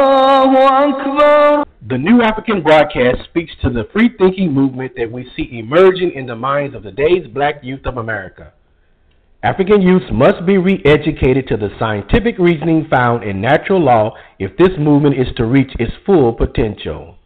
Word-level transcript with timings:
الله 0.00 0.88
أكبر 0.88 1.64
The 1.86 1.96
New 1.98 2.22
African 2.22 2.60
Broadcast 2.60 3.22
speaks 3.26 3.52
to 3.62 3.70
the 3.70 3.84
free 3.92 4.08
thinking 4.18 4.52
movement 4.52 4.96
that 4.96 5.12
we 5.12 5.30
see 5.36 5.60
emerging 5.60 6.10
in 6.16 6.26
the 6.26 6.34
minds 6.34 6.74
of 6.74 6.82
today's 6.82 7.28
black 7.28 7.62
youth 7.62 7.86
of 7.86 7.98
America. 7.98 8.52
African 9.42 9.80
youths 9.80 10.04
must 10.12 10.44
be 10.44 10.58
re 10.58 10.82
educated 10.84 11.48
to 11.48 11.56
the 11.56 11.70
scientific 11.78 12.38
reasoning 12.38 12.86
found 12.90 13.24
in 13.24 13.40
natural 13.40 13.82
law 13.82 14.14
if 14.38 14.54
this 14.58 14.76
movement 14.78 15.18
is 15.18 15.28
to 15.36 15.46
reach 15.46 15.72
its 15.78 15.92
full 16.04 16.34
potential. 16.34 17.16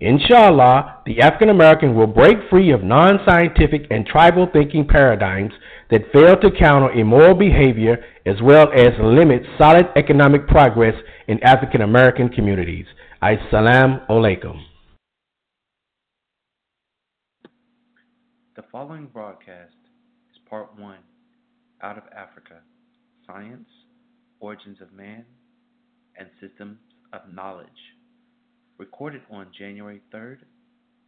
Inshallah, 0.00 1.02
the 1.04 1.20
African 1.20 1.50
American 1.50 1.94
will 1.94 2.06
break 2.06 2.38
free 2.48 2.72
of 2.72 2.82
non 2.82 3.20
scientific 3.28 3.86
and 3.90 4.06
tribal 4.06 4.48
thinking 4.50 4.88
paradigms 4.88 5.52
that 5.90 6.10
fail 6.10 6.36
to 6.36 6.50
counter 6.58 6.90
immoral 6.92 7.34
behavior 7.34 8.02
as 8.24 8.40
well 8.42 8.68
as 8.74 8.92
limit 8.98 9.42
solid 9.58 9.86
economic 9.94 10.48
progress 10.48 10.94
in 11.28 11.38
African 11.44 11.82
American 11.82 12.30
communities. 12.30 12.86
Assalamu 13.22 14.06
alaikum. 14.08 14.58
The 18.56 18.64
following 18.72 19.06
broadcast 19.06 19.41
Out 21.82 21.98
of 21.98 22.04
Africa 22.16 22.62
Science, 23.26 23.66
Origins 24.38 24.80
of 24.80 24.92
Man, 24.92 25.24
and 26.16 26.28
Systems 26.40 26.78
of 27.12 27.22
Knowledge, 27.34 27.66
recorded 28.78 29.22
on 29.32 29.48
January 29.58 30.00
3rd, 30.14 30.38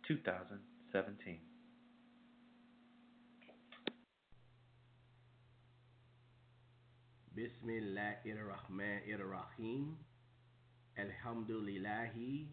2017. 0.08 1.38
Bismillahirrahmanirrahim. 7.36 9.94
Alhamdulillahi 10.98 12.46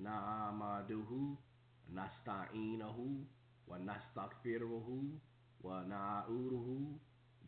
na'amaduhu 0.00 1.36
nasta'inahu 1.92 3.28
wa 3.68 3.76
nastaghfiruhu 3.76 5.20
wa 5.60 5.84
na'uduhu 5.84 6.96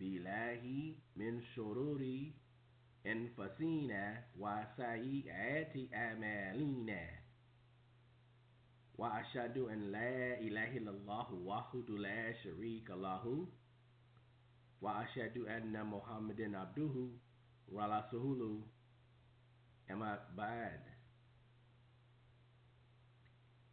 billahi 0.05 0.93
min 1.17 1.41
shururi 1.57 2.35
ashhadu 9.17 9.73
an 9.73 9.91
la 9.93 10.37
ilaha 10.45 10.77
illallah 10.77 11.27
wahdahu 11.33 11.97
la 11.97 12.33
sharika 12.45 12.93
lahu. 12.95 13.49
Wa 14.81 15.01
ashhadu 15.05 15.49
anna 15.49 15.85
muhammadan 15.85 16.53
abduhu 16.55 17.09
wa 17.73 17.89
rasuluhu. 17.89 18.63
Amma 19.91 20.19
ba'd. 20.37 20.81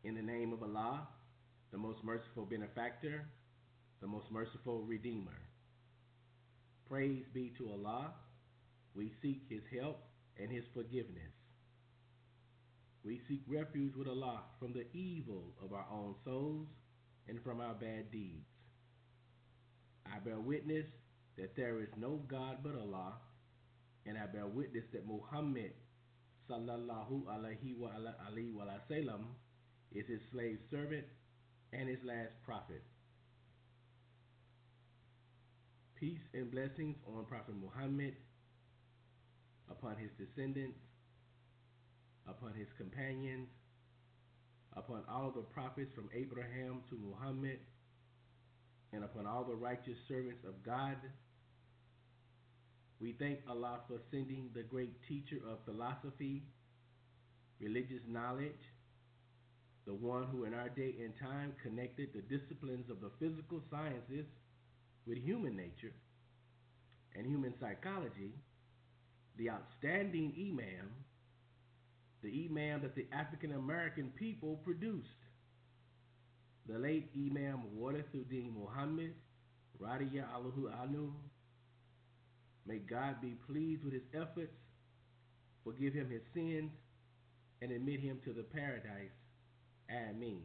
In 0.04 0.16
the 0.16 0.22
name 0.22 0.54
of 0.54 0.64
Allah 0.64 1.08
the 1.72 1.78
most 1.78 2.04
merciful 2.04 2.46
benefactor 2.46 3.24
the 4.02 4.08
most 4.08 4.32
merciful 4.32 4.82
redeemer 4.82 5.51
praise 6.92 7.24
be 7.34 7.54
to 7.58 7.72
Allah. 7.72 8.12
We 8.94 9.14
seek 9.22 9.44
his 9.50 9.62
help 9.80 10.04
and 10.38 10.52
his 10.52 10.66
forgiveness. 10.74 11.32
We 13.06 13.22
seek 13.30 13.44
refuge 13.48 13.94
with 13.96 14.10
Allah 14.10 14.42
from 14.60 14.74
the 14.74 14.86
evil 14.94 15.56
of 15.64 15.72
our 15.72 15.86
own 15.90 16.16
souls 16.26 16.68
and 17.30 17.42
from 17.44 17.62
our 17.62 17.74
bad 17.76 18.12
deeds. 18.12 18.46
I 20.06 20.20
bear 20.20 20.40
witness 20.40 20.86
that 21.38 21.56
there 21.56 21.80
is 21.80 21.88
no 21.98 22.20
God 22.28 22.58
but 22.62 22.76
Allah, 22.76 23.14
and 24.06 24.18
I 24.18 24.26
bear 24.26 24.48
witness 24.48 24.84
that 24.92 25.08
Muhammad 25.08 25.72
sallallahu 26.50 27.24
alaihi 27.24 27.78
wa 27.78 27.90
wa 27.96 28.66
sallam 28.92 29.24
is 29.94 30.06
his 30.08 30.20
slave 30.34 30.60
servant 30.70 31.06
and 31.72 31.88
his 31.88 32.00
last 32.04 32.34
prophet. 32.46 32.84
Peace 36.02 36.18
and 36.34 36.50
blessings 36.50 36.96
on 37.06 37.26
Prophet 37.26 37.54
Muhammad, 37.62 38.16
upon 39.70 39.96
his 39.98 40.10
descendants, 40.18 40.80
upon 42.28 42.56
his 42.58 42.66
companions, 42.76 43.48
upon 44.76 45.04
all 45.08 45.30
the 45.30 45.44
prophets 45.44 45.92
from 45.94 46.10
Abraham 46.12 46.82
to 46.90 46.98
Muhammad, 46.98 47.60
and 48.92 49.04
upon 49.04 49.28
all 49.28 49.44
the 49.44 49.54
righteous 49.54 49.94
servants 50.08 50.44
of 50.44 50.64
God. 50.64 50.98
We 53.00 53.14
thank 53.20 53.38
Allah 53.48 53.82
for 53.88 54.00
sending 54.10 54.50
the 54.56 54.64
great 54.64 54.98
teacher 55.08 55.38
of 55.48 55.60
philosophy, 55.66 56.42
religious 57.60 58.02
knowledge, 58.10 58.66
the 59.86 59.94
one 59.94 60.26
who 60.32 60.46
in 60.46 60.56
our 60.56 60.70
day 60.70 60.96
and 61.04 61.14
time 61.22 61.54
connected 61.62 62.10
the 62.16 62.26
disciplines 62.26 62.90
of 62.90 63.02
the 63.02 63.12
physical 63.20 63.62
sciences 63.70 64.26
with 65.06 65.18
human 65.18 65.56
nature 65.56 65.94
and 67.16 67.26
human 67.26 67.54
psychology, 67.60 68.32
the 69.38 69.50
outstanding 69.50 70.34
Imam, 70.38 70.90
the 72.24 72.48
Imam 72.50 72.82
that 72.82 72.96
the 72.96 73.08
African 73.12 73.54
American 73.54 74.12
people 74.16 74.60
produced 74.64 75.08
the 76.68 76.78
late 76.78 77.10
Imam 77.16 77.64
Warithuddin 77.78 78.54
Muhammad, 78.54 79.14
Radiya 79.82 80.26
Allahu 80.34 80.70
Anu. 80.82 81.12
May 82.68 82.78
God 82.78 83.20
be 83.22 83.36
pleased 83.48 83.84
with 83.84 83.94
his 83.94 84.04
efforts, 84.14 84.54
forgive 85.64 85.94
him 85.94 86.10
his 86.10 86.22
sins, 86.34 86.72
and 87.62 87.72
admit 87.72 88.00
him 88.00 88.20
to 88.26 88.34
the 88.34 88.44
paradise. 88.44 89.12
Ameen. 89.90 90.44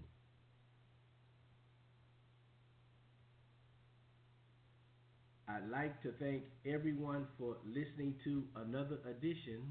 I'd 5.48 5.70
like 5.70 6.02
to 6.02 6.12
thank 6.18 6.42
everyone 6.66 7.26
for 7.38 7.56
listening 7.64 8.16
to 8.24 8.42
another 8.56 8.98
edition 9.08 9.62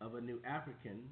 of 0.00 0.16
A 0.16 0.20
New 0.20 0.40
African 0.44 1.02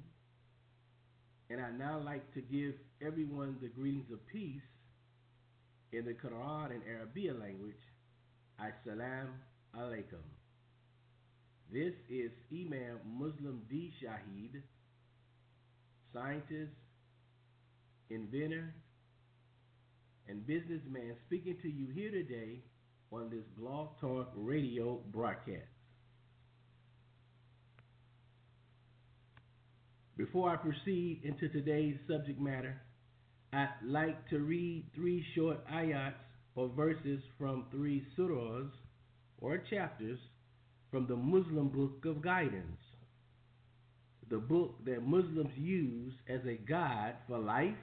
and 1.49 1.61
I'd 1.61 1.79
now 1.79 2.01
like 2.03 2.33
to 2.33 2.41
give 2.41 2.73
everyone 3.01 3.55
the 3.61 3.69
greetings 3.69 4.11
of 4.11 4.19
peace 4.27 4.61
in 5.93 6.03
the 6.03 6.11
Quran 6.11 6.71
and 6.71 6.81
Arabic 6.85 7.39
language. 7.39 7.75
Assalam 8.59 9.27
alaikum. 9.73 10.25
This 11.71 11.93
is 12.09 12.31
Imam 12.51 12.99
Muslim 13.17 13.61
D. 13.69 13.93
Shahid, 14.03 14.61
scientist, 16.13 16.73
inventor, 18.09 18.73
and 20.27 20.45
businessman 20.45 21.15
speaking 21.25 21.55
to 21.61 21.69
you 21.69 21.87
here 21.93 22.11
today 22.11 22.59
on 23.11 23.29
this 23.29 23.43
Blog 23.57 23.89
Talk 24.01 24.31
radio 24.35 24.99
broadcast. 25.11 25.67
Before 30.17 30.49
I 30.49 30.55
proceed 30.55 31.21
into 31.23 31.47
today's 31.47 31.95
subject 32.09 32.39
matter, 32.39 32.81
I'd 33.53 33.69
like 33.85 34.27
to 34.29 34.39
read 34.39 34.85
three 34.95 35.23
short 35.35 35.65
ayats 35.71 36.13
or 36.55 36.69
verses 36.69 37.21
from 37.37 37.65
three 37.71 38.03
surahs 38.17 38.71
or 39.39 39.61
chapters 39.69 40.19
from 40.91 41.07
the 41.07 41.15
Muslim 41.15 41.69
Book 41.69 42.03
of 42.05 42.21
Guidance, 42.21 42.81
the 44.29 44.37
book 44.37 44.83
that 44.85 45.03
Muslims 45.03 45.51
use 45.55 46.13
as 46.27 46.41
a 46.45 46.55
guide 46.55 47.13
for 47.27 47.37
life 47.37 47.75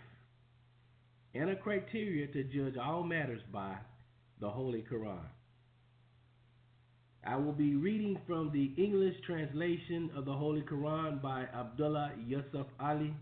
and 1.35 1.51
a 1.51 1.57
criteria 1.57 2.27
to 2.27 2.45
judge 2.45 2.77
all 2.77 3.03
matters 3.03 3.41
by 3.53 3.77
the 4.41 4.49
Holy 4.49 4.85
Quran. 4.91 5.27
I 7.27 7.37
will 7.37 7.53
be 7.53 7.75
reading 7.75 8.19
from 8.27 8.51
the 8.53 8.73
English 8.83 9.15
translation 9.27 10.11
of 10.15 10.27
the 10.27 10.33
Holy 10.33 10.61
Quran 10.61 11.23
by 11.23 11.47
Abdullah 11.55 12.13
Yusuf 12.27 12.67
Ali. 12.79 13.15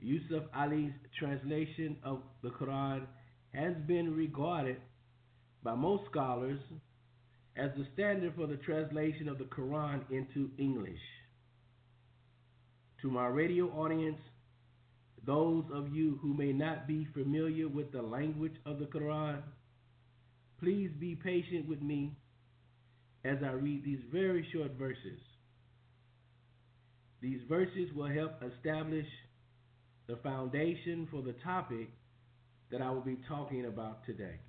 Yusuf 0.00 0.42
Ali's 0.54 0.92
translation 1.18 1.96
of 2.02 2.20
the 2.42 2.50
Quran 2.50 3.02
has 3.54 3.74
been 3.86 4.14
regarded 4.14 4.76
by 5.62 5.74
most 5.74 6.04
scholars 6.10 6.58
as 7.56 7.70
the 7.76 7.86
standard 7.94 8.34
for 8.34 8.48
the 8.48 8.56
translation 8.56 9.28
of 9.28 9.38
the 9.38 9.44
Quran 9.44 10.00
into 10.10 10.50
English. 10.58 10.98
To 13.02 13.10
my 13.10 13.26
radio 13.26 13.66
audience, 13.68 14.18
those 15.24 15.64
of 15.72 15.94
you 15.94 16.18
who 16.20 16.34
may 16.34 16.52
not 16.52 16.88
be 16.88 17.06
familiar 17.14 17.68
with 17.68 17.92
the 17.92 18.02
language 18.02 18.54
of 18.66 18.78
the 18.78 18.86
Quran, 18.86 19.42
please 20.64 20.90
be 20.98 21.14
patient 21.14 21.68
with 21.68 21.82
me 21.82 22.16
as 23.24 23.36
I 23.44 23.50
read 23.50 23.84
these 23.84 24.00
very 24.10 24.46
short 24.50 24.72
verses. 24.78 25.20
These 27.20 27.40
verses 27.48 27.90
will 27.94 28.08
help 28.08 28.32
establish 28.42 29.06
the 30.06 30.16
foundation 30.16 31.06
for 31.10 31.20
the 31.20 31.34
topic 31.44 31.88
that 32.70 32.80
I 32.80 32.90
will 32.90 33.02
be 33.02 33.18
talking 33.28 33.66
about 33.66 34.06
today. 34.06 34.40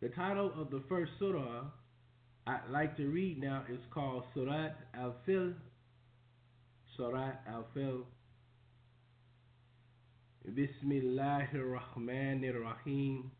The 0.00 0.10
title 0.10 0.52
of 0.56 0.70
the 0.70 0.82
first 0.88 1.10
surah 1.18 1.64
I'd 2.46 2.60
like 2.70 2.96
to 2.98 3.06
read 3.06 3.40
now 3.40 3.64
is 3.68 3.80
called 3.92 4.24
Surat 4.34 4.76
Al-Fil. 4.94 5.54
Surat 6.96 7.42
Al-Fil. 7.48 8.04
بسم 10.44 10.92
الله 10.92 11.54
الرحمن 11.54 12.44
الرحيم. 12.44 13.30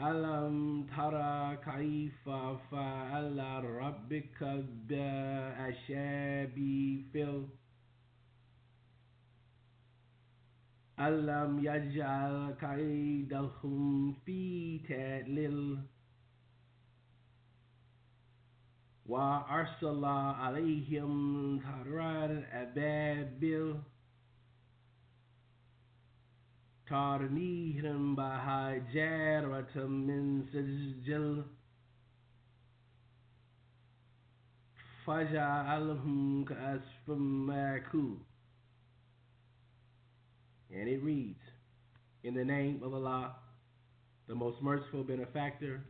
ألم 0.00 0.86
ترى 0.86 1.56
كيف 1.56 2.28
فعل 2.70 3.64
ربك 3.64 4.42
بأشابي 4.88 6.24
فيل 7.12 7.48
ألم 11.00 11.58
يجعل 11.58 12.54
كيدهم 12.60 14.12
في 14.12 14.78
تأليل؟ 14.78 15.78
وأرسل 19.06 20.04
عليهم 20.04 21.58
ترى 21.58 22.24
الأبابل. 22.24 23.82
ترميهم 26.87 28.15
بحجارة 28.15 29.85
من 29.87 30.43
سجل 30.43 31.45
فجعلهم 35.05 36.45
كأسف 36.45 37.09
مأكول 37.09 38.17
and 40.75 40.89
it 40.89 41.03
reads, 41.03 41.39
In 42.23 42.33
the 42.33 42.43
name 42.43 42.81
of 42.83 42.93
Allah, 42.93 43.35
the 44.27 44.35
most 44.35 44.61
merciful 44.61 45.03
benefactor, 45.03 45.81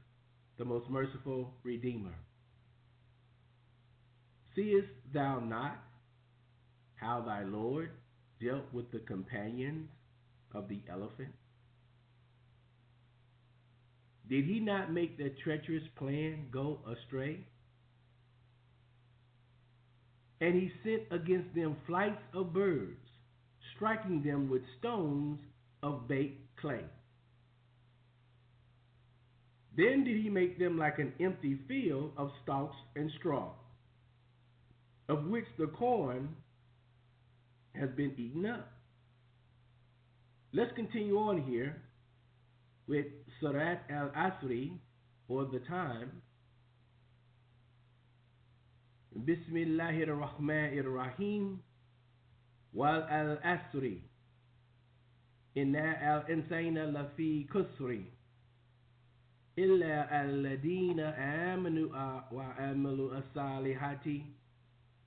the 0.57 0.65
most 0.65 0.89
merciful 0.89 1.53
redeemer. 1.63 2.13
Seest 4.55 4.87
thou 5.13 5.39
not 5.39 5.77
how 6.95 7.21
thy 7.21 7.43
Lord 7.43 7.91
dealt 8.41 8.65
with 8.73 8.91
the 8.91 8.99
companions 8.99 9.89
of 10.54 10.68
the 10.68 10.80
elephant? 10.90 11.34
Did 14.28 14.44
he 14.44 14.60
not 14.60 14.92
make 14.92 15.16
their 15.16 15.30
treacherous 15.42 15.84
plan 15.96 16.46
go 16.50 16.80
astray? 16.86 17.40
And 20.40 20.54
he 20.54 20.70
sent 20.84 21.02
against 21.10 21.54
them 21.54 21.76
flights 21.86 22.22
of 22.34 22.52
birds 22.52 22.98
striking 23.74 24.22
them 24.22 24.50
with 24.50 24.62
stones 24.78 25.38
of 25.82 26.08
baked 26.08 26.56
clay. 26.60 26.84
Then 29.76 30.04
did 30.04 30.20
he 30.20 30.28
make 30.28 30.58
them 30.58 30.76
like 30.76 30.98
an 30.98 31.12
empty 31.20 31.58
field 31.68 32.12
of 32.16 32.30
stalks 32.42 32.76
and 32.96 33.10
straw, 33.18 33.52
of 35.08 35.26
which 35.26 35.44
the 35.58 35.68
corn 35.68 36.34
has 37.74 37.88
been 37.90 38.12
eaten 38.18 38.44
up. 38.44 38.77
Let's 40.53 40.71
continue 40.75 41.17
on 41.17 41.41
here 41.43 41.81
with 42.87 43.05
Surat 43.39 43.83
al 43.89 44.09
Asri, 44.09 44.71
or 45.27 45.45
the 45.45 45.59
time. 45.59 46.21
Bismillahir 49.17 50.07
Rahmanir 50.07 50.85
Rahim. 50.93 51.59
والأسر 52.73 53.97
إن 55.57 55.75
الإنسان 55.75 56.77
لفي 56.77 57.43
كسر 57.43 58.03
إلا 59.57 60.23
الذين 60.25 60.99
آمنوا 61.53 62.21
وعملوا 62.33 63.17
الصالحات 63.17 64.05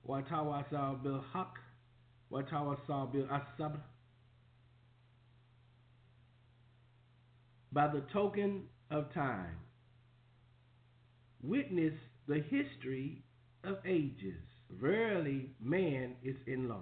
وتواصوا 0.03 0.93
بالحق 0.93 1.53
وتواصوا 2.31 3.05
بالصبر 3.05 3.79
By 7.72 7.88
the 7.88 8.02
token 8.12 8.64
of 8.90 9.12
time, 9.14 9.56
witness 11.42 11.94
the 12.28 12.42
history 12.50 13.22
of 13.64 13.78
ages. 13.86 14.40
Verily, 14.80 15.50
man 15.60 16.14
is 16.22 16.36
in 16.46 16.68
loss 16.68 16.80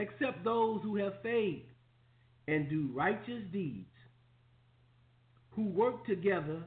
except 0.00 0.44
those 0.44 0.80
who 0.82 0.96
have 0.96 1.12
faith 1.22 1.62
and 2.48 2.68
do 2.68 2.90
righteous 2.94 3.42
deeds, 3.52 3.86
who 5.50 5.64
work 5.66 6.06
together 6.06 6.62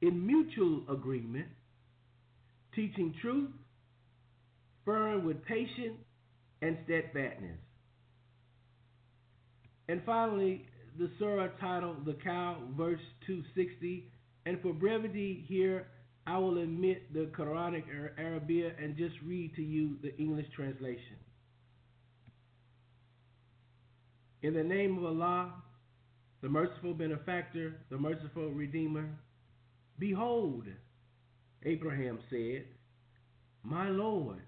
in 0.00 0.26
mutual 0.26 0.82
agreement, 0.90 1.48
teaching 2.74 3.14
truth, 3.20 3.50
firm 4.84 5.24
with 5.24 5.44
patience 5.44 5.98
and 6.62 6.78
steadfastness. 6.84 7.58
And 9.88 10.00
finally, 10.06 10.66
the 10.98 11.10
surah 11.18 11.48
titled 11.60 12.04
The 12.04 12.14
Cow, 12.14 12.56
verse 12.76 13.00
260. 13.26 14.10
And 14.46 14.60
for 14.60 14.72
brevity 14.72 15.44
here, 15.48 15.86
I 16.26 16.38
will 16.38 16.58
omit 16.58 17.12
the 17.12 17.30
Quranic 17.36 17.84
Arabic 18.18 18.76
and 18.80 18.96
just 18.96 19.14
read 19.26 19.54
to 19.56 19.62
you 19.62 19.96
the 20.02 20.16
English 20.18 20.46
translation. 20.54 21.16
In 24.42 24.54
the 24.54 24.62
name 24.62 24.98
of 24.98 25.04
Allah, 25.04 25.54
the 26.42 26.48
merciful 26.48 26.94
benefactor, 26.94 27.76
the 27.90 27.96
merciful 27.96 28.50
redeemer, 28.50 29.08
behold, 29.98 30.64
Abraham 31.64 32.18
said, 32.30 32.64
My 33.62 33.88
Lord, 33.88 34.42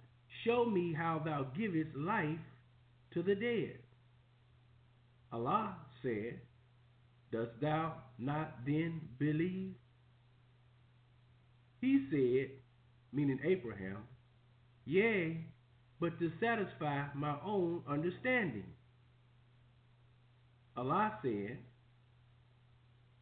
show 0.44 0.66
me 0.66 0.94
how 0.96 1.22
thou 1.24 1.46
givest 1.56 1.96
life 1.96 2.38
to 3.14 3.22
the 3.22 3.34
dead. 3.34 3.78
Allah 5.32 5.76
said, 6.06 6.40
Dost 7.32 7.60
thou 7.60 7.94
not 8.18 8.64
then 8.64 9.00
believe? 9.18 9.74
He 11.80 12.06
said, 12.10 12.50
meaning 13.12 13.40
Abraham, 13.44 13.98
Yea, 14.84 15.44
but 16.00 16.18
to 16.20 16.30
satisfy 16.40 17.06
my 17.14 17.34
own 17.44 17.82
understanding. 17.88 18.66
Allah 20.76 21.18
said, 21.22 21.58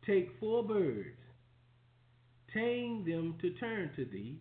Take 0.06 0.30
four 0.38 0.62
birds, 0.62 1.16
tame 2.52 3.04
them 3.06 3.36
to 3.40 3.50
turn 3.50 3.90
to 3.96 4.04
thee, 4.04 4.36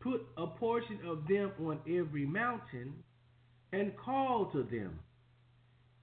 put 0.00 0.26
a 0.38 0.46
portion 0.46 0.98
of 1.06 1.28
them 1.28 1.52
on 1.60 1.80
every 1.86 2.24
mountain, 2.24 2.94
and 3.72 3.92
call 3.96 4.46
to 4.46 4.62
them. 4.62 4.98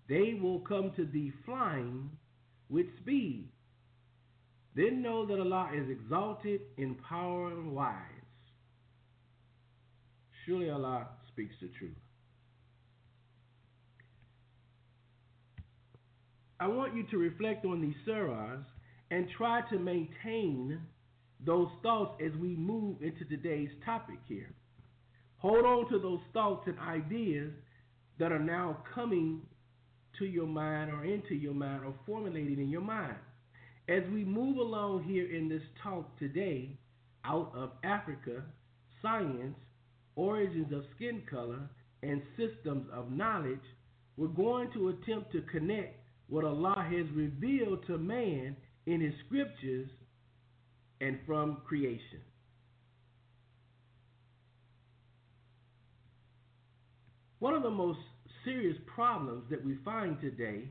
They 0.09 0.37
will 0.41 0.59
come 0.59 0.91
to 0.95 1.05
thee 1.05 1.31
flying 1.45 2.09
with 2.69 2.85
speed. 3.01 3.49
Then 4.75 5.01
know 5.01 5.25
that 5.25 5.39
Allah 5.39 5.71
is 5.75 5.89
exalted 5.89 6.61
in 6.77 6.95
power 6.95 7.49
and 7.49 7.73
wise. 7.73 7.95
Surely 10.45 10.69
Allah 10.69 11.07
speaks 11.27 11.55
the 11.61 11.69
truth. 11.77 11.97
I 16.59 16.67
want 16.67 16.95
you 16.95 17.03
to 17.11 17.17
reflect 17.17 17.65
on 17.65 17.81
these 17.81 17.95
surahs 18.07 18.63
and 19.11 19.27
try 19.37 19.61
to 19.69 19.77
maintain 19.77 20.79
those 21.45 21.69
thoughts 21.83 22.19
as 22.25 22.31
we 22.39 22.55
move 22.55 23.01
into 23.01 23.25
today's 23.25 23.69
topic 23.85 24.17
here. 24.27 24.53
Hold 25.37 25.65
on 25.65 25.89
to 25.91 25.99
those 25.99 26.21
thoughts 26.33 26.67
and 26.67 26.79
ideas 26.79 27.51
that 28.19 28.31
are 28.31 28.39
now 28.39 28.77
coming 28.95 29.41
to 30.19 30.25
your 30.25 30.47
mind 30.47 30.91
or 30.91 31.05
into 31.05 31.35
your 31.35 31.53
mind 31.53 31.83
or 31.85 31.93
formulating 32.05 32.59
in 32.59 32.69
your 32.69 32.81
mind. 32.81 33.15
As 33.89 34.03
we 34.11 34.25
move 34.25 34.57
along 34.57 35.03
here 35.03 35.33
in 35.33 35.47
this 35.47 35.61
talk 35.81 36.17
today, 36.19 36.77
out 37.25 37.51
of 37.55 37.71
Africa, 37.83 38.43
science, 39.01 39.55
origins 40.15 40.73
of 40.73 40.83
skin 40.95 41.21
color, 41.29 41.59
and 42.03 42.21
systems 42.35 42.85
of 42.93 43.11
knowledge, 43.11 43.59
we're 44.17 44.27
going 44.27 44.71
to 44.73 44.89
attempt 44.89 45.31
to 45.31 45.41
connect 45.41 45.95
what 46.27 46.43
Allah 46.43 46.85
has 46.89 47.05
revealed 47.15 47.85
to 47.87 47.97
man 47.97 48.55
in 48.85 49.01
his 49.01 49.13
scriptures 49.25 49.89
and 51.01 51.19
from 51.25 51.61
creation. 51.67 52.19
One 57.39 57.53
of 57.53 57.61
the 57.63 57.69
most 57.69 57.99
serious 58.47 58.77
problems 58.95 59.43
that 59.49 59.63
we 59.63 59.75
find 59.83 60.19
today 60.21 60.69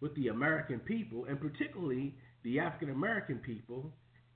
with 0.00 0.14
the 0.14 0.28
American 0.28 0.78
people, 0.80 1.24
and 1.24 1.40
particularly 1.40 2.14
the 2.42 2.60
African 2.60 2.90
American 2.90 3.38
people, 3.38 3.90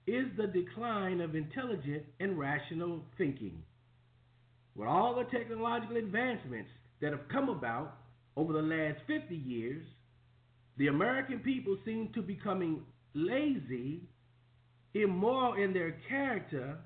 is 0.07 0.25
the 0.39 0.47
decline 0.47 1.21
of 1.21 1.35
intelligent 1.35 2.03
and 2.19 2.39
rational 2.39 3.03
thinking. 3.19 3.63
With 4.75 4.89
all 4.89 5.15
the 5.15 5.25
technological 5.25 5.99
advancements 5.99 6.71
that 7.03 7.13
have 7.13 7.29
come 7.31 7.51
about 7.51 7.99
over 8.37 8.55
the 8.55 8.63
last 8.63 9.01
50 9.07 9.37
years, 9.37 9.85
the 10.79 10.87
American 10.87 11.41
people 11.41 11.77
seem 11.85 12.11
to 12.15 12.23
be 12.23 12.35
becoming 12.35 12.81
lazy, 13.13 14.01
immoral 14.95 15.63
in 15.63 15.75
their 15.75 15.97
character, 16.09 16.79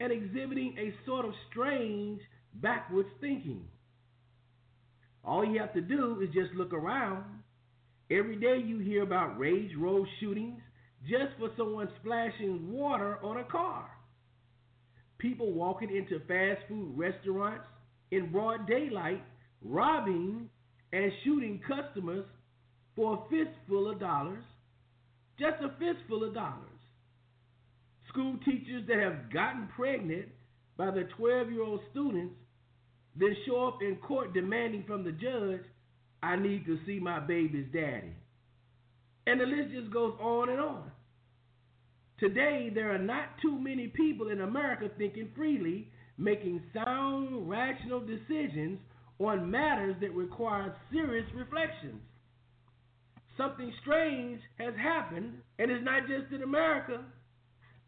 and 0.00 0.10
exhibiting 0.10 0.74
a 0.78 0.92
sort 1.06 1.24
of 1.24 1.32
strange 1.50 2.20
backwards 2.54 3.08
thinking. 3.20 3.68
All 5.24 5.44
you 5.44 5.60
have 5.60 5.72
to 5.74 5.80
do 5.80 6.20
is 6.20 6.28
just 6.34 6.54
look 6.54 6.72
around. 6.72 7.24
Every 8.10 8.36
day 8.36 8.58
you 8.64 8.78
hear 8.78 9.02
about 9.02 9.38
rage 9.38 9.70
road 9.78 10.06
shootings 10.20 10.60
just 11.08 11.36
for 11.38 11.50
someone 11.56 11.88
splashing 12.00 12.70
water 12.70 13.18
on 13.22 13.38
a 13.38 13.44
car. 13.44 13.88
People 15.18 15.52
walking 15.52 15.94
into 15.94 16.18
fast 16.26 16.66
food 16.68 16.92
restaurants 16.96 17.64
in 18.10 18.30
broad 18.30 18.66
daylight, 18.66 19.22
robbing 19.64 20.48
and 20.92 21.12
shooting 21.24 21.60
customers 21.66 22.24
for 22.96 23.14
a 23.14 23.30
fistful 23.30 23.90
of 23.90 24.00
dollars. 24.00 24.44
Just 25.38 25.62
a 25.62 25.70
fistful 25.78 26.24
of 26.24 26.34
dollars. 26.34 26.68
School 28.08 28.36
teachers 28.44 28.84
that 28.88 28.98
have 28.98 29.32
gotten 29.32 29.68
pregnant 29.74 30.26
by 30.76 30.90
their 30.90 31.08
12 31.16 31.50
year 31.50 31.62
old 31.62 31.80
students 31.90 32.34
then 33.16 33.36
show 33.46 33.68
up 33.68 33.82
in 33.82 33.96
court 33.96 34.32
demanding 34.32 34.84
from 34.86 35.04
the 35.04 35.12
judge, 35.12 35.60
I 36.22 36.36
need 36.36 36.64
to 36.66 36.78
see 36.86 36.98
my 36.98 37.20
baby's 37.20 37.66
daddy. 37.72 38.14
And 39.26 39.40
the 39.40 39.44
list 39.44 39.72
just 39.72 39.92
goes 39.92 40.14
on 40.20 40.48
and 40.48 40.60
on. 40.60 40.90
Today, 42.18 42.70
there 42.72 42.94
are 42.94 42.98
not 42.98 43.28
too 43.42 43.58
many 43.58 43.88
people 43.88 44.28
in 44.28 44.40
America 44.40 44.88
thinking 44.96 45.28
freely, 45.36 45.88
making 46.18 46.62
sound, 46.72 47.48
rational 47.48 48.00
decisions 48.00 48.78
on 49.18 49.50
matters 49.50 49.96
that 50.00 50.14
require 50.14 50.74
serious 50.92 51.26
reflections. 51.34 52.00
Something 53.36 53.72
strange 53.82 54.40
has 54.58 54.74
happened, 54.80 55.32
and 55.58 55.70
it's 55.70 55.84
not 55.84 56.02
just 56.06 56.32
in 56.32 56.42
America. 56.42 57.00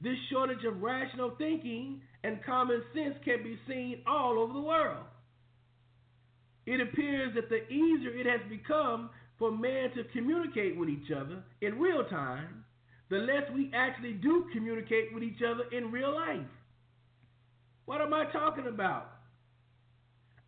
This 0.01 0.17
shortage 0.31 0.65
of 0.67 0.83
rational 0.83 1.35
thinking 1.39 2.01
and 2.25 2.43
common 2.45 2.83
sense 2.95 3.15
can 3.25 3.43
be 3.43 3.59
seen 3.69 4.03
all 4.07 4.39
over 4.39 4.53
the 4.53 4.61
world. 4.61 5.05
It 6.67 6.81
appears 6.81 7.35
that 7.35 7.49
the 7.49 7.67
easier 7.71 8.11
it 8.11 8.27
has 8.27 8.41
become 8.49 9.11
for 9.39 9.51
men 9.51 9.91
to 9.95 10.05
communicate 10.13 10.77
with 10.77 10.89
each 10.89 11.11
other 11.11 11.43
in 11.61 11.79
real 11.79 12.05
time, 12.05 12.65
the 13.11 13.19
less 13.19 13.43
we 13.55 13.71
actually 13.75 14.15
do 14.15 14.47
communicate 14.53 15.13
with 15.13 15.23
each 15.23 15.43
other 15.47 15.65
in 15.77 15.91
real 15.91 16.15
life. 16.15 16.47
What 17.85 18.01
am 18.01 18.15
I 18.15 18.25
talking 18.33 18.67
about? 18.67 19.11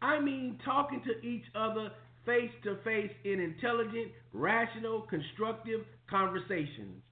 I 0.00 0.20
mean 0.20 0.58
talking 0.64 1.02
to 1.04 1.26
each 1.26 1.44
other 1.54 1.90
face 2.24 2.50
to 2.64 2.76
face 2.82 3.10
in 3.24 3.40
intelligent, 3.40 4.12
rational, 4.32 5.02
constructive 5.02 5.80
conversations. 6.08 7.02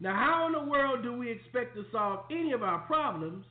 Now, 0.00 0.14
how 0.14 0.46
in 0.46 0.52
the 0.52 0.70
world 0.70 1.02
do 1.02 1.12
we 1.16 1.30
expect 1.30 1.74
to 1.76 1.84
solve 1.90 2.24
any 2.30 2.52
of 2.52 2.62
our 2.62 2.80
problems 2.80 3.44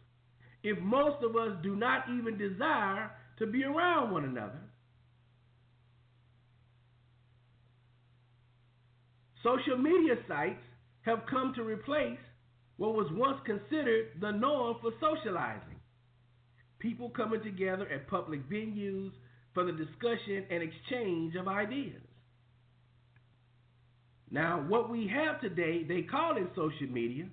if 0.63 0.77
most 0.79 1.23
of 1.23 1.35
us 1.35 1.57
do 1.63 1.75
not 1.75 2.05
even 2.09 2.37
desire 2.37 3.11
to 3.37 3.47
be 3.47 3.63
around 3.63 4.11
one 4.11 4.25
another. 4.25 4.61
Social 9.43 9.77
media 9.77 10.15
sites 10.27 10.63
have 11.01 11.19
come 11.29 11.53
to 11.55 11.63
replace 11.63 12.17
what 12.77 12.93
was 12.93 13.07
once 13.11 13.37
considered 13.45 14.07
the 14.19 14.31
norm 14.31 14.77
for 14.81 14.91
socializing. 14.99 15.79
People 16.79 17.09
coming 17.09 17.41
together 17.43 17.87
at 17.89 18.07
public 18.07 18.49
venues 18.49 19.11
for 19.53 19.63
the 19.63 19.71
discussion 19.71 20.45
and 20.49 20.63
exchange 20.63 21.35
of 21.35 21.47
ideas. 21.47 22.01
Now, 24.31 24.65
what 24.67 24.89
we 24.89 25.07
have 25.07 25.39
today, 25.39 25.83
they 25.87 26.01
call 26.01 26.37
it 26.37 26.47
social 26.55 26.91
media, 26.91 27.27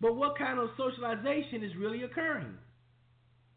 but 0.00 0.16
what 0.16 0.38
kind 0.38 0.58
of 0.58 0.70
socialization 0.76 1.62
is 1.62 1.70
really 1.78 2.02
occurring? 2.02 2.54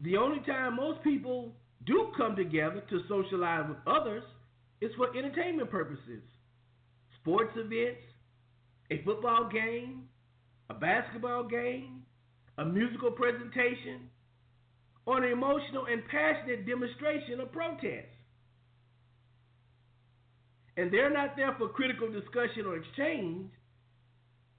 The 0.02 0.16
only 0.16 0.40
time 0.40 0.76
most 0.76 1.02
people 1.02 1.52
do 1.86 2.12
come 2.16 2.36
together 2.36 2.82
to 2.88 3.00
socialize 3.08 3.68
with 3.68 3.78
others 3.86 4.24
is 4.80 4.90
for 4.96 5.16
entertainment 5.16 5.70
purposes. 5.70 6.22
Sports 7.20 7.52
events, 7.56 8.00
a 8.90 9.02
football 9.04 9.48
game, 9.52 10.04
a 10.70 10.74
basketball 10.74 11.44
game, 11.44 12.02
a 12.58 12.64
musical 12.64 13.10
presentation, 13.10 14.08
or 15.06 15.22
an 15.22 15.30
emotional 15.30 15.86
and 15.86 16.02
passionate 16.08 16.66
demonstration 16.66 17.40
of 17.40 17.52
protest. 17.52 18.08
And 20.76 20.90
they're 20.90 21.12
not 21.12 21.36
there 21.36 21.54
for 21.58 21.68
critical 21.68 22.10
discussion 22.10 22.64
or 22.64 22.76
exchange. 22.76 23.50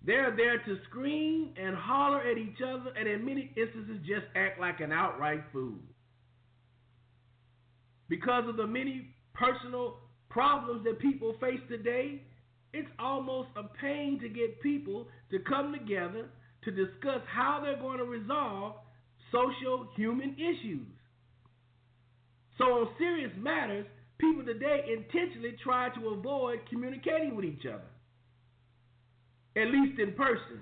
They're 0.03 0.35
there 0.35 0.57
to 0.57 0.77
scream 0.89 1.53
and 1.61 1.75
holler 1.75 2.21
at 2.21 2.37
each 2.37 2.57
other 2.65 2.91
and 2.97 3.07
in 3.07 3.23
many 3.23 3.51
instances 3.55 3.99
just 3.99 4.25
act 4.35 4.59
like 4.59 4.79
an 4.79 4.91
outright 4.91 5.43
fool. 5.53 5.77
Because 8.09 8.49
of 8.49 8.57
the 8.57 8.65
many 8.65 9.13
personal 9.33 9.97
problems 10.29 10.83
that 10.85 10.99
people 10.99 11.35
face 11.39 11.59
today, 11.69 12.23
it's 12.73 12.89
almost 12.99 13.49
a 13.55 13.63
pain 13.79 14.19
to 14.21 14.29
get 14.29 14.61
people 14.61 15.07
to 15.29 15.39
come 15.39 15.71
together 15.71 16.29
to 16.63 16.71
discuss 16.71 17.21
how 17.27 17.59
they're 17.61 17.79
going 17.79 17.99
to 17.99 18.05
resolve 18.05 18.75
social 19.31 19.87
human 19.95 20.35
issues. 20.35 20.87
So, 22.57 22.65
on 22.65 22.89
serious 22.97 23.31
matters, 23.37 23.85
people 24.19 24.45
today 24.45 24.81
intentionally 24.91 25.55
try 25.63 25.89
to 25.95 26.09
avoid 26.09 26.59
communicating 26.69 27.35
with 27.35 27.45
each 27.45 27.65
other 27.65 27.87
at 29.55 29.67
least 29.67 29.99
in 29.99 30.13
person. 30.13 30.61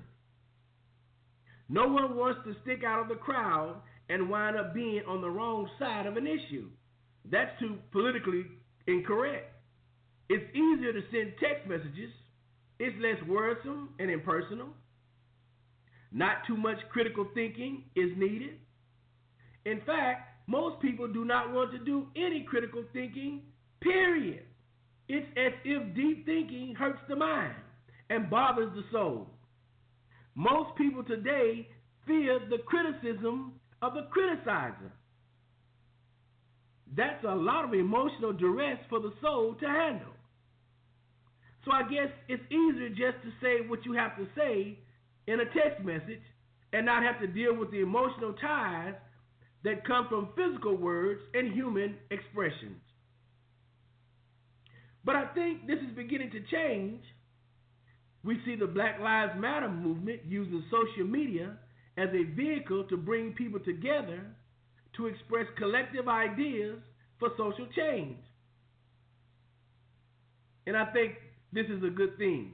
No 1.68 1.88
one 1.88 2.16
wants 2.16 2.40
to 2.46 2.56
stick 2.64 2.84
out 2.84 3.02
of 3.02 3.10
the 3.10 3.16
crowd 3.16 3.76
and 4.10 4.30
wind 4.30 4.58
up 4.58 4.74
being 4.74 5.02
on 5.08 5.22
the 5.22 5.30
wrong 5.30 5.70
side 5.78 6.08
of 6.08 6.18
an 6.18 6.26
issue. 6.26 6.68
That's 7.30 7.52
too 7.60 7.78
politically 7.92 8.46
incorrect. 8.88 9.52
It's 10.30 10.44
easier 10.56 10.94
to 10.94 11.02
send 11.12 11.34
text 11.40 11.68
messages, 11.68 12.12
it's 12.80 12.96
less 13.02 13.18
worrisome 13.28 13.90
and 14.00 14.10
impersonal. 14.10 14.70
Not 16.12 16.38
too 16.48 16.58
much 16.58 16.78
critical 16.92 17.28
thinking 17.36 17.84
is 17.96 18.10
needed. 18.18 18.58
In 19.66 19.82
fact, 19.86 20.48
most 20.48 20.82
people 20.82 21.08
do 21.08 21.26
not 21.26 21.54
want 21.54 21.72
to 21.72 21.78
do 21.78 22.08
any 22.16 22.46
critical 22.50 22.84
thinking, 22.94 23.42
period. 23.82 24.44
It's 25.08 25.28
as 25.38 25.54
if 25.66 25.96
deep 25.96 26.26
thinking 26.26 26.74
hurts 26.76 27.00
the 27.08 27.16
mind 27.16 27.56
and 28.10 28.30
bothers 28.30 28.72
the 28.76 28.84
soul. 28.92 29.28
Most 30.36 30.76
people 30.78 31.04
today 31.04 31.68
fear 32.08 32.40
the 32.50 32.60
criticism 32.60 33.54
of 33.82 33.94
the 33.94 34.08
criticizer. 34.16 34.92
That's 36.96 37.24
a 37.24 37.36
lot 37.36 37.66
of 37.66 37.74
emotional 37.74 38.34
duress 38.34 38.80
for 38.90 39.00
the 39.00 39.14
soul 39.22 39.56
to 39.60 39.68
handle. 39.68 40.14
So 41.66 41.72
I 41.72 41.84
guess 41.84 42.10
it's 42.28 42.44
easier 42.52 42.90
just 42.90 43.22
to 43.24 43.32
say 43.42 43.68
what 43.68 43.86
you 43.86 43.94
have 43.94 44.18
to 44.18 44.26
say 44.36 44.80
in 45.28 45.40
a 45.40 45.46
text 45.46 45.84
message 45.84 46.24
and 46.74 46.86
not 46.86 47.04
have 47.04 47.20
to 47.20 47.28
deal 47.28 47.56
with 47.56 47.72
the 47.72 47.82
emotional 47.82 48.34
ties 48.34 48.96
that 49.64 49.86
come 49.86 50.08
from 50.08 50.30
physical 50.36 50.76
words 50.76 51.22
and 51.34 51.54
human 51.54 51.96
expressions. 52.12 52.82
But 55.04 55.16
I 55.16 55.26
think 55.28 55.68
this 55.68 55.80
is 55.80 55.96
beginning 55.96 56.32
to 56.32 56.40
change 56.52 57.02
we 58.24 58.40
see 58.46 58.56
the 58.56 58.68
Black 58.68 59.00
Lives 59.00 59.34
Matter 59.38 59.70
movement 59.70 60.22
using 60.28 60.64
social 60.70 61.10
media 61.10 61.58
as 61.98 62.10
a 62.10 62.24
vehicle 62.36 62.86
to 62.86 62.98
bring 62.98 63.34
people 63.34 63.60
together 63.60 64.22
to 64.98 65.08
express 65.08 65.46
collective 65.58 66.08
ideas 66.08 66.78
for 67.20 67.30
social 67.38 67.68
change. 67.76 68.18
And 70.68 70.76
I 70.76 70.86
think 70.92 71.14
this 71.54 71.66
is 71.68 71.84
a 71.84 71.90
good 71.90 72.18
thing. 72.18 72.52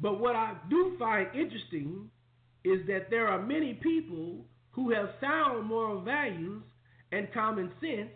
But 0.00 0.20
what 0.20 0.36
I 0.36 0.54
do 0.68 0.96
find 0.98 1.28
interesting 1.34 2.10
is 2.64 2.86
that 2.86 3.10
there 3.10 3.28
are 3.28 3.40
many 3.40 3.74
people 3.74 4.44
who 4.72 4.92
have 4.92 5.08
sound 5.20 5.66
moral 5.66 6.02
values 6.02 6.62
and 7.12 7.32
common 7.32 7.70
sense, 7.80 8.10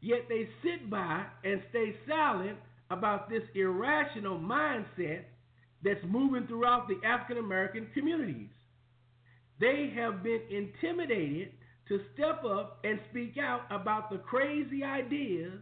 yet 0.00 0.20
they 0.28 0.48
sit 0.62 0.90
by 0.90 1.24
and 1.44 1.62
stay 1.70 1.94
silent 2.08 2.58
about 2.96 3.28
this 3.28 3.42
irrational 3.54 4.38
mindset 4.38 5.24
that's 5.82 6.00
moving 6.08 6.46
throughout 6.46 6.88
the 6.88 7.06
African 7.06 7.38
American 7.44 7.88
communities. 7.94 8.48
They 9.60 9.92
have 9.94 10.22
been 10.22 10.40
intimidated 10.50 11.50
to 11.88 12.00
step 12.14 12.44
up 12.44 12.80
and 12.84 12.98
speak 13.10 13.34
out 13.40 13.62
about 13.70 14.10
the 14.10 14.18
crazy 14.18 14.82
ideas, 14.82 15.52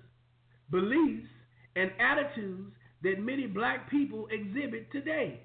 beliefs, 0.71 1.29
and 1.75 1.91
attitudes 1.99 2.73
that 3.03 3.19
many 3.19 3.47
black 3.47 3.91
people 3.91 4.29
exhibit 4.31 4.91
today. 4.93 5.41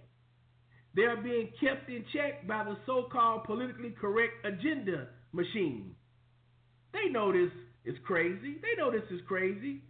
They 0.95 1.03
are 1.03 1.17
being 1.17 1.49
kept 1.59 1.89
in 1.89 2.03
check 2.13 2.47
by 2.47 2.63
the 2.63 2.77
so 2.85 3.07
called 3.11 3.43
politically 3.43 3.93
correct 3.99 4.33
agenda 4.45 5.07
machine. 5.31 5.95
They 6.93 7.11
know 7.11 7.31
this 7.31 7.51
is 7.85 7.95
crazy. 8.05 8.57
They 8.61 8.79
know 8.81 8.91
this 8.91 9.09
is 9.11 9.21
crazy. 9.27 9.81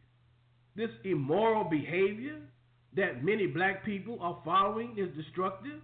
This 0.77 0.91
immoral 1.03 1.63
behavior 1.63 2.37
that 2.95 3.23
many 3.23 3.47
black 3.47 3.83
people 3.83 4.19
are 4.21 4.39
following 4.45 4.95
is 4.95 5.09
destructive. 5.17 5.81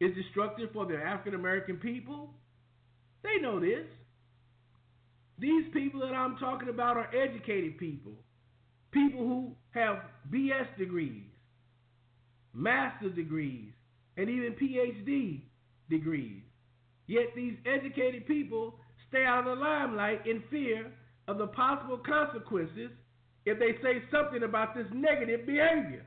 Is 0.00 0.14
destructive 0.14 0.70
for 0.72 0.86
the 0.86 0.96
African 0.96 1.34
American 1.34 1.76
people. 1.76 2.30
They 3.24 3.42
know 3.42 3.58
this. 3.58 3.84
These 5.38 5.64
people 5.72 6.00
that 6.00 6.14
I'm 6.14 6.36
talking 6.36 6.68
about 6.68 6.96
are 6.96 7.10
educated 7.14 7.78
people, 7.78 8.12
people 8.90 9.20
who 9.20 9.52
have 9.70 9.96
BS 10.32 10.78
degrees, 10.78 11.24
master's 12.54 13.14
degrees, 13.14 13.70
and 14.16 14.30
even 14.30 14.52
PhD 14.52 15.42
degrees. 15.90 16.42
Yet 17.06 17.26
these 17.34 17.54
educated 17.66 18.26
people 18.26 18.76
stay 19.08 19.24
out 19.24 19.40
of 19.40 19.58
the 19.58 19.62
limelight 19.62 20.26
in 20.26 20.42
fear 20.50 20.92
of 21.28 21.38
the 21.38 21.48
possible 21.48 21.98
consequences 21.98 22.90
if 23.46 23.58
they 23.58 23.80
say 23.82 24.02
something 24.10 24.42
about 24.42 24.74
this 24.74 24.86
negative 24.92 25.46
behavior. 25.46 26.04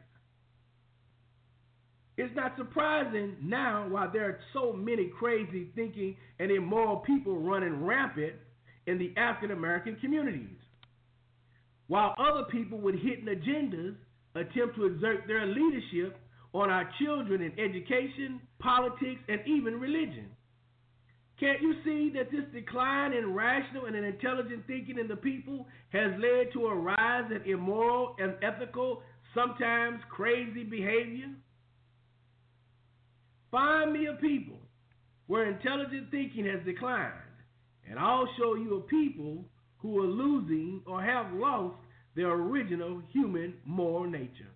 It's 2.17 2.36
not 2.36 2.58
surprising 2.58 3.38
now 3.41 3.88
why 3.89 4.08
there 4.12 4.25
are 4.25 4.39
so 4.51 4.74
many 4.74 5.10
crazy 5.17 5.72
thinking 5.74 6.17
and 6.39 6.51
immoral 6.51 6.98
people 6.98 7.39
running 7.39 7.84
rampant 7.84 8.34
in 8.88 8.98
the 8.98 9.13
African 9.15 9.51
American 9.58 9.96
communities. 10.01 10.58
While 11.88 12.13
other 12.19 12.43
people 12.51 12.77
with 12.77 12.96
hidden 12.96 13.25
agendas 13.25 13.96
attempt 14.36 14.75
to 14.75 14.86
exert 14.86 15.27
their 15.27 15.46
leadership 15.46 16.19
on 16.53 16.69
our 16.69 16.89
children 17.01 17.41
in 17.41 17.58
education, 17.58 18.41
politics, 18.60 19.22
and 19.29 19.39
even 19.48 19.79
religion. 19.79 20.27
Can't 21.39 21.62
you 21.62 21.75
see 21.86 22.12
that 22.15 22.31
this 22.31 22.43
decline 22.53 23.13
in 23.13 23.34
rational 23.34 23.86
and 23.86 23.96
intelligent 23.96 24.67
thinking 24.67 24.98
in 24.98 25.08
the 25.08 25.15
people 25.15 25.67
has 25.89 26.12
led 26.19 26.51
to 26.53 26.67
a 26.67 26.75
rise 26.75 27.31
in 27.31 27.50
immoral 27.50 28.15
and 28.19 28.34
ethical, 28.43 29.03
sometimes 29.34 30.01
crazy 30.10 30.63
behavior? 30.63 31.29
Find 33.51 33.93
me 33.93 34.08
a 34.08 34.19
people 34.19 34.60
where 35.27 35.50
intelligent 35.50 36.12
thinking 36.12 36.46
has 36.46 36.60
declined, 36.65 37.13
and 37.89 37.98
I'll 37.98 38.27
show 38.38 38.55
you 38.55 38.75
a 38.75 38.81
people 38.81 39.46
who 39.77 39.98
are 40.03 40.08
losing 40.08 40.81
or 40.86 41.01
have 41.01 41.31
lost 41.34 41.77
their 42.15 42.31
original 42.31 43.01
human 43.13 43.53
moral 43.65 44.10
nature. 44.10 44.51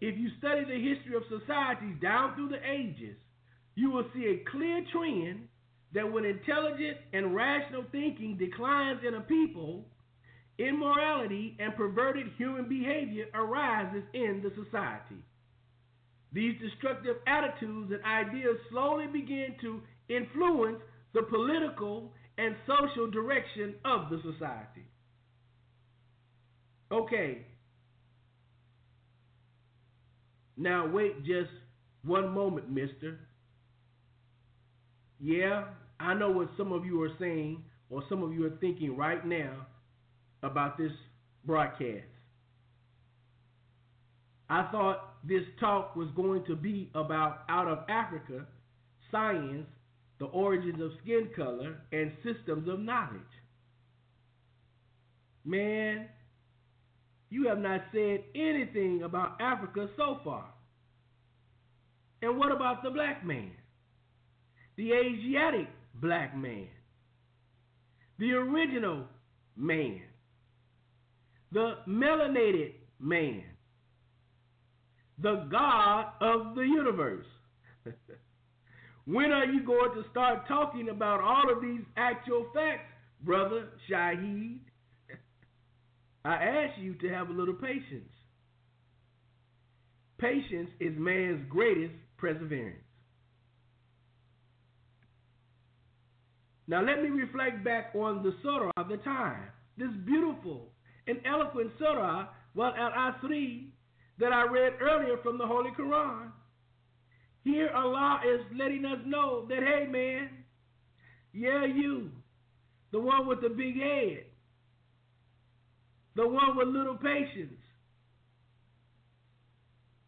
If 0.00 0.18
you 0.18 0.30
study 0.38 0.64
the 0.64 0.94
history 0.94 1.16
of 1.16 1.22
societies 1.28 1.96
down 2.00 2.34
through 2.34 2.48
the 2.48 2.60
ages, 2.66 3.16
you 3.76 3.90
will 3.90 4.06
see 4.14 4.26
a 4.26 4.50
clear 4.50 4.84
trend 4.90 5.46
that 5.94 6.10
when 6.10 6.24
intelligent 6.24 6.96
and 7.12 7.34
rational 7.34 7.84
thinking 7.92 8.36
declines 8.36 9.00
in 9.06 9.14
a 9.14 9.20
people, 9.20 9.84
immorality 10.58 11.56
and 11.60 11.76
perverted 11.76 12.26
human 12.36 12.68
behavior 12.68 13.26
arises 13.34 14.02
in 14.14 14.42
the 14.42 14.50
society. 14.64 15.22
These 16.32 16.54
destructive 16.60 17.16
attitudes 17.26 17.92
and 17.92 18.04
ideas 18.04 18.56
slowly 18.70 19.06
begin 19.06 19.54
to 19.60 19.80
influence 20.08 20.78
the 21.14 21.22
political 21.22 22.12
and 22.38 22.54
social 22.66 23.10
direction 23.10 23.74
of 23.84 24.10
the 24.10 24.20
society. 24.22 24.84
Okay. 26.92 27.46
Now, 30.56 30.86
wait 30.90 31.24
just 31.24 31.50
one 32.04 32.32
moment, 32.32 32.70
mister. 32.70 33.18
Yeah, 35.20 35.64
I 35.98 36.14
know 36.14 36.30
what 36.30 36.48
some 36.56 36.72
of 36.72 36.84
you 36.84 37.02
are 37.02 37.12
saying, 37.18 37.62
or 37.90 38.02
some 38.08 38.22
of 38.22 38.32
you 38.32 38.44
are 38.46 38.56
thinking 38.60 38.96
right 38.96 39.24
now 39.26 39.66
about 40.42 40.76
this 40.76 40.92
broadcast. 41.44 42.04
I 44.48 44.68
thought 44.70 45.14
this 45.26 45.42
talk 45.58 45.96
was 45.96 46.08
going 46.14 46.44
to 46.44 46.54
be 46.54 46.90
about 46.94 47.42
out 47.48 47.66
of 47.66 47.78
Africa, 47.88 48.46
science, 49.10 49.66
the 50.18 50.26
origins 50.26 50.80
of 50.80 50.92
skin 51.02 51.28
color, 51.34 51.78
and 51.92 52.12
systems 52.22 52.68
of 52.68 52.80
knowledge. 52.80 53.20
Man, 55.44 56.06
you 57.30 57.48
have 57.48 57.58
not 57.58 57.82
said 57.92 58.24
anything 58.34 59.02
about 59.04 59.40
Africa 59.40 59.88
so 59.96 60.20
far. 60.24 60.46
And 62.22 62.38
what 62.38 62.52
about 62.52 62.82
the 62.82 62.90
black 62.90 63.24
man? 63.26 63.50
The 64.76 64.92
Asiatic 64.92 65.68
black 66.00 66.36
man? 66.36 66.68
The 68.18 68.32
original 68.32 69.04
man? 69.56 70.02
The 71.52 71.74
melanated 71.88 72.72
man? 73.00 73.44
the 75.18 75.46
God 75.50 76.06
of 76.20 76.54
the 76.54 76.62
universe. 76.62 77.26
when 79.06 79.32
are 79.32 79.46
you 79.46 79.64
going 79.64 79.94
to 79.94 80.08
start 80.10 80.46
talking 80.46 80.88
about 80.90 81.20
all 81.20 81.50
of 81.50 81.62
these 81.62 81.80
actual 81.96 82.46
facts, 82.54 82.92
brother 83.22 83.68
Shahid? 83.90 84.58
I 86.24 86.34
ask 86.34 86.78
you 86.80 86.94
to 86.96 87.08
have 87.08 87.30
a 87.30 87.32
little 87.32 87.54
patience. 87.54 88.10
Patience 90.18 90.70
is 90.80 90.92
man's 90.96 91.44
greatest 91.48 91.94
perseverance. 92.18 92.82
Now 96.68 96.82
let 96.82 97.02
me 97.02 97.10
reflect 97.10 97.64
back 97.64 97.92
on 97.94 98.22
the 98.22 98.34
surah 98.42 98.70
of 98.76 98.88
the 98.88 98.96
time. 98.98 99.44
This 99.78 99.90
beautiful 100.04 100.68
and 101.06 101.18
eloquent 101.24 101.70
surah, 101.78 102.26
well 102.54 102.74
al-Asri, 102.76 103.66
that 104.18 104.32
I 104.32 104.42
read 104.50 104.74
earlier 104.80 105.18
from 105.22 105.38
the 105.38 105.46
Holy 105.46 105.70
Quran. 105.78 106.30
Here 107.44 107.70
Allah 107.74 108.20
is 108.26 108.40
letting 108.58 108.84
us 108.84 108.98
know 109.06 109.46
that, 109.48 109.60
hey 109.62 109.86
man, 109.88 110.30
yeah, 111.32 111.64
you, 111.64 112.10
the 112.90 112.98
one 112.98 113.28
with 113.28 113.40
the 113.42 113.50
big 113.50 113.78
head, 113.78 114.24
the 116.16 116.26
one 116.26 116.56
with 116.56 116.68
little 116.68 116.96
patience, 116.96 117.60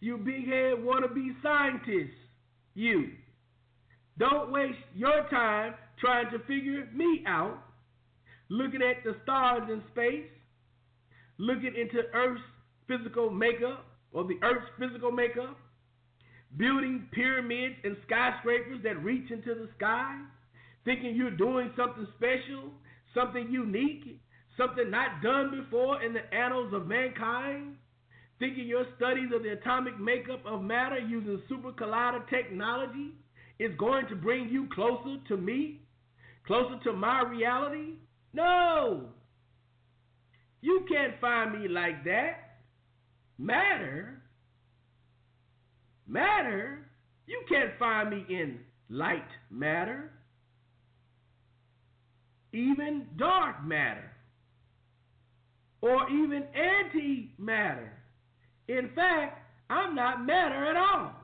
you 0.01 0.17
big 0.17 0.47
head 0.47 0.75
wannabe 0.79 1.35
scientist, 1.43 2.15
you. 2.75 3.11
Don't 4.19 4.51
waste 4.51 4.79
your 4.95 5.29
time 5.31 5.75
trying 6.01 6.31
to 6.31 6.39
figure 6.41 6.89
me 6.95 7.25
out, 7.27 7.59
looking 8.49 8.83
at 8.83 9.05
the 9.05 9.17
stars 9.23 9.63
in 9.71 9.83
space, 9.93 10.29
looking 11.39 11.75
into 11.77 12.03
Earth's 12.15 12.41
physical 12.87 13.31
makeup, 13.31 13.85
or 14.13 14.25
the 14.25 14.39
Earth's 14.43 14.71
physical 14.79 15.13
makeup, 15.13 15.57
building 16.57 17.07
pyramids 17.13 17.75
and 17.85 17.97
skyscrapers 18.07 18.83
that 18.83 19.03
reach 19.03 19.31
into 19.31 19.55
the 19.55 19.69
sky, 19.77 20.19
thinking 20.85 21.15
you're 21.15 21.31
doing 21.31 21.71
something 21.77 22.07
special, 22.17 22.71
something 23.15 23.49
unique, 23.51 24.21
something 24.57 24.91
not 24.91 25.23
done 25.23 25.51
before 25.51 26.03
in 26.03 26.13
the 26.13 26.35
annals 26.35 26.73
of 26.73 26.87
mankind, 26.87 27.77
thinking 28.39 28.67
your 28.67 28.85
studies 28.97 29.29
of 29.35 29.43
the 29.43 29.51
atomic 29.51 29.99
makeup 30.01 30.41
of 30.47 30.63
matter 30.63 30.99
using 30.99 31.41
super 31.49 31.73
collider 31.73 32.29
technology 32.31 33.13
is 33.59 33.73
going 33.77 34.07
to 34.09 34.15
bring 34.15 34.49
you 34.49 34.69
closer 34.73 35.17
to 35.27 35.37
me, 35.37 35.81
closer 36.49 36.83
to 36.83 36.93
my 36.93 37.23
reality? 37.23 37.93
No! 38.33 39.11
You 40.61 40.85
can't 40.89 41.21
find 41.21 41.63
me 41.63 41.69
like 41.69 42.03
that. 42.05 42.59
Matter? 43.39 44.23
Matter? 46.09 46.91
You 47.29 47.43
can't 47.49 47.79
find 47.79 48.11
me 48.11 48.25
in 48.29 48.59
light 48.89 49.29
matter, 49.51 50.11
even 52.53 53.07
dark 53.19 53.63
matter, 53.65 54.11
or 55.83 56.09
even 56.11 56.45
antimatter. 56.57 57.91
In 58.67 58.91
fact, 58.95 59.39
I'm 59.69 59.95
not 59.95 60.25
matter 60.25 60.71
at 60.71 60.77
all. 60.77 61.18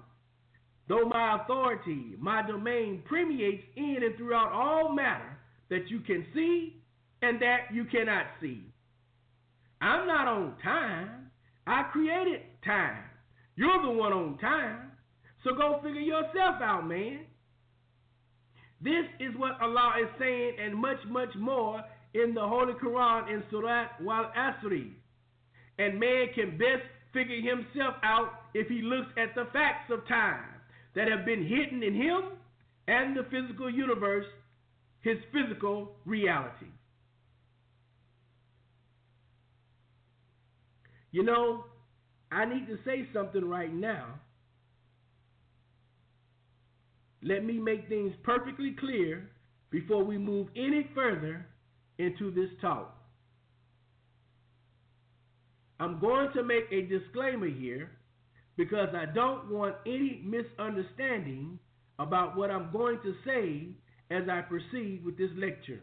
Though 0.88 1.06
my 1.06 1.40
authority, 1.40 2.14
my 2.18 2.46
domain 2.46 3.02
permeates 3.08 3.64
in 3.76 3.98
and 4.02 4.16
throughout 4.16 4.52
all 4.52 4.92
matter 4.92 5.38
that 5.70 5.88
you 5.88 6.00
can 6.00 6.26
see 6.34 6.76
and 7.22 7.40
that 7.40 7.72
you 7.72 7.84
cannot 7.84 8.26
see. 8.40 8.62
I'm 9.80 10.06
not 10.06 10.28
on 10.28 10.56
time. 10.62 11.30
I 11.66 11.84
created 11.84 12.42
time. 12.64 13.02
You're 13.56 13.82
the 13.82 13.90
one 13.90 14.12
on 14.12 14.38
time. 14.38 14.92
So 15.42 15.54
go 15.54 15.80
figure 15.82 16.00
yourself 16.00 16.56
out, 16.60 16.86
man. 16.86 17.20
This 18.82 19.04
is 19.20 19.34
what 19.36 19.58
Allah 19.62 19.94
is 20.02 20.08
saying 20.18 20.56
and 20.62 20.76
much, 20.76 20.98
much 21.08 21.34
more 21.38 21.82
in 22.12 22.34
the 22.34 22.42
Holy 22.46 22.74
Quran 22.74 23.32
in 23.32 23.42
Surah 23.50 23.86
Wal 24.02 24.30
Asri. 24.36 24.90
And 25.78 25.98
man 25.98 26.26
can 26.34 26.58
best 26.58 26.84
figure 27.14 27.40
himself 27.40 27.94
out 28.02 28.32
if 28.52 28.68
he 28.68 28.82
looks 28.82 29.08
at 29.16 29.34
the 29.34 29.48
facts 29.52 29.90
of 29.90 30.06
time 30.06 30.53
that 30.94 31.08
have 31.08 31.24
been 31.24 31.46
hidden 31.46 31.82
in 31.82 31.94
him 31.94 32.22
and 32.86 33.16
the 33.16 33.24
physical 33.24 33.70
universe, 33.70 34.26
his 35.00 35.16
physical 35.32 35.92
reality. 36.04 36.66
You 41.10 41.22
know, 41.22 41.64
I 42.32 42.44
need 42.44 42.66
to 42.66 42.76
say 42.84 43.08
something 43.12 43.44
right 43.48 43.72
now. 43.72 44.20
Let 47.22 47.44
me 47.44 47.58
make 47.58 47.88
things 47.88 48.12
perfectly 48.22 48.74
clear 48.78 49.30
before 49.70 50.04
we 50.04 50.18
move 50.18 50.48
any 50.56 50.88
further 50.94 51.46
into 51.98 52.30
this 52.30 52.50
talk. 52.60 52.94
I'm 55.80 56.00
going 56.00 56.28
to 56.34 56.42
make 56.42 56.64
a 56.70 56.82
disclaimer 56.82 57.48
here 57.48 57.90
because 58.56 58.88
I 58.94 59.06
don't 59.06 59.50
want 59.50 59.76
any 59.86 60.22
misunderstanding 60.24 61.58
about 61.98 62.36
what 62.36 62.50
I'm 62.50 62.70
going 62.72 62.98
to 63.02 63.14
say 63.24 63.68
as 64.10 64.28
I 64.28 64.42
proceed 64.42 65.02
with 65.04 65.16
this 65.16 65.30
lecture. 65.36 65.80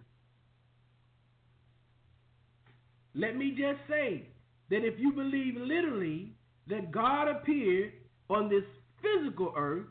Let 3.13 3.35
me 3.35 3.51
just 3.51 3.79
say 3.89 4.27
that 4.69 4.85
if 4.85 4.99
you 4.99 5.11
believe 5.11 5.55
literally 5.57 6.33
that 6.67 6.91
God 6.91 7.27
appeared 7.27 7.93
on 8.29 8.49
this 8.49 8.63
physical 9.01 9.53
earth 9.57 9.87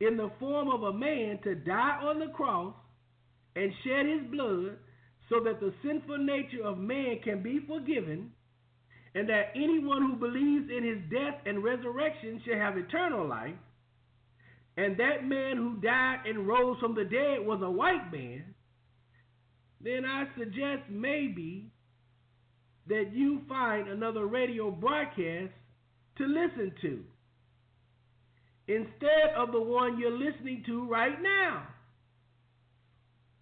in 0.00 0.16
the 0.16 0.30
form 0.40 0.70
of 0.70 0.82
a 0.82 0.92
man 0.92 1.38
to 1.44 1.54
die 1.54 1.98
on 2.02 2.18
the 2.18 2.28
cross 2.28 2.74
and 3.56 3.70
shed 3.84 4.06
his 4.06 4.30
blood 4.30 4.78
so 5.28 5.40
that 5.44 5.60
the 5.60 5.72
sinful 5.84 6.18
nature 6.18 6.64
of 6.64 6.78
man 6.78 7.18
can 7.22 7.42
be 7.42 7.60
forgiven, 7.68 8.30
and 9.14 9.28
that 9.28 9.52
anyone 9.54 10.02
who 10.02 10.16
believes 10.16 10.70
in 10.70 10.84
his 10.84 10.98
death 11.10 11.40
and 11.44 11.62
resurrection 11.62 12.40
shall 12.44 12.58
have 12.58 12.76
eternal 12.76 13.28
life, 13.28 13.54
and 14.76 14.96
that 14.98 15.24
man 15.26 15.56
who 15.56 15.76
died 15.82 16.20
and 16.26 16.48
rose 16.48 16.78
from 16.80 16.94
the 16.94 17.04
dead 17.04 17.44
was 17.44 17.60
a 17.62 17.70
white 17.70 18.10
man, 18.10 18.44
then 19.82 20.04
I 20.06 20.24
suggest 20.38 20.88
maybe 20.88 21.70
that 22.88 23.10
you 23.12 23.42
find 23.48 23.88
another 23.88 24.26
radio 24.26 24.70
broadcast 24.70 25.52
to 26.18 26.26
listen 26.26 26.72
to 26.82 27.00
instead 28.68 29.34
of 29.36 29.52
the 29.52 29.60
one 29.60 29.98
you're 29.98 30.10
listening 30.10 30.62
to 30.66 30.88
right 30.88 31.20
now. 31.20 31.66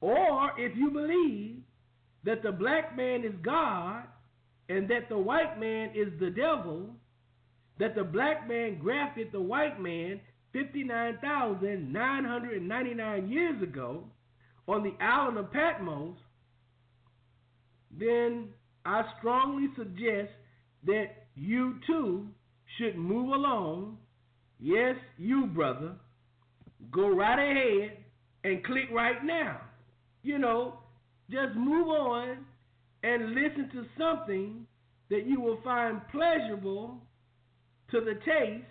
Or 0.01 0.53
if 0.59 0.77
you 0.77 0.91
believe 0.91 1.57
that 2.25 2.43
the 2.43 2.53
black 2.53 2.97
man 2.97 3.25
is 3.25 3.35
God 3.43 4.05
and 4.71 4.89
that 4.89 5.09
the 5.09 5.19
white 5.19 5.59
man 5.59 5.91
is 5.97 6.13
the 6.21 6.31
devil, 6.31 6.91
that 7.81 7.97
the 7.97 8.05
black 8.05 8.49
man 8.49 8.79
grafted 8.79 9.33
the 9.33 9.41
white 9.41 9.83
man 9.83 10.21
59,999 10.53 13.29
years 13.29 13.61
ago 13.63 14.05
on 14.69 14.85
the 14.85 14.95
island 15.05 15.39
of 15.39 15.53
Patmos, 15.53 16.17
then 17.91 18.51
I 18.85 19.03
strongly 19.19 19.67
suggest 19.77 20.31
that 20.87 21.27
you 21.35 21.81
too 21.85 22.29
should 22.79 22.97
move 22.97 23.33
along. 23.33 23.99
Yes, 24.61 24.95
you, 25.19 25.47
brother. 25.47 25.97
Go 26.93 27.09
right 27.09 27.39
ahead 27.39 27.97
and 28.45 28.65
click 28.65 28.89
right 28.93 29.25
now. 29.25 29.63
You 30.23 30.39
know, 30.39 30.79
just 31.29 31.57
move 31.57 31.89
on 31.89 32.47
and 33.03 33.35
listen 33.35 33.71
to 33.73 33.85
something 33.99 34.67
that 35.11 35.27
you 35.27 35.41
will 35.41 35.59
find 35.63 36.01
pleasurable 36.11 36.99
to 37.91 38.01
the 38.01 38.15
taste, 38.25 38.65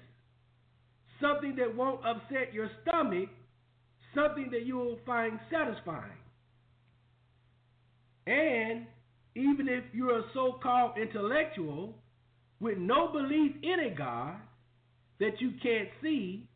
something 1.19 1.55
that 1.57 1.75
won't 1.75 2.05
upset 2.05 2.53
your 2.53 2.69
stomach, 2.81 3.29
something 4.15 4.49
that 4.51 4.65
you 4.65 4.77
will 4.77 4.99
find 5.05 5.39
satisfying. 5.51 6.11
And 8.27 8.85
even 9.35 9.67
if 9.67 9.83
you're 9.93 10.19
a 10.19 10.23
so 10.33 10.59
called 10.61 10.97
intellectual 10.97 11.95
with 12.59 12.77
no 12.77 13.11
belief 13.11 13.53
in 13.63 13.91
a 13.91 13.95
God 13.95 14.35
that 15.19 15.39
you 15.39 15.51
can't 15.61 15.89
see, 16.01 16.47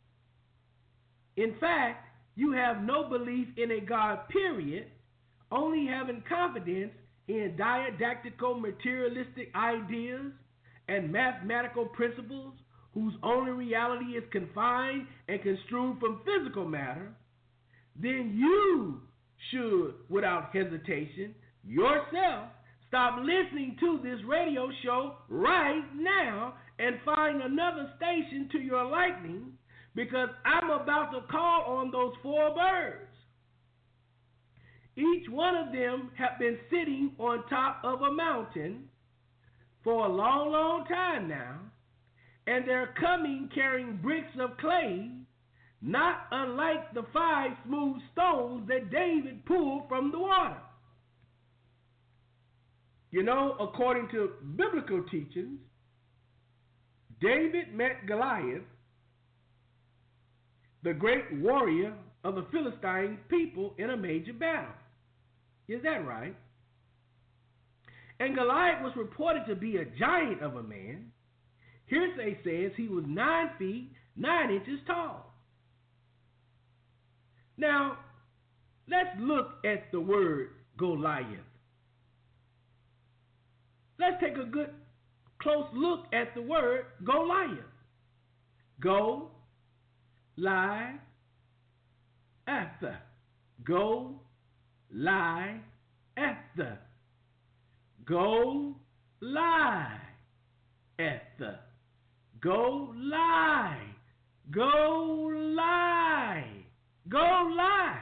in 1.36 1.56
fact, 1.60 2.08
you 2.36 2.52
have 2.52 2.82
no 2.84 3.10
belief 3.10 3.48
in 3.58 3.72
a 3.72 3.80
God, 3.80 4.28
period, 4.30 4.88
only 5.52 5.86
having 5.88 6.24
confidence 6.28 6.92
in 7.28 7.56
dialectical 7.58 8.60
materialistic 8.60 9.52
ideas 9.56 10.32
and 10.88 11.12
mathematical 11.12 11.86
principles 11.86 12.54
whose 12.94 13.14
only 13.24 13.52
reality 13.52 14.18
is 14.18 14.24
confined 14.32 15.08
and 15.28 15.42
construed 15.42 16.00
from 16.00 16.22
physical 16.26 16.66
matter, 16.66 17.12
then 17.96 18.34
you 18.36 19.02
should, 19.52 19.94
without 20.10 20.54
hesitation, 20.54 21.34
yourself 21.66 22.50
stop 22.88 23.20
listening 23.20 23.76
to 23.80 24.00
this 24.04 24.20
radio 24.28 24.70
show 24.84 25.16
right 25.30 25.84
now 25.96 26.54
and 26.80 26.98
find 27.04 27.42
another 27.42 27.92
station 27.98 28.50
to 28.52 28.60
your 28.60 28.86
liking 28.86 29.52
because 29.96 30.30
I'm 30.46 30.70
about 30.70 31.12
to 31.12 31.22
call 31.32 31.64
on 31.78 31.92
those 31.92 32.14
four 32.22 32.54
birds. 32.54 33.13
Each 34.96 35.28
one 35.30 35.56
of 35.56 35.74
them 35.74 36.12
have 36.18 36.38
been 36.40 36.58
sitting 36.70 37.12
on 37.18 37.48
top 37.50 37.82
of 37.84 38.02
a 38.02 38.12
mountain 38.12 38.90
for 39.84 40.06
a 40.06 40.10
long, 40.10 40.52
long 40.52 40.86
time 40.86 41.28
now, 41.28 41.60
and 42.46 42.68
they're 42.68 42.94
coming 43.00 43.50
carrying 43.54 43.98
bricks 43.98 44.32
of 44.40 44.58
clay, 44.58 45.10
not 45.82 46.28
unlike 46.32 46.94
the 46.94 47.04
five 47.12 47.52
smooth 47.66 47.98
stones 48.12 48.68
that 48.68 48.92
David 48.92 49.46
pulled 49.46 49.88
from 49.90 50.12
the 50.12 50.20
water. 50.20 50.58
You 53.12 53.24
know, 53.24 53.56
according 53.60 54.10
to 54.10 54.32
biblical 54.56 55.04
teachings, 55.12 55.60
David 57.20 57.74
met 57.74 58.06
Goliath, 58.08 58.64
the 60.84 60.94
great 60.94 61.26
warrior 61.40 61.94
of 62.24 62.36
the 62.36 62.46
Philistine 62.52 63.18
people, 63.30 63.74
in 63.78 63.90
a 63.92 63.98
major 63.98 64.34
battle. 64.34 64.74
Is 65.68 65.82
that 65.84 66.06
right? 66.06 66.36
And 68.20 68.36
Goliath 68.36 68.84
was 68.84 68.94
reported 68.96 69.46
to 69.48 69.56
be 69.56 69.78
a 69.78 69.86
giant 69.86 70.42
of 70.42 70.56
a 70.56 70.64
man. 70.64 71.12
Hearsay 71.88 72.38
says 72.44 72.72
he 72.78 72.88
was 72.88 73.04
nine 73.08 73.50
feet, 73.58 73.92
nine 74.16 74.50
inches 74.50 74.80
tall. 74.88 75.34
Now, 77.58 77.98
let's 78.90 79.10
look 79.20 79.56
at 79.66 79.92
the 79.92 80.00
word 80.00 80.50
Goliath. 80.78 81.28
Let's 84.00 84.16
take 84.22 84.38
a 84.38 84.46
good 84.46 84.70
close 85.42 85.68
look 85.74 86.06
at 86.14 86.34
the 86.36 86.42
word 86.42 86.86
Goliath. 87.04 87.60
Go, 88.82 89.32
lie, 90.38 90.96
after. 92.48 92.98
Go, 93.64 94.20
lie 94.94 95.60
after. 96.18 96.78
Go 98.06 98.76
lie 99.22 100.00
after. 101.00 101.60
Go 102.42 102.94
lie. 102.96 103.88
Go 104.52 105.32
lie. 105.56 106.46
Go 107.10 107.54
lie. 107.56 108.00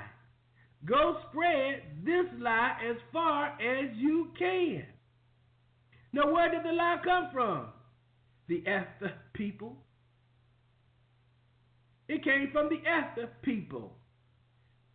Go 0.86 1.18
spread 1.30 1.84
this 2.04 2.26
lie 2.40 2.78
as 2.90 2.98
far 3.14 3.50
as 3.62 3.90
you 3.96 4.30
can. 4.38 4.84
Now, 6.14 6.34
where 6.34 6.52
did 6.52 6.64
the 6.64 6.74
lie 6.74 6.98
come 7.04 7.30
from? 7.32 7.68
The 8.48 8.64
after 8.68 9.14
people. 9.34 9.78
It 12.10 12.24
came 12.24 12.50
from 12.52 12.68
the 12.70 12.90
after 12.90 13.30
people. 13.44 13.94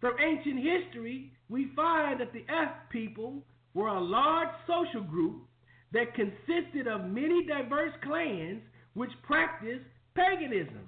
From 0.00 0.14
ancient 0.20 0.58
history, 0.62 1.32
we 1.48 1.70
find 1.76 2.20
that 2.20 2.32
the 2.32 2.44
F 2.48 2.70
people 2.90 3.42
were 3.74 3.88
a 3.88 4.00
large 4.00 4.48
social 4.66 5.02
group 5.02 5.42
that 5.92 6.14
consisted 6.14 6.88
of 6.88 7.04
many 7.04 7.46
diverse 7.46 7.92
clans 8.02 8.60
which 8.94 9.10
practiced 9.22 9.84
paganism. 10.14 10.86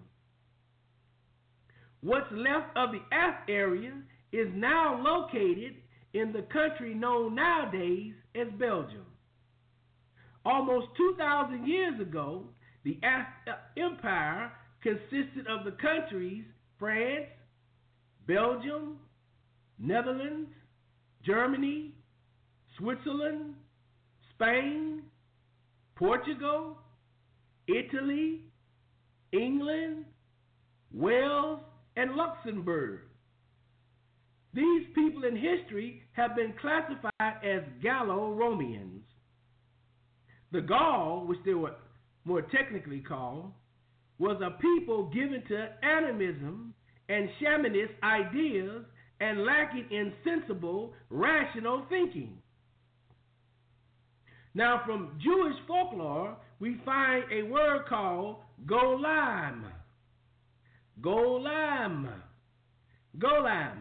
What's 2.00 2.30
left 2.32 2.76
of 2.76 2.90
the 2.92 3.02
F 3.12 3.34
area 3.48 3.92
is 4.32 4.48
now 4.54 5.00
located 5.02 5.76
in 6.14 6.32
the 6.32 6.42
country 6.52 6.94
known 6.94 7.34
nowadays 7.34 8.14
as 8.34 8.48
Belgium. 8.58 9.04
Almost 10.44 10.86
2,000 10.96 11.66
years 11.66 12.00
ago, 12.00 12.44
the 12.84 12.98
F 13.02 13.26
Empire 13.76 14.52
consisted 14.82 15.46
of 15.48 15.64
the 15.64 15.72
countries 15.72 16.44
France, 16.78 17.26
Belgium, 18.26 18.98
Netherlands, 19.78 20.50
Germany, 21.24 21.92
Switzerland, 22.78 23.54
Spain, 24.34 25.02
Portugal, 25.96 26.78
Italy, 27.66 28.42
England, 29.32 30.04
Wales, 30.92 31.60
and 31.96 32.12
Luxembourg. 32.14 33.00
These 34.54 34.86
people 34.94 35.24
in 35.24 35.36
history 35.36 36.02
have 36.12 36.34
been 36.34 36.54
classified 36.60 37.44
as 37.44 37.62
Gallo-Romans. 37.82 39.02
The 40.52 40.62
Gaul, 40.62 41.26
which 41.26 41.40
they 41.44 41.54
were 41.54 41.74
more 42.24 42.42
technically 42.42 43.00
called, 43.00 43.52
was 44.18 44.40
a 44.42 44.60
people 44.60 45.10
given 45.10 45.42
to 45.48 45.68
animism 45.86 46.74
and 47.08 47.28
shamanist 47.40 47.92
ideas 48.02 48.84
and 49.20 49.44
lacking 49.44 49.86
in 49.90 50.12
sensible, 50.24 50.92
rational 51.10 51.84
thinking. 51.88 52.38
Now, 54.54 54.82
from 54.86 55.18
Jewish 55.22 55.56
folklore, 55.66 56.36
we 56.60 56.80
find 56.84 57.24
a 57.32 57.42
word 57.42 57.86
called 57.88 58.36
golem. 58.66 59.64
Golem. 61.00 62.08
Golem. 63.18 63.76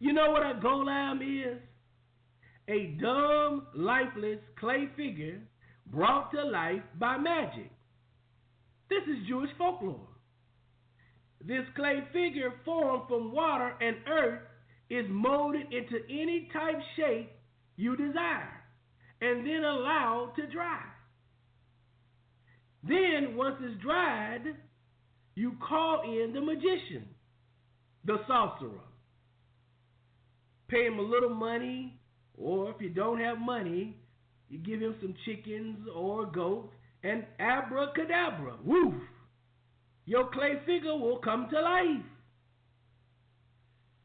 You 0.00 0.12
know 0.12 0.30
what 0.30 0.42
a 0.42 0.58
golem 0.62 1.20
is? 1.22 1.58
A 2.68 2.96
dumb, 3.00 3.66
lifeless 3.74 4.38
clay 4.58 4.88
figure 4.96 5.40
brought 5.86 6.32
to 6.32 6.42
life 6.42 6.82
by 6.98 7.18
magic. 7.18 7.70
This 8.88 9.02
is 9.04 9.26
Jewish 9.28 9.50
folklore. 9.58 10.08
This 11.46 11.64
clay 11.74 12.00
figure 12.12 12.52
formed 12.64 13.08
from 13.08 13.32
water 13.32 13.74
and 13.80 13.96
earth 14.08 14.42
is 14.90 15.06
molded 15.08 15.72
into 15.72 15.98
any 16.08 16.48
type 16.52 16.78
shape 16.96 17.30
you 17.76 17.96
desire 17.96 18.62
and 19.20 19.46
then 19.46 19.64
allowed 19.64 20.32
to 20.36 20.46
dry. 20.46 20.82
Then, 22.84 23.36
once 23.36 23.56
it's 23.60 23.80
dried, 23.80 24.56
you 25.34 25.52
call 25.66 26.02
in 26.02 26.32
the 26.32 26.40
magician, 26.40 27.06
the 28.04 28.18
sorcerer. 28.26 28.80
Pay 30.68 30.86
him 30.86 30.98
a 30.98 31.02
little 31.02 31.34
money, 31.34 32.00
or 32.36 32.70
if 32.70 32.76
you 32.80 32.88
don't 32.88 33.20
have 33.20 33.38
money, 33.38 33.96
you 34.48 34.58
give 34.58 34.80
him 34.80 34.96
some 35.00 35.14
chickens 35.24 35.86
or 35.94 36.26
goats, 36.26 36.72
and 37.04 37.24
abracadabra, 37.38 38.56
woof, 38.64 38.94
your 40.06 40.28
clay 40.30 40.54
figure 40.66 40.96
will 40.96 41.18
come 41.18 41.48
to 41.50 41.60
life. 41.60 42.04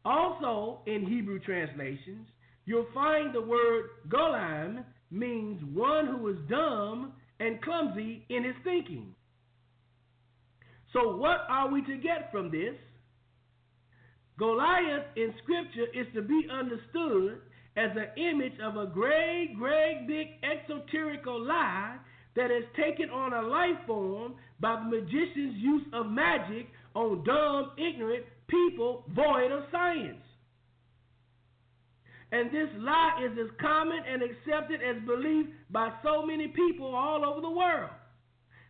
Also, 0.05 0.79
in 0.85 1.05
Hebrew 1.05 1.39
translations, 1.39 2.27
you'll 2.65 2.87
find 2.93 3.33
the 3.33 3.41
word 3.41 3.89
golem 4.07 4.83
means 5.11 5.61
one 5.73 6.07
who 6.07 6.27
is 6.29 6.37
dumb 6.49 7.13
and 7.39 7.61
clumsy 7.61 8.25
in 8.29 8.43
his 8.43 8.55
thinking. 8.63 9.13
So, 10.93 11.17
what 11.17 11.41
are 11.49 11.71
we 11.71 11.81
to 11.83 11.97
get 11.97 12.31
from 12.31 12.51
this? 12.51 12.75
Goliath 14.39 15.05
in 15.15 15.33
Scripture 15.43 15.87
is 15.93 16.07
to 16.13 16.21
be 16.21 16.47
understood 16.51 17.41
as 17.75 17.91
an 17.95 18.21
image 18.21 18.59
of 18.63 18.77
a 18.77 18.85
great, 18.85 19.55
great 19.57 20.05
big 20.07 20.27
exoterical 20.41 21.45
lie 21.45 21.97
that 22.35 22.49
has 22.49 22.63
taken 22.75 23.09
on 23.09 23.33
a 23.33 23.41
life 23.47 23.85
form 23.85 24.35
by 24.59 24.75
the 24.75 24.89
magician's 24.97 25.55
use 25.57 25.85
of 25.93 26.07
magic 26.07 26.67
on 26.93 27.23
dumb, 27.23 27.71
ignorant 27.77 28.25
people 28.47 29.03
void 29.13 29.51
of 29.51 29.63
science. 29.71 30.23
And 32.31 32.49
this 32.49 32.67
lie 32.79 33.21
is 33.25 33.37
as 33.39 33.51
common 33.61 33.99
and 34.05 34.21
accepted 34.21 34.81
as 34.81 35.01
belief 35.05 35.47
by 35.69 35.91
so 36.03 36.25
many 36.25 36.49
people 36.49 36.93
all 36.93 37.23
over 37.23 37.39
the 37.39 37.49
world 37.49 37.91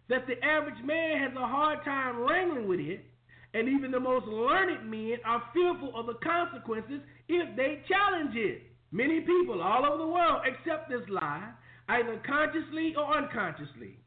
that 0.10 0.26
the 0.28 0.42
average 0.46 0.84
man 0.86 1.20
has 1.20 1.32
a 1.36 1.48
hard 1.48 1.84
time 1.84 2.20
wrangling 2.20 2.68
with 2.68 2.80
it, 2.80 3.04
and 3.54 3.68
even 3.68 3.92
the 3.92 4.00
most 4.00 4.26
learned 4.28 4.90
men 4.90 5.18
are 5.26 5.44
fearful 5.54 5.92
of 5.96 6.06
the 6.06 6.14
consequences 6.24 7.02
if 7.28 7.56
they 7.58 7.82
challenge 7.88 8.36
it. 8.36 8.62
Many 8.92 9.22
people 9.22 9.62
all 9.62 9.86
over 9.86 9.98
the 9.98 10.08
world 10.08 10.44
accept 10.48 10.90
this 10.90 11.08
lie 11.10 11.50
either 11.90 12.22
consciously 12.26 12.94
or 12.98 13.18
unconsciously. 13.18 13.98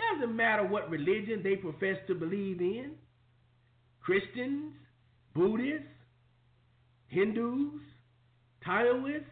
Doesn't 0.00 0.34
matter 0.34 0.64
what 0.66 0.90
religion 0.90 1.40
they 1.42 1.56
profess 1.56 1.96
to 2.06 2.14
believe 2.14 2.60
in 2.60 2.92
Christians, 4.00 4.72
Buddhists, 5.34 5.86
Hindus, 7.08 7.80
Taoists, 8.64 9.26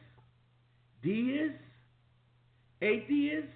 deists, 1.02 1.58
atheists, 2.82 3.50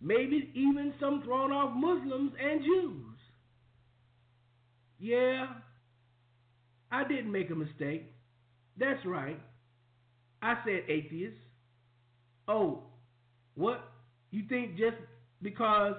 maybe 0.00 0.50
even 0.54 0.92
some 1.00 1.22
thrown 1.22 1.52
off 1.52 1.72
Muslims 1.74 2.32
and 2.42 2.60
Jews. 2.62 3.16
Yeah, 4.98 5.46
I 6.90 7.04
didn't 7.06 7.32
make 7.32 7.50
a 7.50 7.54
mistake. 7.54 8.10
That's 8.78 9.04
right. 9.04 9.40
I 10.42 10.56
said 10.64 10.82
atheists. 10.88 11.38
Oh, 12.48 12.82
what? 13.54 13.80
You 14.30 14.42
think 14.48 14.76
just 14.76 14.96
because 15.44 15.94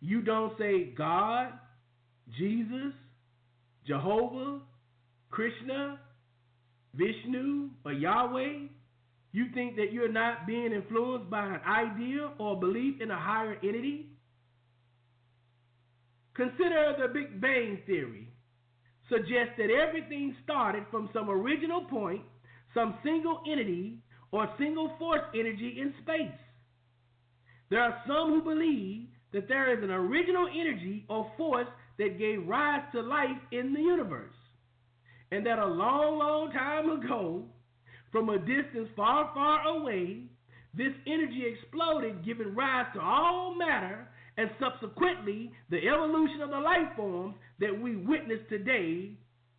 you 0.00 0.22
don't 0.22 0.58
say 0.58 0.92
God, 0.98 1.52
Jesus, 2.36 2.92
Jehovah, 3.86 4.58
Krishna, 5.30 6.00
Vishnu, 6.94 7.68
or 7.84 7.92
Yahweh, 7.92 8.66
you 9.32 9.46
think 9.52 9.76
that 9.76 9.92
you're 9.92 10.10
not 10.10 10.46
being 10.46 10.72
influenced 10.72 11.28
by 11.30 11.44
an 11.44 11.60
idea 11.68 12.30
or 12.38 12.58
belief 12.58 13.00
in 13.00 13.10
a 13.10 13.18
higher 13.18 13.56
entity? 13.62 14.08
Consider 16.34 16.94
the 16.98 17.08
Big 17.12 17.40
Bang 17.40 17.78
Theory. 17.86 18.28
Suggests 19.08 19.54
that 19.58 19.68
everything 19.70 20.34
started 20.42 20.84
from 20.90 21.10
some 21.12 21.28
original 21.28 21.84
point, 21.84 22.22
some 22.72 22.94
single 23.04 23.42
entity 23.50 23.98
or 24.32 24.48
single 24.58 24.90
force 24.98 25.20
energy 25.34 25.76
in 25.80 25.92
space. 26.02 26.38
There 27.70 27.80
are 27.80 28.02
some 28.06 28.30
who 28.30 28.42
believe 28.42 29.06
that 29.32 29.48
there 29.48 29.76
is 29.76 29.82
an 29.82 29.90
original 29.90 30.46
energy 30.48 31.04
or 31.08 31.30
force 31.36 31.66
that 31.98 32.18
gave 32.18 32.46
rise 32.46 32.82
to 32.92 33.00
life 33.00 33.38
in 33.52 33.72
the 33.72 33.80
universe, 33.80 34.34
and 35.30 35.44
that 35.46 35.58
a 35.58 35.66
long, 35.66 36.18
long 36.18 36.52
time 36.52 36.90
ago, 36.90 37.44
from 38.12 38.28
a 38.28 38.38
distance 38.38 38.88
far, 38.94 39.30
far 39.34 39.66
away, 39.66 40.22
this 40.76 40.92
energy 41.06 41.44
exploded, 41.46 42.24
giving 42.24 42.54
rise 42.54 42.86
to 42.94 43.00
all 43.00 43.54
matter 43.56 44.08
and 44.36 44.50
subsequently 44.58 45.52
the 45.70 45.78
evolution 45.88 46.40
of 46.42 46.50
the 46.50 46.58
life 46.58 46.94
forms 46.96 47.34
that 47.60 47.80
we 47.80 47.96
witness 47.96 48.40
today 48.48 49.12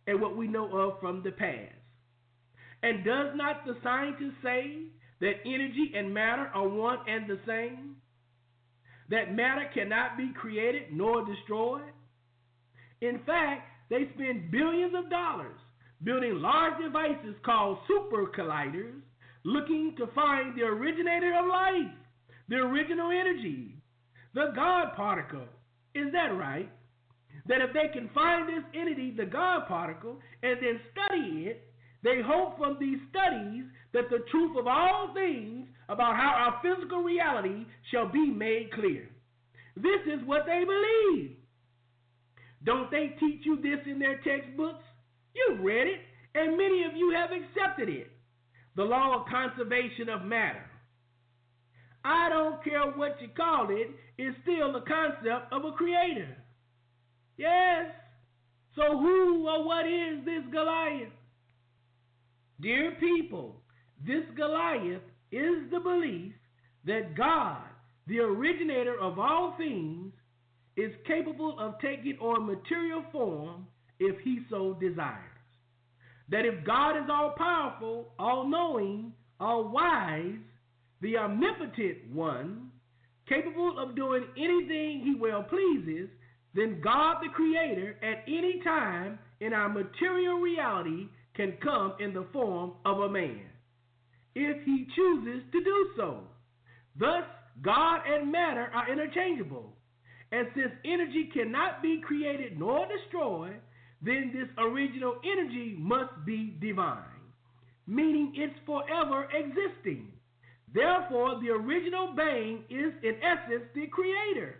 and 0.06 0.20
what 0.20 0.36
we 0.36 0.46
know 0.46 0.70
of 0.76 1.00
from 1.00 1.22
the 1.22 1.30
past. 1.30 1.72
And 2.82 3.04
does 3.04 3.32
not 3.34 3.64
the 3.64 3.76
scientist 3.82 4.36
say 4.42 4.84
that 5.20 5.34
energy 5.44 5.92
and 5.96 6.12
matter 6.12 6.50
are 6.54 6.68
one 6.68 6.98
and 7.08 7.28
the 7.28 7.38
same? 7.46 7.96
That 9.10 9.34
matter 9.34 9.70
cannot 9.72 10.16
be 10.16 10.32
created 10.38 10.92
nor 10.92 11.24
destroyed? 11.24 11.82
In 13.00 13.20
fact, 13.24 13.68
they 13.88 14.08
spend 14.14 14.50
billions 14.50 14.94
of 14.96 15.10
dollars 15.10 15.58
building 16.02 16.40
large 16.40 16.82
devices 16.82 17.34
called 17.44 17.78
super 17.86 18.26
colliders 18.36 19.00
looking 19.44 19.94
to 19.96 20.08
find 20.08 20.58
the 20.58 20.62
originator 20.62 21.32
of 21.38 21.46
life, 21.46 21.94
the 22.48 22.56
original 22.56 23.10
energy, 23.10 23.76
the 24.34 24.52
God 24.54 24.94
particle. 24.96 25.46
Is 25.94 26.12
that 26.12 26.36
right? 26.36 26.70
That 27.46 27.60
if 27.60 27.72
they 27.72 27.92
can 27.92 28.10
find 28.12 28.48
this 28.48 28.64
entity, 28.74 29.14
the 29.16 29.24
God 29.24 29.68
particle, 29.68 30.18
and 30.42 30.58
then 30.60 30.80
study 30.92 31.46
it, 31.46 31.62
they 32.06 32.22
hope 32.24 32.56
from 32.56 32.76
these 32.78 32.98
studies 33.10 33.64
that 33.92 34.08
the 34.10 34.22
truth 34.30 34.56
of 34.56 34.68
all 34.68 35.12
things 35.12 35.66
about 35.88 36.14
how 36.14 36.34
our 36.38 36.60
physical 36.62 37.02
reality 37.02 37.66
shall 37.90 38.08
be 38.08 38.30
made 38.30 38.70
clear. 38.72 39.08
This 39.74 40.06
is 40.06 40.24
what 40.24 40.46
they 40.46 40.62
believe. 40.64 41.36
Don't 42.62 42.92
they 42.92 43.16
teach 43.18 43.44
you 43.44 43.56
this 43.56 43.80
in 43.86 43.98
their 43.98 44.20
textbooks? 44.22 44.84
You've 45.34 45.64
read 45.64 45.88
it, 45.88 46.00
and 46.36 46.56
many 46.56 46.84
of 46.84 46.96
you 46.96 47.12
have 47.12 47.30
accepted 47.32 47.88
it. 47.88 48.12
The 48.76 48.84
law 48.84 49.20
of 49.20 49.26
conservation 49.28 50.08
of 50.08 50.24
matter. 50.24 50.64
I 52.04 52.28
don't 52.28 52.62
care 52.62 52.86
what 52.94 53.20
you 53.20 53.28
call 53.36 53.66
it, 53.70 53.90
it's 54.16 54.36
still 54.42 54.72
the 54.72 54.82
concept 54.86 55.52
of 55.52 55.64
a 55.64 55.72
creator. 55.72 56.36
Yes. 57.36 57.86
So 58.76 58.96
who 58.96 59.48
or 59.48 59.66
what 59.66 59.86
is 59.86 60.24
this 60.24 60.44
Goliath? 60.52 61.15
Dear 62.60 62.96
people, 62.98 63.56
this 64.06 64.24
Goliath 64.36 65.02
is 65.30 65.70
the 65.70 65.80
belief 65.80 66.32
that 66.86 67.16
God, 67.16 67.62
the 68.06 68.20
originator 68.20 68.98
of 68.98 69.18
all 69.18 69.54
things, 69.58 70.12
is 70.76 70.92
capable 71.06 71.58
of 71.58 71.74
taking 71.80 72.18
on 72.18 72.46
material 72.46 73.02
form 73.12 73.66
if 73.98 74.18
he 74.20 74.40
so 74.50 74.76
desires. 74.80 75.22
That 76.28 76.44
if 76.44 76.64
God 76.64 76.96
is 76.96 77.08
all 77.10 77.34
powerful, 77.36 78.08
all 78.18 78.46
knowing, 78.46 79.12
all 79.38 79.68
wise, 79.68 80.38
the 81.00 81.16
omnipotent 81.16 82.10
one, 82.12 82.70
capable 83.28 83.78
of 83.78 83.96
doing 83.96 84.24
anything 84.36 85.02
he 85.04 85.14
well 85.18 85.42
pleases, 85.42 86.08
then 86.54 86.80
God 86.82 87.16
the 87.22 87.28
Creator 87.34 87.96
at 88.02 88.24
any 88.26 88.60
time 88.64 89.18
in 89.40 89.52
our 89.52 89.68
material 89.68 90.38
reality 90.38 91.08
can 91.36 91.54
come 91.62 91.94
in 92.00 92.12
the 92.12 92.26
form 92.32 92.72
of 92.84 93.00
a 93.00 93.08
man, 93.08 93.42
if 94.34 94.64
he 94.64 94.86
chooses 94.96 95.42
to 95.52 95.62
do 95.62 95.90
so. 95.96 96.20
Thus, 96.98 97.24
God 97.62 98.00
and 98.06 98.32
matter 98.32 98.70
are 98.74 98.90
interchangeable. 98.90 99.72
And 100.32 100.48
since 100.54 100.72
energy 100.84 101.30
cannot 101.32 101.82
be 101.82 102.00
created 102.04 102.58
nor 102.58 102.86
destroyed, 102.86 103.60
then 104.02 104.32
this 104.34 104.48
original 104.58 105.16
energy 105.24 105.76
must 105.78 106.12
be 106.26 106.56
divine, 106.60 107.02
meaning 107.86 108.32
it's 108.34 108.58
forever 108.66 109.28
existing. 109.32 110.12
Therefore, 110.74 111.40
the 111.40 111.50
original 111.50 112.14
being 112.14 112.64
is 112.68 112.92
in 113.02 113.14
essence 113.22 113.64
the 113.74 113.86
creator. 113.86 114.56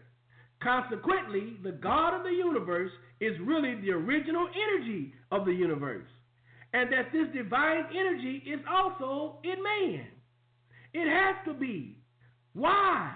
Consequently, 0.63 1.57
the 1.63 1.73
God 1.73 2.17
of 2.17 2.23
the 2.23 2.31
universe 2.31 2.93
is 3.21 3.33
really 3.45 3.75
the 3.81 3.91
original 3.91 4.49
energy 4.49 5.13
of 5.31 5.45
the 5.45 5.53
universe. 5.53 6.07
And 6.77 6.93
that 6.93 7.11
this 7.11 7.27
divine 7.35 7.85
energy 7.89 8.43
is 8.47 8.61
also 8.71 9.39
in 9.45 9.63
man. 9.63 10.07
It 10.93 11.09
has 11.09 11.37
to 11.47 11.55
be. 11.59 11.97
Why? 12.53 13.15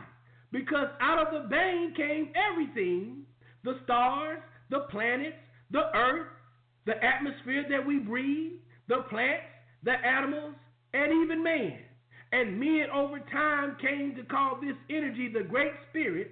Because 0.50 0.86
out 0.98 1.18
of 1.18 1.30
the 1.30 1.46
being 1.50 1.92
came 1.94 2.32
everything 2.34 3.26
the 3.62 3.78
stars, 3.84 4.38
the 4.70 4.86
planets, 4.90 5.36
the 5.70 5.94
earth, 5.94 6.28
the 6.86 6.94
atmosphere 7.04 7.66
that 7.68 7.86
we 7.86 7.98
breathe, 7.98 8.52
the 8.88 9.02
plants, 9.10 9.44
the 9.82 9.92
animals, 9.92 10.54
and 10.94 11.12
even 11.22 11.44
man. 11.44 11.80
And 12.32 12.58
men 12.58 12.86
over 12.94 13.18
time 13.30 13.76
came 13.78 14.14
to 14.16 14.22
call 14.22 14.58
this 14.58 14.76
energy 14.88 15.30
the 15.30 15.44
Great 15.44 15.72
Spirit, 15.90 16.30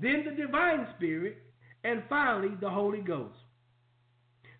then 0.00 0.24
the 0.24 0.34
Divine 0.34 0.88
Spirit, 0.96 1.38
and 1.84 2.02
finally 2.08 2.56
the 2.60 2.70
Holy 2.70 3.02
Ghost. 3.02 3.38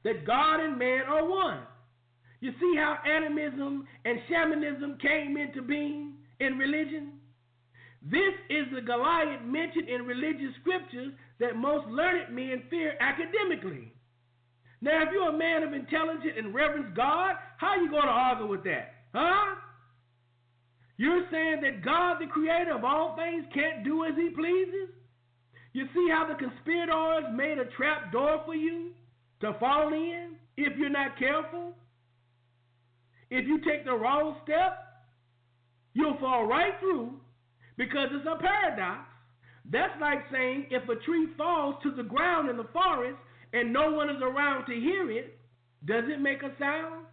That 0.05 0.25
God 0.25 0.61
and 0.61 0.79
man 0.79 1.03
are 1.09 1.29
one. 1.29 1.63
You 2.41 2.53
see 2.59 2.75
how 2.77 2.99
animism 3.07 3.87
and 4.05 4.19
shamanism 4.29 4.99
came 5.01 5.37
into 5.37 5.63
being 5.63 6.15
in 6.41 6.57
religion? 6.57 7.13
This 8.03 8.33
is 8.49 8.67
the 8.75 8.81
Goliath 8.81 9.43
mentioned 9.45 9.89
in 9.89 10.07
religious 10.07 10.55
scriptures 10.61 11.13
that 11.39 11.57
most 11.57 11.87
learned 11.89 12.35
men 12.35 12.63
fear 12.71 12.95
academically. 12.99 13.93
Now, 14.81 15.03
if 15.03 15.11
you're 15.13 15.29
a 15.29 15.37
man 15.37 15.63
of 15.63 15.75
intelligence 15.75 16.33
and 16.39 16.55
reverence 16.55 16.89
God, 16.97 17.35
how 17.59 17.69
are 17.69 17.77
you 17.77 17.91
going 17.91 18.07
to 18.07 18.09
argue 18.09 18.47
with 18.47 18.65
that? 18.65 18.95
Huh? 19.15 19.57
You're 20.97 21.27
saying 21.31 21.61
that 21.63 21.85
God, 21.85 22.17
the 22.21 22.27
creator 22.27 22.75
of 22.75 22.85
all 22.85 23.17
things, 23.17 23.45
can't 23.53 23.85
do 23.85 24.05
as 24.05 24.13
he 24.17 24.31
pleases? 24.31 24.89
You 25.75 25.85
see 25.95 26.09
how 26.11 26.27
the 26.27 26.35
conspirators 26.35 27.31
made 27.35 27.59
a 27.59 27.67
trap 27.77 28.13
door 28.13 28.43
for 28.47 28.55
you 28.55 28.93
to 29.43 29.55
fall 29.61 29.93
in 29.93 30.37
if 30.57 30.77
you're 30.79 30.89
not 30.89 31.19
careful? 31.19 31.75
If 33.31 33.47
you 33.47 33.59
take 33.59 33.85
the 33.85 33.95
wrong 33.95 34.37
step, 34.45 34.79
you'll 35.95 36.19
fall 36.19 36.47
right 36.47 36.75
through 36.81 37.13
because 37.77 38.09
it's 38.13 38.27
a 38.27 38.41
paradox. 38.41 39.07
That's 39.71 39.93
like 40.01 40.25
saying 40.33 40.67
if 40.71 40.89
a 40.89 40.97
tree 41.05 41.29
falls 41.39 41.77
to 41.83 41.93
the 41.93 42.03
ground 42.03 42.51
in 42.51 42.57
the 42.57 42.69
forest 42.73 43.19
and 43.53 43.73
no 43.73 43.93
one 43.93 44.11
is 44.11 44.21
around 44.23 44.67
to 44.67 44.75
hear 44.75 45.11
it, 45.11 45.39
does 45.85 46.05
it 46.09 46.21
make 46.21 46.43
a 46.43 46.53
sound? 46.59 47.07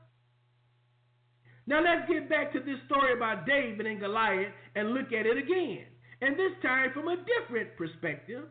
Now 1.68 1.82
let's 1.84 2.10
get 2.10 2.30
back 2.30 2.54
to 2.54 2.60
this 2.60 2.80
story 2.86 3.14
about 3.14 3.46
David 3.46 3.86
and 3.86 4.00
Goliath 4.00 4.54
and 4.76 4.92
look 4.92 5.08
at 5.08 5.26
it 5.26 5.38
again. 5.38 5.86
And 6.22 6.36
this 6.36 6.54
time 6.64 6.92
from 6.94 7.10
a 7.10 7.18
different 7.18 7.76
perspective. 7.78 8.46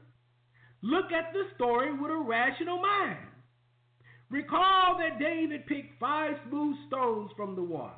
Look 0.83 1.07
at 1.11 1.33
the 1.33 1.45
story 1.57 1.93
with 1.99 2.11
a 2.11 2.19
rational 2.19 2.81
mind. 2.81 3.26
Recall 4.31 4.99
that 4.99 5.19
David 5.19 5.67
picked 5.67 6.01
five 6.01 6.35
smooth 6.49 6.77
stones 6.89 7.31
from 7.37 7.55
the 7.55 7.63
water. 7.63 7.95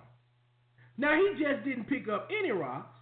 Now 0.98 1.14
he 1.16 1.42
just 1.42 1.64
didn't 1.64 1.88
pick 1.88 2.08
up 2.08 2.28
any 2.36 2.50
rocks, 2.50 2.98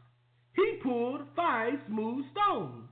he 0.55 0.79
pulled 0.83 1.23
five 1.35 1.75
smooth 1.89 2.25
stones. 2.33 2.89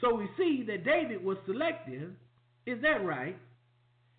So 0.00 0.14
we 0.14 0.28
see 0.36 0.64
that 0.66 0.84
David 0.84 1.22
was 1.22 1.36
selective. 1.46 2.12
Is 2.66 2.80
that 2.82 3.04
right? 3.04 3.36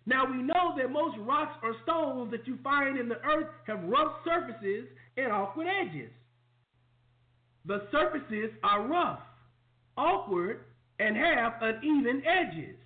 Now 0.06 0.24
we 0.30 0.42
know 0.42 0.74
that 0.76 0.90
most 0.90 1.16
rocks 1.18 1.56
or 1.62 1.74
stones 1.84 2.30
that 2.32 2.46
you 2.46 2.58
find 2.62 2.98
in 2.98 3.08
the 3.08 3.20
earth 3.22 3.48
have 3.66 3.82
rough 3.84 4.12
surfaces 4.24 4.86
and 5.16 5.32
awkward 5.32 5.66
edges. 5.68 6.10
The 7.64 7.86
surfaces 7.92 8.50
are 8.64 8.86
rough, 8.86 9.20
awkward, 9.96 10.60
and 10.98 11.16
have 11.16 11.54
uneven 11.60 12.22
edges. 12.26 12.76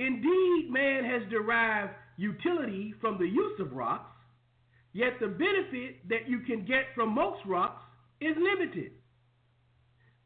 Indeed, 0.00 0.70
man 0.70 1.04
has 1.04 1.28
derived 1.30 1.92
utility 2.16 2.94
from 3.02 3.18
the 3.18 3.26
use 3.26 3.60
of 3.60 3.72
rocks, 3.72 4.16
yet 4.94 5.12
the 5.20 5.28
benefit 5.28 6.08
that 6.08 6.26
you 6.26 6.40
can 6.40 6.64
get 6.64 6.86
from 6.94 7.14
most 7.14 7.40
rocks 7.46 7.82
is 8.18 8.34
limited. 8.38 8.92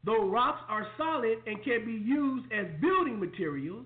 Though 0.05 0.29
rocks 0.29 0.61
are 0.69 0.87
solid 0.97 1.39
and 1.45 1.61
can 1.65 1.85
be 1.85 1.91
used 1.91 2.45
as 2.53 2.67
building 2.79 3.19
materials, 3.19 3.85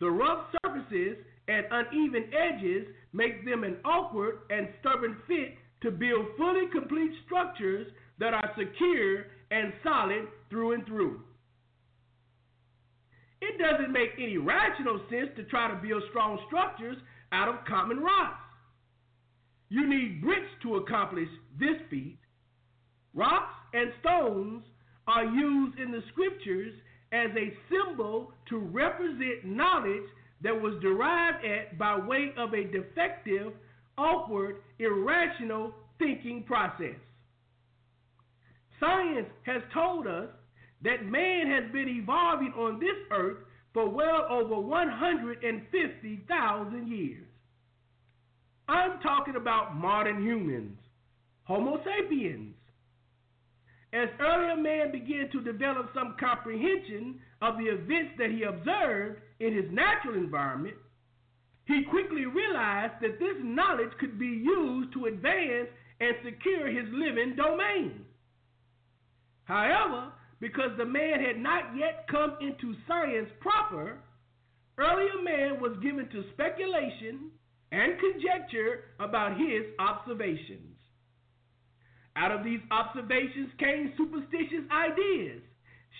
the 0.00 0.10
rough 0.10 0.48
surfaces 0.62 1.16
and 1.48 1.64
uneven 1.70 2.24
edges 2.34 2.86
make 3.14 3.42
them 3.46 3.64
an 3.64 3.78
awkward 3.86 4.40
and 4.50 4.68
stubborn 4.80 5.16
fit 5.26 5.54
to 5.80 5.90
build 5.90 6.26
fully 6.36 6.66
complete 6.70 7.12
structures 7.24 7.86
that 8.18 8.34
are 8.34 8.50
secure 8.58 9.28
and 9.50 9.72
solid 9.82 10.28
through 10.50 10.72
and 10.72 10.84
through. 10.84 11.22
It 13.40 13.58
doesn't 13.58 13.92
make 13.92 14.10
any 14.18 14.38
rational 14.38 15.00
sense 15.10 15.28
to 15.36 15.44
try 15.44 15.68
to 15.70 15.76
build 15.76 16.02
strong 16.10 16.38
structures 16.46 16.96
out 17.32 17.48
of 17.48 17.64
common 17.66 18.00
rocks. 18.00 18.40
You 19.68 19.86
need 19.88 20.22
bricks 20.22 20.48
to 20.62 20.76
accomplish 20.76 21.28
this 21.58 21.76
feat. 21.90 22.18
Rocks 23.14 23.54
and 23.72 23.90
stones 24.00 24.62
are 25.06 25.24
used 25.24 25.78
in 25.78 25.90
the 25.90 26.02
scriptures 26.12 26.72
as 27.12 27.30
a 27.36 27.52
symbol 27.70 28.32
to 28.48 28.58
represent 28.58 29.44
knowledge 29.44 30.08
that 30.42 30.60
was 30.60 30.80
derived 30.82 31.44
at 31.44 31.78
by 31.78 31.98
way 31.98 32.32
of 32.36 32.52
a 32.52 32.64
defective, 32.64 33.52
awkward, 33.96 34.56
irrational 34.78 35.74
thinking 35.98 36.44
process. 36.44 36.96
Science 38.78 39.28
has 39.44 39.62
told 39.72 40.06
us 40.06 40.28
that 40.82 41.06
man 41.06 41.50
has 41.50 41.64
been 41.72 41.88
evolving 41.88 42.52
on 42.56 42.78
this 42.78 42.96
earth 43.10 43.38
for 43.72 43.88
well 43.88 44.26
over 44.30 44.58
150,000 44.58 46.88
years. 46.88 47.26
I'm 48.68 49.00
talking 49.00 49.36
about 49.36 49.76
modern 49.76 50.22
humans, 50.22 50.76
Homo 51.44 51.80
sapiens. 51.84 52.54
As 53.92 54.08
earlier 54.20 54.56
man 54.56 54.90
began 54.92 55.30
to 55.30 55.40
develop 55.40 55.90
some 55.94 56.16
comprehension 56.18 57.20
of 57.40 57.56
the 57.56 57.66
events 57.66 58.14
that 58.18 58.30
he 58.30 58.42
observed 58.42 59.20
in 59.40 59.54
his 59.54 59.70
natural 59.70 60.14
environment, 60.14 60.76
he 61.66 61.84
quickly 61.84 62.26
realized 62.26 62.94
that 63.00 63.18
this 63.18 63.36
knowledge 63.42 63.92
could 63.98 64.18
be 64.18 64.26
used 64.26 64.92
to 64.92 65.06
advance 65.06 65.68
and 66.00 66.14
secure 66.24 66.68
his 66.68 66.86
living 66.92 67.34
domain. 67.36 68.04
However, 69.44 70.12
because 70.40 70.70
the 70.76 70.84
man 70.84 71.20
had 71.20 71.38
not 71.38 71.76
yet 71.76 72.06
come 72.10 72.36
into 72.40 72.74
science 72.86 73.28
proper, 73.40 73.98
earlier 74.78 75.22
man 75.22 75.60
was 75.60 75.76
given 75.82 76.08
to 76.10 76.24
speculation 76.32 77.30
and 77.72 77.98
conjecture 77.98 78.84
about 79.00 79.38
his 79.38 79.64
observations. 79.78 80.76
Out 82.16 82.32
of 82.32 82.44
these 82.44 82.60
observations 82.70 83.50
came 83.58 83.92
superstitious 83.96 84.64
ideas, 84.72 85.42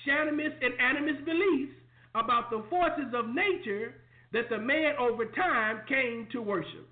shamanist 0.06 0.56
and 0.62 0.74
animist 0.80 1.24
beliefs 1.24 1.72
about 2.14 2.50
the 2.50 2.64
forces 2.70 3.12
of 3.14 3.26
nature 3.28 3.94
that 4.32 4.48
the 4.48 4.58
man 4.58 4.94
over 4.98 5.26
time 5.26 5.80
came 5.88 6.26
to 6.32 6.40
worship. 6.40 6.88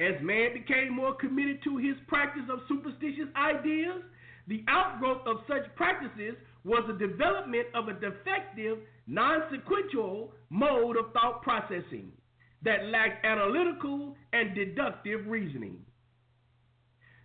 As 0.00 0.20
man 0.22 0.52
became 0.54 0.92
more 0.94 1.14
committed 1.14 1.62
to 1.62 1.76
his 1.76 1.94
practice 2.08 2.42
of 2.50 2.60
superstitious 2.68 3.28
ideas, 3.36 4.02
the 4.48 4.64
outgrowth 4.68 5.26
of 5.26 5.38
such 5.48 5.74
practices 5.76 6.34
was 6.64 6.84
the 6.86 6.94
development 6.94 7.66
of 7.74 7.88
a 7.88 7.94
defective, 7.94 8.78
non 9.06 9.42
sequential 9.50 10.32
mode 10.50 10.96
of 10.96 11.12
thought 11.12 11.42
processing 11.42 12.12
that 12.64 12.86
lacked 12.86 13.24
analytical 13.24 14.16
and 14.32 14.54
deductive 14.54 15.26
reasoning. 15.26 15.78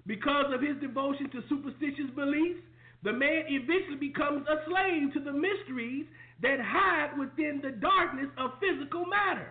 Because 0.06 0.46
of 0.54 0.62
his 0.62 0.78
devotion 0.82 1.30
to 1.32 1.44
superstitious 1.50 2.10
beliefs, 2.16 2.62
the 3.04 3.14
man 3.14 3.44
eventually 3.50 3.98
becomes 4.00 4.48
a 4.48 4.64
slave 4.66 5.14
to 5.14 5.20
the 5.20 5.34
mysteries 5.34 6.06
that 6.42 6.60
hide 6.60 7.18
within 7.20 7.62
the 7.62 7.72
darkness 7.72 8.30
of 8.38 8.52
physical 8.60 9.06
matter. 9.06 9.50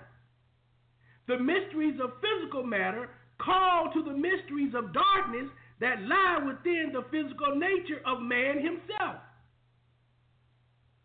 The 1.29 1.39
mysteries 1.39 1.99
of 2.03 2.13
physical 2.23 2.65
matter 2.65 3.11
call 3.39 3.93
to 3.93 4.03
the 4.03 4.17
mysteries 4.17 4.75
of 4.75 4.93
darkness 4.93 5.51
that 5.81 6.01
lie 6.03 6.39
within 6.47 6.93
the 6.93 7.05
physical 7.11 7.55
nature 7.55 8.01
of 8.07 8.23
man 8.23 8.57
himself. 8.57 9.17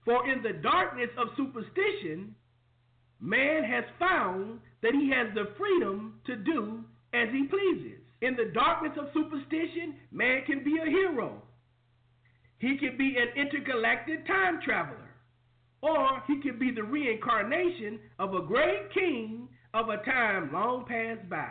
For 0.05 0.27
in 0.29 0.41
the 0.41 0.53
darkness 0.61 1.09
of 1.17 1.27
superstition, 1.37 2.35
man 3.19 3.63
has 3.63 3.83
found 3.99 4.59
that 4.81 4.93
he 4.93 5.11
has 5.11 5.33
the 5.35 5.53
freedom 5.57 6.19
to 6.25 6.35
do 6.35 6.83
as 7.13 7.27
he 7.31 7.47
pleases. 7.47 7.99
In 8.21 8.35
the 8.35 8.51
darkness 8.53 8.93
of 8.99 9.09
superstition, 9.13 9.95
man 10.11 10.43
can 10.45 10.63
be 10.63 10.77
a 10.81 10.89
hero. 10.89 11.41
He 12.59 12.77
can 12.77 12.97
be 12.97 13.17
an 13.17 13.29
intergalactic 13.35 14.25
time 14.27 14.59
traveler. 14.63 15.09
Or 15.81 16.21
he 16.27 16.39
can 16.41 16.59
be 16.59 16.71
the 16.71 16.83
reincarnation 16.83 17.99
of 18.19 18.35
a 18.35 18.41
great 18.41 18.93
king 18.93 19.49
of 19.73 19.89
a 19.89 19.97
time 19.97 20.53
long 20.53 20.85
past 20.85 21.27
by. 21.29 21.49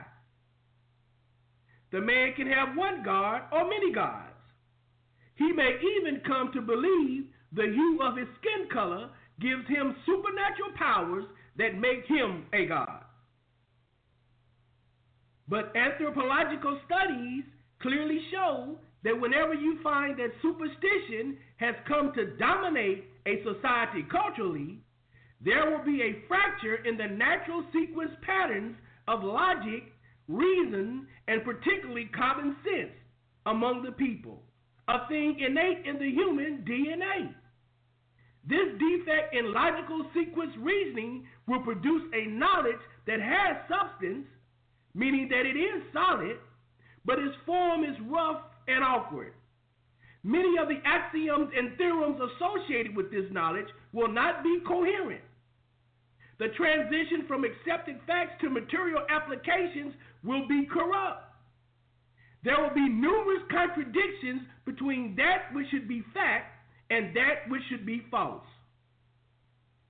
The 1.93 2.01
man 2.01 2.35
can 2.37 2.47
have 2.47 2.77
one 2.77 3.03
God 3.05 3.43
or 3.53 3.65
many 3.65 3.93
gods. 3.93 4.27
He 5.35 5.53
may 5.53 5.79
even 5.99 6.21
come 6.27 6.53
to 6.53 6.61
believe 6.61 7.25
the 7.53 7.65
hue 7.65 7.99
of 8.03 8.17
his 8.17 8.29
skin 8.39 8.69
color 8.73 9.11
gives 9.41 9.67
him 9.69 9.97
supernatural 10.07 10.71
powers 10.77 11.25
that 11.57 11.79
make 11.79 12.07
him 12.07 12.45
a 12.53 12.67
god. 12.67 13.05
But 15.49 15.75
anthropological 15.75 16.79
studies 16.87 17.45
clearly 17.83 18.21
show 18.31 18.79
that 19.03 19.19
whenever 19.19 19.55
you 19.55 19.79
find 19.83 20.19
that 20.19 20.31
superstition 20.43 21.39
has 21.57 21.75
come 21.89 22.13
to 22.15 22.37
dominate 22.37 23.05
a 23.27 23.43
society 23.43 24.05
culturally, 24.11 24.79
there 25.41 25.71
will 25.71 25.85
be 25.85 26.03
a 26.03 26.29
fracture 26.29 26.77
in 26.87 26.97
the 26.97 27.07
natural 27.07 27.65
sequence 27.73 28.13
patterns 28.23 28.77
of 29.09 29.25
logic, 29.25 29.85
reason, 30.31 31.07
and 31.29 31.45
particularly 31.45 32.09
common 32.17 32.57
sense 32.65 32.93
among 33.47 33.83
the 33.83 33.93
people, 33.93 34.43
a 34.89 35.07
thing 35.09 35.37
innate 35.41 35.87
in 35.87 35.99
the 35.99 36.11
human 36.11 36.65
DNA. 36.69 37.35
This 38.47 38.69
defect 38.79 39.35
in 39.35 39.53
logical 39.53 40.07
sequence 40.15 40.53
reasoning 40.59 41.27
will 41.47 41.61
produce 41.61 42.03
a 42.15 42.27
knowledge 42.31 42.81
that 43.07 43.21
has 43.21 43.57
substance, 43.69 44.27
meaning 44.95 45.29
that 45.29 45.47
it 45.47 45.59
is 45.59 45.83
solid, 45.93 46.39
but 47.05 47.19
its 47.19 47.35
form 47.45 47.85
is 47.85 47.97
rough 48.09 48.43
and 48.67 48.83
awkward. 48.83 49.35
Many 50.23 50.59
of 50.61 50.69
the 50.69 50.81
axioms 50.85 51.51
and 51.57 51.77
theorems 51.79 52.21
associated 52.21 52.95
with 52.97 53.11
this 53.11 53.25
knowledge 53.31 53.69
will 53.93 54.09
not 54.09 54.43
be 54.43 54.61
coherent. 54.67 55.23
The 56.39 56.49
transition 56.57 57.25
from 57.29 57.45
accepted 57.45 58.01
facts 58.07 58.41
to 58.41 58.51
material 58.51 59.03
applications 59.11 59.95
will 60.25 60.47
be 60.49 60.67
corrupt. 60.67 61.25
There 62.43 62.61
will 62.61 62.75
be 62.75 62.89
numerous 62.89 63.43
contradictions 63.51 64.43
between 64.65 65.15
that 65.17 65.53
which 65.55 65.67
should 65.71 65.89
be 65.89 66.03
fact 66.15 66.55
and 66.91 67.15
that 67.15 67.49
which 67.49 67.63
should 67.69 67.85
be 67.85 68.03
false. 68.11 68.45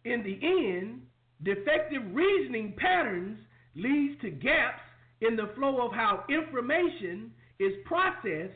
In 0.05 0.23
the 0.23 0.39
end, 0.43 1.03
defective 1.43 2.03
reasoning 2.13 2.75
patterns 2.77 3.39
leads 3.75 4.21
to 4.23 4.31
gaps 4.31 4.83
in 5.21 5.37
the 5.37 5.51
flow 5.57 5.87
of 5.87 5.93
how 5.93 6.25
information 6.29 7.33
is 7.59 7.73
processed, 7.85 8.55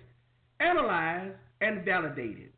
analyzed, 0.61 1.35
and 1.61 1.85
validated. 1.85 2.51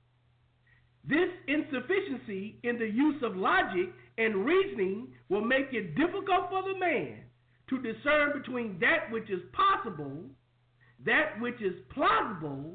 This 1.04 1.28
insufficiency 1.46 2.58
in 2.62 2.78
the 2.78 2.88
use 2.88 3.22
of 3.22 3.36
logic 3.36 3.92
and 4.18 4.44
reasoning 4.44 5.08
will 5.28 5.44
make 5.44 5.72
it 5.72 5.94
difficult 5.96 6.48
for 6.50 6.62
the 6.62 6.78
man 6.78 7.25
to 7.68 7.78
discern 7.78 8.32
between 8.32 8.78
that 8.80 9.10
which 9.10 9.28
is 9.30 9.40
possible, 9.52 10.24
that 11.04 11.40
which 11.40 11.60
is 11.60 11.74
plausible, 11.92 12.74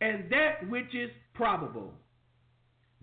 and 0.00 0.30
that 0.30 0.68
which 0.68 0.94
is 0.94 1.10
probable. 1.34 1.94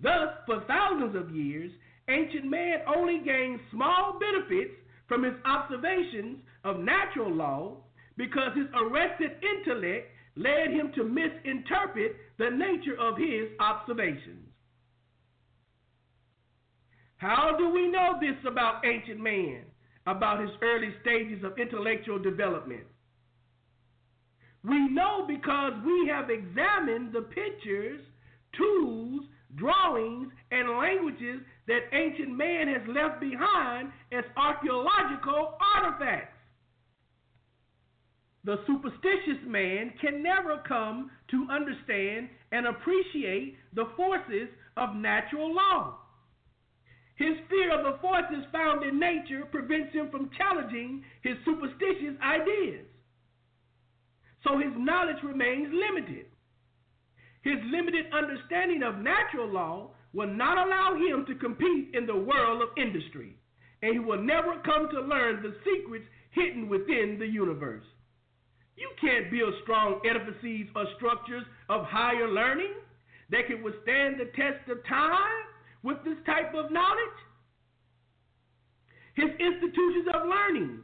Thus, 0.02 0.30
for 0.46 0.64
thousands 0.68 1.16
of 1.16 1.36
years, 1.36 1.72
ancient 2.10 2.46
man 2.46 2.80
only 2.88 3.20
gained 3.24 3.60
small 3.72 4.20
benefits 4.20 4.76
from 5.08 5.24
his 5.24 5.34
observations 5.46 6.40
of 6.64 6.80
natural 6.80 7.32
law 7.32 7.78
because 8.18 8.52
his 8.56 8.68
arrested 8.74 9.32
intellect 9.42 10.12
led 10.36 10.72
him 10.72 10.92
to 10.96 11.04
misinterpret 11.04 12.16
the 12.38 12.50
nature 12.50 12.98
of 13.00 13.18
his 13.18 13.50
observations. 13.60 14.46
How 17.18 17.56
do 17.58 17.70
we 17.70 17.88
know 17.88 18.14
this 18.22 18.38
about 18.50 18.86
ancient 18.86 19.20
man, 19.20 19.64
about 20.10 20.42
his 20.42 20.50
early 20.62 20.94
stages 21.02 21.44
of 21.44 21.58
intellectual 21.58 22.20
development? 22.20 22.84
We 24.64 24.90
know 24.90 25.26
because 25.28 25.74
we 25.86 26.10
have 26.12 26.30
examined 26.30 27.14
the 27.14 27.22
pictures, 27.22 28.02
tools, 28.58 29.24
drawings, 29.56 30.30
and 30.52 30.78
languages 30.78 31.42
that 31.68 31.80
ancient 31.94 32.36
man 32.36 32.68
has 32.68 32.82
left 32.88 33.22
behind 33.22 33.92
as 34.12 34.26
archaeological 34.36 35.58
artifacts. 35.76 36.36
The 38.44 38.58
superstitious 38.68 39.46
man 39.46 39.94
can 40.02 40.24
never 40.24 40.62
come 40.68 41.12
to 41.32 41.48
understand 41.52 42.30
and 42.52 42.68
appreciate 42.68 43.56
the 43.76 43.86
forces 43.96 44.50
of 44.78 44.96
natural 44.96 45.54
law. 45.54 45.99
His 47.20 47.36
fear 47.50 47.78
of 47.78 47.84
the 47.84 48.00
forces 48.00 48.48
found 48.50 48.82
in 48.88 48.98
nature 48.98 49.44
prevents 49.52 49.92
him 49.94 50.10
from 50.10 50.32
challenging 50.38 51.04
his 51.22 51.36
superstitious 51.44 52.16
ideas. 52.24 52.86
So 54.48 54.58
his 54.58 54.72
knowledge 54.78 55.22
remains 55.22 55.68
limited. 55.68 56.28
His 57.42 57.60
limited 57.70 58.06
understanding 58.14 58.84
of 58.84 59.00
natural 59.00 59.50
law 59.52 59.92
will 60.14 60.34
not 60.34 60.58
allow 60.58 60.96
him 60.96 61.26
to 61.28 61.36
compete 61.36 61.90
in 61.94 62.06
the 62.06 62.16
world 62.16 62.62
of 62.62 62.70
industry, 62.78 63.36
and 63.82 63.92
he 63.92 64.00
will 64.00 64.22
never 64.22 64.56
come 64.64 64.88
to 64.90 65.02
learn 65.02 65.44
the 65.44 65.54
secrets 65.68 66.06
hidden 66.32 66.70
within 66.70 67.18
the 67.20 67.28
universe. 67.28 67.84
You 68.78 68.90
can't 69.02 69.30
build 69.30 69.54
strong 69.64 70.00
edifices 70.10 70.72
or 70.74 70.86
structures 70.96 71.44
of 71.68 71.84
higher 71.84 72.30
learning 72.30 72.76
that 73.30 73.48
can 73.48 73.62
withstand 73.62 74.22
the 74.22 74.32
test 74.38 74.70
of 74.70 74.86
time 74.88 75.50
with 75.84 75.98
this 76.04 76.18
type 76.26 76.54
of 76.54 76.72
knowledge. 76.72 77.20
His 79.16 79.30
institutions 79.32 80.08
of 80.14 80.28
learning, 80.28 80.80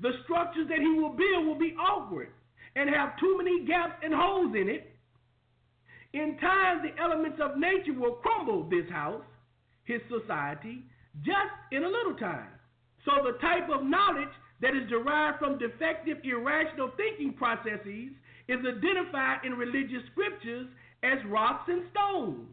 the 0.00 0.12
structures 0.24 0.68
that 0.68 0.78
he 0.78 0.88
will 0.98 1.14
build 1.14 1.46
will 1.46 1.58
be 1.58 1.74
awkward 1.78 2.28
and 2.74 2.90
have 2.90 3.18
too 3.18 3.38
many 3.38 3.64
gaps 3.64 4.02
and 4.02 4.12
holes 4.12 4.54
in 4.54 4.68
it 4.68 4.96
in 6.16 6.38
time, 6.38 6.80
the 6.80 6.96
elements 7.02 7.38
of 7.42 7.58
nature 7.58 7.92
will 7.92 8.16
crumble 8.24 8.64
this 8.70 8.88
house, 8.90 9.24
his 9.84 10.00
society, 10.08 10.82
just 11.20 11.52
in 11.72 11.84
a 11.84 11.88
little 11.88 12.14
time. 12.14 12.48
So, 13.04 13.22
the 13.22 13.38
type 13.38 13.68
of 13.68 13.84
knowledge 13.84 14.32
that 14.62 14.74
is 14.74 14.88
derived 14.88 15.38
from 15.38 15.58
defective, 15.58 16.18
irrational 16.24 16.90
thinking 16.96 17.34
processes 17.34 18.16
is 18.48 18.58
identified 18.64 19.44
in 19.44 19.52
religious 19.52 20.02
scriptures 20.12 20.66
as 21.02 21.18
rocks 21.28 21.68
and 21.68 21.82
stones. 21.92 22.48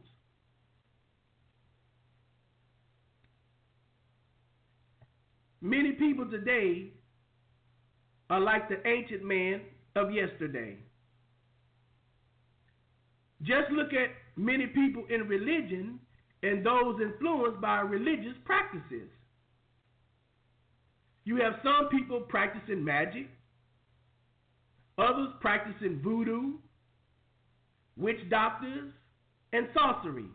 Many 5.63 5.93
people 5.93 6.29
today 6.29 6.91
are 8.29 8.41
like 8.41 8.67
the 8.67 8.85
ancient 8.85 9.23
man 9.23 9.61
of 9.95 10.11
yesterday. 10.11 10.75
Just 13.43 13.71
look 13.71 13.93
at 13.93 14.09
many 14.35 14.67
people 14.67 15.05
in 15.09 15.21
religion 15.21 15.99
and 16.43 16.65
those 16.65 16.99
influenced 17.01 17.61
by 17.61 17.79
religious 17.79 18.35
practices. 18.43 19.07
You 21.23 21.37
have 21.37 21.53
some 21.63 21.87
people 21.89 22.19
practicing 22.19 22.83
magic, 22.83 23.27
others 24.97 25.29
practicing 25.39 26.01
voodoo, 26.03 26.55
witch 27.95 28.19
doctors, 28.29 28.91
and 29.53 29.67
sorcery. 29.73 30.25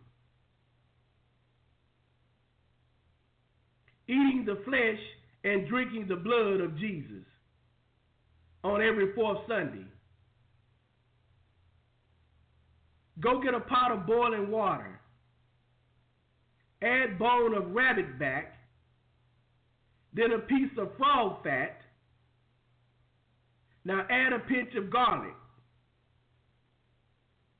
Eating 4.08 4.44
the 4.46 4.62
flesh 4.64 4.98
and 5.48 5.66
drinking 5.66 6.06
the 6.08 6.16
blood 6.16 6.60
of 6.60 6.76
Jesus 6.78 7.24
on 8.62 8.82
every 8.82 9.14
fourth 9.14 9.38
Sunday. 9.48 9.86
Go 13.20 13.40
get 13.40 13.54
a 13.54 13.60
pot 13.60 13.92
of 13.92 14.06
boiling 14.06 14.50
water. 14.50 15.00
Add 16.82 17.18
bone 17.18 17.54
of 17.54 17.70
rabbit 17.72 18.18
back, 18.18 18.54
then 20.12 20.32
a 20.32 20.38
piece 20.38 20.70
of 20.78 20.90
frog 20.96 21.42
fat. 21.42 21.80
Now 23.84 24.06
add 24.10 24.32
a 24.32 24.38
pinch 24.40 24.74
of 24.76 24.90
garlic. 24.90 25.34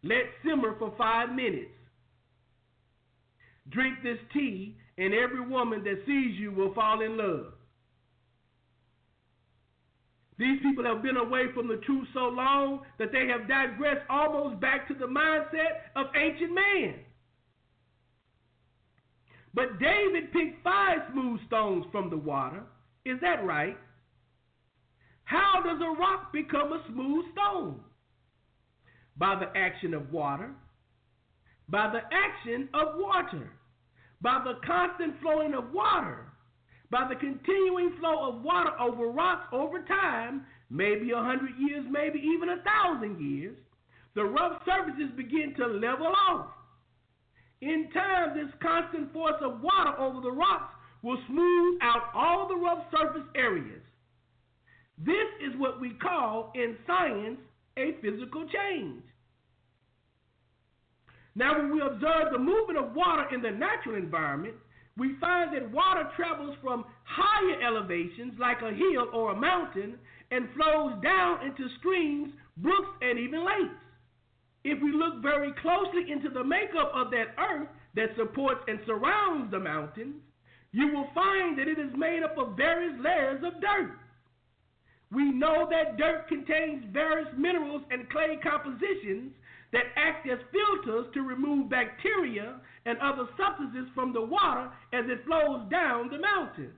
Let 0.05 0.25
simmer 0.45 0.77
for 0.79 0.95
five 0.99 1.31
minutes. 1.31 1.71
Drink 3.71 3.97
this 4.03 4.19
tea, 4.33 4.77
and 4.99 5.15
every 5.15 5.41
woman 5.41 5.83
that 5.85 6.03
sees 6.07 6.39
you 6.39 6.53
will 6.53 6.73
fall 6.75 7.03
in 7.03 7.17
love. 7.17 7.55
These 10.39 10.61
people 10.63 10.85
have 10.85 11.03
been 11.03 11.17
away 11.17 11.47
from 11.53 11.67
the 11.67 11.79
truth 11.79 12.07
so 12.15 12.29
long 12.29 12.83
that 12.99 13.11
they 13.11 13.27
have 13.27 13.49
digressed 13.49 14.07
almost 14.09 14.61
back 14.61 14.87
to 14.89 14.95
the 14.95 15.07
mindset 15.07 15.91
of 15.97 16.07
ancient 16.15 16.55
man. 16.55 16.95
But 19.53 19.81
David 19.81 20.33
picked 20.33 20.63
five 20.63 20.99
smooth 21.13 21.41
stones 21.49 21.87
from 21.91 22.11
the 22.11 22.17
water. 22.17 22.63
Is 23.05 23.19
that 23.21 23.45
right? 23.45 23.77
How 25.25 25.61
does 25.65 25.81
a 25.81 26.01
rock 26.01 26.33
become 26.33 26.73
a 26.73 26.85
smooth 26.93 27.25
stone? 27.33 27.81
By 29.17 29.35
the 29.41 29.59
action 29.59 29.93
of 29.95 30.13
water, 30.13 30.53
by 31.69 31.91
the 31.91 32.01
action 32.15 32.69
of 32.73 32.95
water, 32.97 33.51
by 34.23 34.41
the 34.45 34.65
constant 34.65 35.21
flowing 35.21 35.55
of 35.55 35.73
water, 35.73 36.27
by 36.91 37.07
the 37.09 37.17
continuing 37.17 37.95
flow 38.01 38.29
of 38.29 38.43
water 38.43 38.71
over 38.81 39.09
rocks 39.09 39.47
over 39.53 39.83
time, 39.83 40.45
maybe 40.71 41.11
a 41.11 41.17
hundred 41.17 41.53
years, 41.59 41.85
maybe 41.91 42.19
even 42.19 42.49
a 42.49 42.63
thousand 42.63 43.21
years, 43.21 43.57
the 44.15 44.25
rough 44.25 44.63
surfaces 44.65 45.11
begin 45.17 45.55
to 45.57 45.67
level 45.67 46.13
off. 46.29 46.47
In 47.61 47.89
time, 47.93 48.37
this 48.37 48.53
constant 48.63 49.13
force 49.13 49.41
of 49.43 49.61
water 49.61 49.99
over 49.99 50.21
the 50.21 50.31
rocks 50.31 50.75
will 51.03 51.19
smooth 51.27 51.79
out 51.83 52.11
all 52.15 52.49
the 52.49 52.57
rough 52.57 52.85
surface 52.91 53.29
areas. 53.35 53.83
This 54.99 55.29
is 55.47 55.59
what 55.59 55.81
we 55.81 55.91
call 55.91 56.53
in 56.55 56.77
science 56.87 57.39
a 57.77 57.95
physical 58.03 58.45
change. 58.49 59.03
Now, 61.37 61.57
when 61.57 61.73
we 61.73 61.81
observe 61.81 62.33
the 62.33 62.39
movement 62.39 62.79
of 62.79 62.95
water 62.95 63.33
in 63.33 63.41
the 63.41 63.51
natural 63.51 63.95
environment, 63.95 64.55
we 64.99 65.15
find 65.21 65.55
that 65.55 65.71
water 65.71 66.11
travels 66.17 66.57
from 66.61 66.85
higher 67.05 67.63
elevations, 67.63 68.35
like 68.39 68.61
a 68.63 68.73
hill 68.73 69.09
or 69.15 69.33
a 69.33 69.41
mountain, 69.41 69.95
and 70.31 70.49
flows 70.55 70.93
down 71.03 71.47
into 71.47 71.69
streams, 71.79 72.33
brooks, 72.59 72.91
and 73.01 73.19
even 73.19 73.47
lakes. 73.47 73.81
If 74.65 74.83
we 74.83 74.93
look 74.93 75.23
very 75.23 75.53
closely 75.63 76.11
into 76.11 76.29
the 76.29 76.43
makeup 76.45 76.91
of 76.95 77.11
that 77.13 77.39
earth 77.39 77.69
that 77.95 78.11
supports 78.17 78.61
and 78.67 78.81
surrounds 78.87 79.51
the 79.53 79.61
mountains, 79.61 80.17
you 80.73 80.89
will 80.89 81.09
find 81.15 81.57
that 81.59 81.69
it 81.69 81.79
is 81.79 81.93
made 81.97 82.23
up 82.23 82.37
of 82.37 82.57
various 82.57 82.95
layers 83.01 83.43
of 83.45 83.61
dirt. 83.61 83.97
We 85.11 85.31
know 85.31 85.67
that 85.71 85.97
dirt 85.97 86.29
contains 86.29 86.85
various 86.93 87.29
minerals 87.39 87.83
and 87.91 88.11
clay 88.11 88.39
compositions 88.43 89.33
that 89.73 89.93
act 89.97 90.27
as 90.29 90.39
filters 90.53 91.07
to 91.15 91.23
remove 91.23 91.69
bacteria 91.69 92.61
and 92.87 92.99
other 92.99 93.29
substances 93.37 93.89
from 93.95 94.13
the 94.13 94.21
water 94.21 94.71
as 94.93 95.05
it 95.07 95.25
flows 95.27 95.69
down 95.71 96.09
the 96.11 96.19
mountain. 96.19 96.73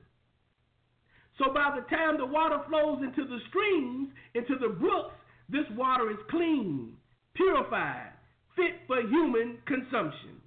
So 1.39 1.53
by 1.55 1.75
the 1.75 1.87
time 1.95 2.19
the 2.19 2.27
water 2.27 2.59
flows 2.69 3.01
into 3.03 3.25
the 3.25 3.39
streams, 3.49 4.09
into 4.35 4.57
the 4.61 4.75
brooks, 4.75 5.15
this 5.49 5.65
water 5.77 6.11
is 6.11 6.19
clean, 6.31 6.93
purified, 7.35 8.13
fit 8.57 8.81
for 8.87 9.01
human 9.01 9.59
consumption. 9.67 10.41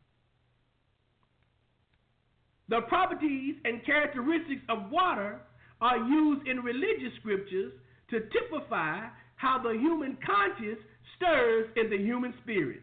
The 2.69 2.81
properties 2.87 3.55
and 3.65 3.85
characteristics 3.85 4.61
of 4.69 4.89
water 4.91 5.41
are 5.81 5.97
used 5.97 6.47
in 6.47 6.59
religious 6.59 7.13
scriptures 7.19 7.73
to 8.09 8.19
typify 8.19 9.07
how 9.35 9.61
the 9.61 9.71
human 9.73 10.17
conscience 10.25 10.79
stirs 11.23 11.69
in 11.75 11.89
the 11.89 11.97
human 11.97 12.33
spirit, 12.43 12.81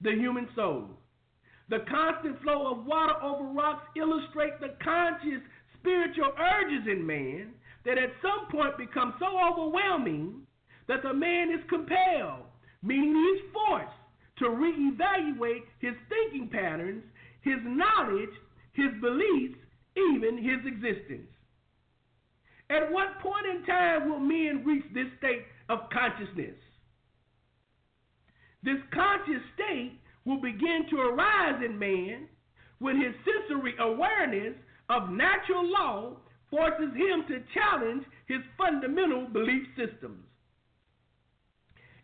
the 0.00 0.12
human 0.12 0.48
soul. 0.54 0.88
The 1.68 1.84
constant 1.88 2.40
flow 2.42 2.72
of 2.72 2.86
water 2.86 3.14
over 3.22 3.44
rocks 3.44 3.86
illustrate 3.96 4.60
the 4.60 4.74
conscious 4.82 5.40
spiritual 5.78 6.32
urges 6.38 6.86
in 6.90 7.06
man 7.06 7.52
that 7.84 7.98
at 7.98 8.10
some 8.20 8.50
point 8.50 8.76
become 8.78 9.14
so 9.18 9.26
overwhelming 9.26 10.42
that 10.88 11.02
the 11.02 11.14
man 11.14 11.50
is 11.50 11.64
compelled, 11.68 12.46
meaning 12.82 13.14
he's 13.14 13.52
forced, 13.52 13.90
to 14.38 14.44
reevaluate 14.46 15.64
his 15.78 15.94
thinking 16.08 16.48
patterns, 16.48 17.02
his 17.42 17.58
knowledge, 17.64 18.30
his 18.72 18.90
beliefs, 19.00 19.58
even 19.96 20.38
his 20.38 20.60
existence. 20.66 21.28
At 22.70 22.90
what 22.90 23.20
point 23.20 23.46
in 23.46 23.64
time 23.66 24.08
will 24.08 24.20
men 24.20 24.62
reach 24.64 24.84
this 24.94 25.06
state 25.18 25.44
of 25.68 25.90
consciousness? 25.92 26.56
This 28.62 28.78
conscious 28.92 29.42
state 29.54 29.98
will 30.24 30.40
begin 30.40 30.86
to 30.90 31.00
arise 31.00 31.62
in 31.64 31.78
man 31.78 32.28
when 32.78 33.00
his 33.00 33.14
sensory 33.24 33.74
awareness 33.78 34.54
of 34.88 35.10
natural 35.10 35.66
law 35.66 36.16
forces 36.50 36.94
him 36.94 37.24
to 37.28 37.42
challenge 37.54 38.04
his 38.26 38.40
fundamental 38.56 39.26
belief 39.26 39.66
systems. 39.76 40.22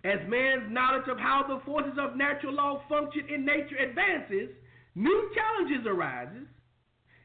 As 0.05 0.19
man's 0.29 0.71
knowledge 0.71 1.09
of 1.09 1.19
how 1.19 1.45
the 1.47 1.61
forces 1.67 1.99
of 1.99 2.17
natural 2.17 2.55
law 2.55 2.83
function 2.89 3.23
in 3.29 3.45
nature 3.45 3.77
advances, 3.77 4.51
new 4.95 5.31
challenges 5.35 5.87
arises, 5.87 6.47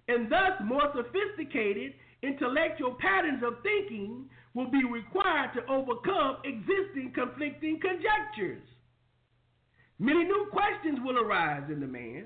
and 0.07 0.29
thus 0.29 0.59
more 0.65 0.91
sophisticated 0.93 1.93
intellectual 2.23 2.95
patterns 2.99 3.43
of 3.45 3.61
thinking 3.63 4.25
will 4.53 4.69
be 4.69 4.83
required 4.83 5.51
to 5.53 5.65
overcome 5.71 6.37
existing 6.43 7.11
conflicting 7.13 7.79
conjectures. 7.79 8.61
Many 10.03 10.25
new 10.25 10.47
questions 10.51 10.99
will 11.01 11.17
arise 11.17 11.63
in 11.71 11.79
the 11.79 11.87
man. 11.87 12.25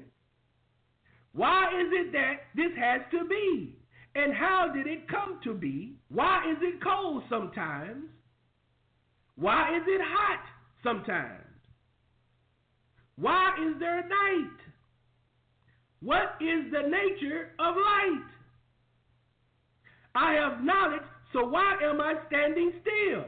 Why 1.33 1.67
is 1.79 1.89
it 1.91 2.11
that 2.11 2.37
this 2.55 2.71
has 2.75 3.01
to 3.11 3.27
be? 3.29 3.77
And 4.15 4.33
how 4.33 4.71
did 4.73 4.87
it 4.87 5.07
come 5.07 5.39
to 5.43 5.53
be? 5.53 5.93
Why 6.09 6.41
is 6.51 6.57
it 6.61 6.83
cold 6.83 7.21
sometimes? 7.29 8.05
Why 9.35 9.77
is 9.77 9.83
it 9.85 10.01
hot 10.03 10.43
sometimes? 10.83 11.45
Why 13.15 13.51
is 13.61 13.79
there 13.79 14.01
night? 14.01 14.57
What 16.01 16.33
is 16.41 16.71
the 16.71 16.89
nature 16.89 17.51
of 17.59 17.75
light? 17.75 18.25
I 20.15 20.33
have 20.33 20.63
knowledge, 20.63 21.03
so 21.31 21.45
why 21.45 21.77
am 21.83 22.01
I 22.01 22.15
standing 22.25 22.71
still? 22.81 23.25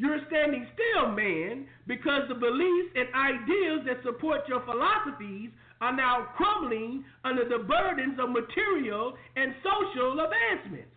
You're 0.00 0.24
standing 0.32 0.64
still, 0.72 1.12
man, 1.12 1.68
because 1.86 2.24
the 2.26 2.34
beliefs 2.34 2.96
and 2.96 3.12
ideas 3.12 3.84
that 3.84 4.00
support 4.02 4.48
your 4.48 4.64
philosophies 4.64 5.50
are 5.82 5.94
now 5.94 6.28
crumbling 6.40 7.04
under 7.22 7.44
the 7.44 7.60
burdens 7.68 8.16
of 8.16 8.30
material 8.30 9.12
and 9.36 9.52
social 9.60 10.16
advancements. 10.24 10.96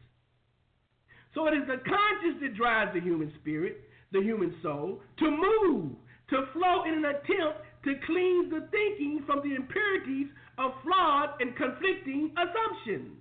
So 1.35 1.47
it 1.47 1.53
is 1.53 1.67
the 1.67 1.83
conscience 1.83 2.39
that 2.47 2.55
drives 2.55 2.95
the 2.95 3.01
human 3.01 3.33
spirit, 3.41 3.83
the 4.13 4.21
human 4.23 4.55
soul, 4.63 5.01
to 5.19 5.27
move, 5.27 5.99
to 6.29 6.47
flow 6.55 6.87
in 6.87 7.03
an 7.03 7.03
attempt 7.03 7.59
to 7.83 7.99
cleanse 8.07 8.55
the 8.55 8.71
thinking 8.71 9.23
from 9.27 9.43
the 9.43 9.53
impurities 9.53 10.31
of 10.57 10.71
flawed 10.79 11.41
and 11.41 11.51
conflicting 11.57 12.31
assumptions. 12.39 13.19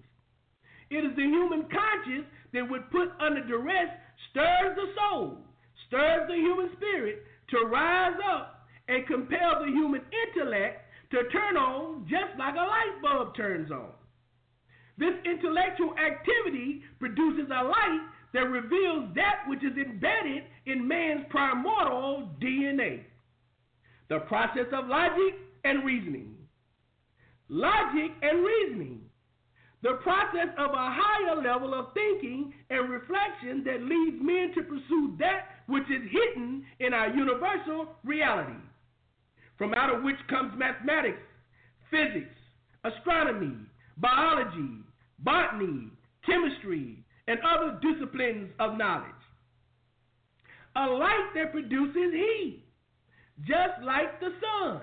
It 0.91 1.03
is 1.03 1.17
the 1.17 1.27
human 1.27 1.67
conscience 1.67 2.31
that 2.55 2.71
would 2.71 2.89
put 2.93 3.11
under 3.19 3.43
duress 3.43 3.91
stirs 4.31 4.79
the 4.79 4.87
soul, 4.95 5.43
stirs 5.93 6.27
the 6.27 6.35
human 6.35 6.71
spirit 6.77 7.23
to 7.51 7.67
rise 7.67 8.17
up 8.33 8.65
and 8.89 9.07
compel 9.07 9.61
the 9.61 9.71
human 9.71 10.01
intellect 10.25 10.81
to 11.11 11.29
turn 11.29 11.57
on 11.57 12.07
just 12.09 12.39
like 12.39 12.55
a 12.55 12.59
light 12.59 12.97
bulb 13.03 13.37
turns 13.37 13.71
on. 13.71 13.91
This 14.97 15.13
intellectual 15.25 15.95
activity 15.99 16.83
produces 16.99 17.51
a 17.51 17.65
light 17.65 18.01
that 18.33 18.49
reveals 18.49 19.15
that 19.15 19.45
which 19.47 19.61
is 19.61 19.77
embedded 19.77 20.45
in 20.65 20.89
man's 20.89 21.27
primordial 21.29 22.31
DNA 22.41 23.05
the 24.09 24.19
process 24.21 24.67
of 24.75 24.89
logic 24.89 25.41
and 25.65 25.87
reasoning. 25.87 26.35
Logic 27.49 28.11
and 28.21 28.45
reasoning 28.45 29.01
the 29.83 29.95
process 30.03 30.49
of 30.59 30.71
a 30.71 30.95
higher 30.95 31.37
level 31.43 31.75
of 31.75 31.93
thinking 31.93 32.55
and 32.71 32.89
reflection 32.89 33.65
that 33.65 33.83
leads 33.83 34.23
men 34.23 34.53
to 34.55 34.63
pursue 34.63 35.17
that 35.19 35.52
which 35.67 35.85
is 35.85 36.03
hidden 36.11 36.65
in 36.81 36.93
our 36.93 37.09
universal 37.09 37.89
reality, 38.05 38.59
from 39.59 39.75
out 39.75 39.95
of 39.95 40.03
which 40.03 40.17
comes 40.29 40.53
mathematics, 40.59 41.23
physics, 41.91 42.35
astronomy, 42.85 43.57
biology, 43.99 44.83
botany, 45.21 45.89
chemistry, 46.27 47.05
and 47.29 47.39
other 47.41 47.79
disciplines 47.81 48.51
of 48.59 48.77
knowledge. 48.77 49.11
A 50.77 50.87
light 50.87 51.31
that 51.35 51.53
produces 51.53 52.13
heat, 52.13 52.65
just 53.47 53.83
like 53.85 54.19
the 54.21 54.31
sun. 54.41 54.81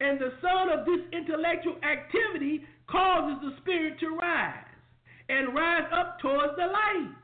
And 0.00 0.18
the 0.18 0.32
sun 0.40 0.70
of 0.70 0.84
this 0.84 1.00
intellectual 1.12 1.76
activity 1.82 2.64
causes 2.90 3.38
the 3.42 3.56
spirit 3.62 3.98
to 4.00 4.16
rise 4.16 4.64
and 5.28 5.54
rise 5.54 5.88
up 5.94 6.18
towards 6.20 6.56
the 6.56 6.66
light. 6.66 7.14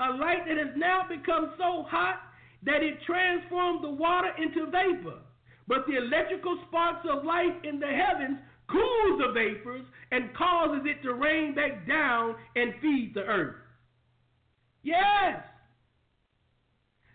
A 0.00 0.10
light 0.12 0.44
that 0.46 0.58
has 0.58 0.76
now 0.76 1.02
become 1.08 1.52
so 1.56 1.86
hot 1.88 2.20
that 2.64 2.82
it 2.82 2.98
transforms 3.06 3.82
the 3.82 3.90
water 3.90 4.30
into 4.38 4.66
vapor. 4.66 5.18
But 5.68 5.86
the 5.86 5.96
electrical 5.96 6.58
sparks 6.68 7.06
of 7.10 7.24
light 7.24 7.64
in 7.64 7.80
the 7.80 7.86
heavens 7.86 8.38
cools 8.68 9.20
the 9.20 9.32
vapors 9.32 9.84
and 10.10 10.34
causes 10.34 10.82
it 10.84 11.02
to 11.02 11.14
rain 11.14 11.54
back 11.54 11.86
down 11.86 12.34
and 12.56 12.74
feed 12.80 13.12
the 13.14 13.22
earth. 13.22 13.56
Yes. 14.82 15.42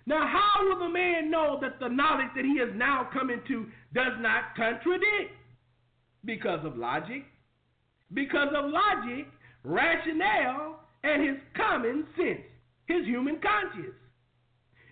Now, 0.05 0.27
how 0.27 0.67
will 0.67 0.79
the 0.79 0.93
man 0.93 1.29
know 1.29 1.59
that 1.61 1.79
the 1.79 1.87
knowledge 1.87 2.31
that 2.35 2.43
he 2.43 2.57
has 2.59 2.69
now 2.75 3.07
come 3.13 3.29
into 3.29 3.67
does 3.93 4.13
not 4.19 4.55
contradict? 4.55 5.33
Because 6.25 6.65
of 6.65 6.77
logic. 6.77 7.23
Because 8.13 8.49
of 8.55 8.69
logic, 8.69 9.27
rationale, 9.63 10.79
and 11.03 11.23
his 11.23 11.37
common 11.55 12.05
sense, 12.17 12.41
his 12.87 13.05
human 13.05 13.39
conscience. 13.39 13.95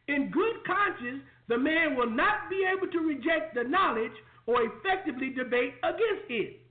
In 0.08 0.32
good 0.32 0.66
conscience, 0.66 1.22
the 1.48 1.58
man 1.58 1.96
will 1.96 2.10
not 2.10 2.50
be 2.50 2.66
able 2.66 2.92
to 2.92 3.00
reject 3.00 3.56
the 3.56 3.64
knowledge 3.64 4.16
or 4.46 4.62
effectively 4.64 5.30
debate 5.30 5.74
against 5.84 6.30
it. 6.30 6.62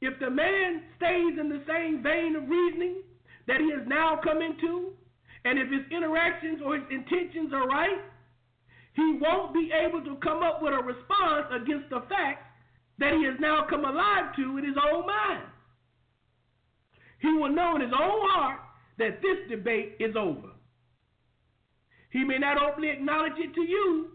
If 0.00 0.18
the 0.20 0.30
man 0.30 0.82
stays 0.96 1.38
in 1.40 1.48
the 1.48 1.62
same 1.66 2.02
vein 2.02 2.36
of 2.36 2.48
reasoning 2.48 3.02
that 3.46 3.60
he 3.60 3.70
has 3.72 3.86
now 3.86 4.20
come 4.22 4.42
into, 4.42 4.92
and 5.44 5.58
if 5.58 5.70
his 5.70 5.84
interactions 5.90 6.60
or 6.64 6.76
his 6.76 6.84
intentions 6.90 7.52
are 7.52 7.66
right, 7.66 8.00
he 8.94 9.18
won't 9.20 9.54
be 9.54 9.70
able 9.72 10.02
to 10.04 10.16
come 10.16 10.42
up 10.42 10.62
with 10.62 10.72
a 10.72 10.82
response 10.82 11.46
against 11.52 11.88
the 11.90 12.00
facts 12.08 12.44
that 12.98 13.12
he 13.12 13.24
has 13.24 13.36
now 13.40 13.66
come 13.68 13.84
alive 13.84 14.34
to 14.36 14.56
in 14.56 14.64
his 14.64 14.76
own 14.90 15.06
mind. 15.06 15.44
He 17.20 17.32
will 17.32 17.50
know 17.50 17.76
in 17.76 17.82
his 17.82 17.92
own 17.92 18.20
heart 18.32 18.60
that 18.98 19.20
this 19.22 19.38
debate 19.48 19.96
is 20.00 20.14
over. 20.16 20.48
He 22.10 22.24
may 22.24 22.38
not 22.38 22.62
openly 22.62 22.90
acknowledge 22.90 23.38
it 23.38 23.54
to 23.54 23.62
you, 23.62 24.10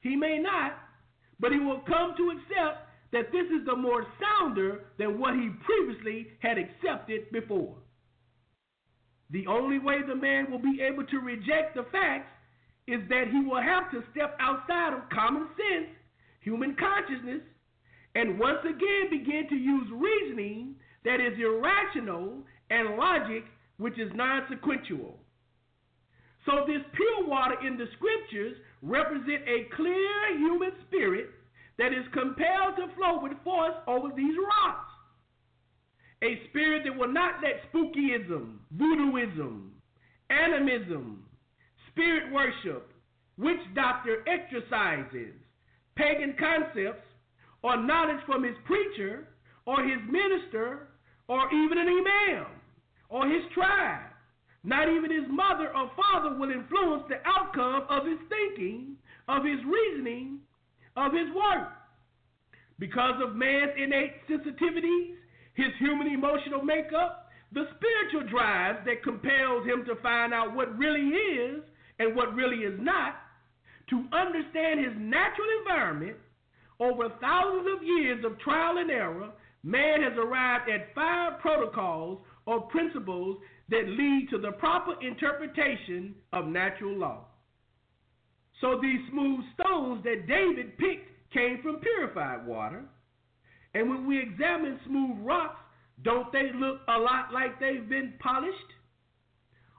he 0.00 0.16
may 0.16 0.38
not, 0.38 0.78
but 1.40 1.52
he 1.52 1.58
will 1.58 1.80
come 1.80 2.14
to 2.16 2.30
accept 2.30 2.88
that 3.12 3.32
this 3.32 3.46
is 3.46 3.64
the 3.66 3.76
more 3.76 4.06
sounder 4.20 4.86
than 4.98 5.18
what 5.18 5.34
he 5.34 5.50
previously 5.64 6.28
had 6.40 6.58
accepted 6.58 7.30
before. 7.32 7.76
The 9.30 9.46
only 9.46 9.78
way 9.78 9.98
the 10.06 10.14
man 10.14 10.50
will 10.50 10.58
be 10.58 10.80
able 10.80 11.04
to 11.04 11.18
reject 11.18 11.74
the 11.74 11.84
facts 11.92 12.30
is 12.86 13.00
that 13.08 13.28
he 13.30 13.40
will 13.40 13.60
have 13.60 13.90
to 13.90 14.02
step 14.12 14.36
outside 14.40 14.94
of 14.94 15.08
common 15.10 15.48
sense, 15.56 15.88
human 16.40 16.74
consciousness, 16.76 17.42
and 18.14 18.38
once 18.38 18.60
again 18.64 19.10
begin 19.10 19.46
to 19.50 19.56
use 19.56 19.88
reasoning 19.92 20.74
that 21.04 21.20
is 21.20 21.38
irrational 21.38 22.42
and 22.70 22.96
logic 22.96 23.44
which 23.78 23.98
is 23.98 24.10
non 24.14 24.42
sequential. 24.50 25.18
So, 26.46 26.64
this 26.66 26.82
pure 26.94 27.26
water 27.26 27.56
in 27.66 27.76
the 27.76 27.86
scriptures 27.96 28.56
represent 28.82 29.42
a 29.46 29.74
clear 29.74 30.38
human 30.38 30.72
spirit 30.86 31.30
that 31.78 31.92
is 31.92 32.04
compelled 32.12 32.76
to 32.76 32.94
flow 32.96 33.20
with 33.22 33.32
force 33.44 33.74
over 33.86 34.08
these 34.14 34.34
rocks 34.36 34.88
a 36.22 36.40
spirit 36.48 36.82
that 36.84 36.96
will 36.96 37.12
not 37.12 37.34
let 37.42 37.62
spookyism, 37.72 38.56
voodooism, 38.76 39.68
animism, 40.30 41.24
spirit 41.90 42.32
worship, 42.32 42.92
witch 43.36 43.60
doctor 43.74 44.24
exercises, 44.26 45.34
pagan 45.96 46.34
concepts, 46.38 47.06
or 47.62 47.76
knowledge 47.76 48.20
from 48.26 48.42
his 48.42 48.54
preacher, 48.64 49.28
or 49.66 49.82
his 49.82 49.98
minister, 50.10 50.88
or 51.28 51.46
even 51.52 51.78
an 51.78 51.88
imam, 51.88 52.46
or 53.08 53.26
his 53.26 53.42
tribe. 53.54 54.10
Not 54.64 54.88
even 54.88 55.10
his 55.10 55.28
mother 55.30 55.74
or 55.74 55.90
father 55.96 56.36
will 56.36 56.50
influence 56.50 57.04
the 57.08 57.20
outcome 57.24 57.86
of 57.88 58.06
his 58.06 58.18
thinking, 58.28 58.96
of 59.28 59.44
his 59.44 59.58
reasoning, 59.64 60.40
of 60.96 61.12
his 61.12 61.28
work. 61.34 61.72
Because 62.78 63.20
of 63.22 63.36
man's 63.36 63.72
innate 63.76 64.26
sensitivities, 64.28 65.14
his 65.54 65.72
human 65.78 66.08
emotional 66.08 66.62
makeup, 66.62 67.28
the 67.52 67.64
spiritual 67.76 68.28
drive 68.30 68.84
that 68.84 69.02
compels 69.02 69.66
him 69.66 69.84
to 69.86 69.96
find 70.02 70.34
out 70.34 70.54
what 70.54 70.76
really 70.76 71.08
is 71.08 71.62
and 71.98 72.14
what 72.14 72.34
really 72.34 72.64
is 72.64 72.78
not, 72.80 73.16
to 73.90 74.04
understand 74.12 74.80
his 74.80 74.94
natural 74.98 75.48
environment, 75.60 76.16
over 76.78 77.08
thousands 77.20 77.66
of 77.74 77.82
years 77.82 78.24
of 78.24 78.38
trial 78.38 78.78
and 78.78 78.90
error, 78.90 79.30
man 79.64 80.02
has 80.02 80.12
arrived 80.16 80.70
at 80.70 80.94
five 80.94 81.40
protocols 81.40 82.18
or 82.48 82.62
principles 82.62 83.36
that 83.68 83.86
lead 83.86 84.26
to 84.30 84.38
the 84.38 84.52
proper 84.52 84.94
interpretation 85.06 86.14
of 86.32 86.46
natural 86.46 86.96
law. 86.96 87.26
So 88.62 88.78
these 88.80 89.00
smooth 89.10 89.40
stones 89.52 90.02
that 90.04 90.26
David 90.26 90.78
picked 90.78 91.10
came 91.30 91.60
from 91.62 91.76
purified 91.76 92.46
water. 92.46 92.84
And 93.74 93.90
when 93.90 94.06
we 94.06 94.18
examine 94.18 94.80
smooth 94.86 95.18
rocks, 95.20 95.60
don't 96.02 96.32
they 96.32 96.50
look 96.54 96.80
a 96.88 96.98
lot 96.98 97.34
like 97.34 97.60
they've 97.60 97.86
been 97.86 98.14
polished? 98.18 98.56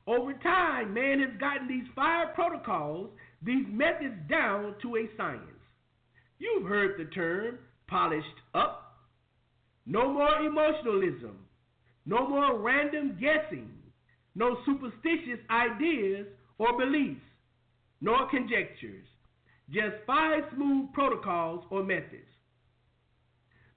Over 0.06 0.34
time, 0.34 0.94
man 0.94 1.20
has 1.22 1.40
gotten 1.40 1.68
these 1.68 1.88
five 1.96 2.36
protocols, 2.36 3.10
these 3.42 3.66
methods 3.68 4.14
down 4.30 4.76
to 4.84 4.96
a 4.98 5.10
science. 5.18 5.42
You've 6.38 6.68
heard 6.68 7.00
the 7.00 7.06
term 7.06 7.58
polished 7.88 8.28
up. 8.54 8.94
No 9.88 10.14
more 10.14 10.36
emotionalism. 10.46 11.49
No 12.10 12.28
more 12.28 12.58
random 12.58 13.20
guessing. 13.22 13.70
No 14.34 14.58
superstitious 14.66 15.40
ideas 15.52 16.26
or 16.58 16.76
beliefs, 16.76 17.22
nor 18.02 18.28
conjectures. 18.32 19.06
Just 19.70 19.96
five 20.08 20.42
smooth 20.56 20.92
protocols 20.94 21.66
or 21.70 21.84
methods. 21.84 22.26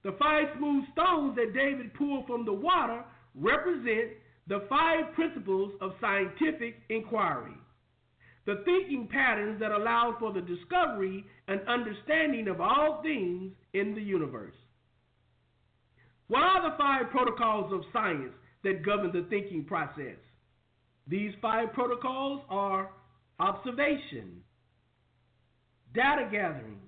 The 0.03 0.15
five 0.17 0.45
smooth 0.57 0.83
stones 0.93 1.35
that 1.35 1.53
David 1.53 1.93
pulled 1.93 2.25
from 2.25 2.43
the 2.43 2.53
water 2.53 3.03
represent 3.35 4.13
the 4.47 4.65
five 4.67 5.13
principles 5.13 5.71
of 5.79 5.91
scientific 6.01 6.77
inquiry, 6.89 7.53
the 8.47 8.63
thinking 8.65 9.07
patterns 9.11 9.59
that 9.59 9.71
allow 9.71 10.15
for 10.19 10.33
the 10.33 10.41
discovery 10.41 11.23
and 11.47 11.61
understanding 11.67 12.47
of 12.47 12.59
all 12.59 13.03
things 13.03 13.51
in 13.73 13.93
the 13.93 14.01
universe. 14.01 14.55
What 16.27 16.43
are 16.43 16.69
the 16.69 16.77
five 16.77 17.09
protocols 17.11 17.71
of 17.73 17.81
science 17.91 18.33
that 18.63 18.85
govern 18.85 19.11
the 19.11 19.27
thinking 19.29 19.65
process? 19.65 20.17
These 21.07 21.33
five 21.41 21.73
protocols 21.73 22.41
are 22.49 22.89
observation, 23.39 24.41
data 25.93 26.29
gathering, 26.31 26.79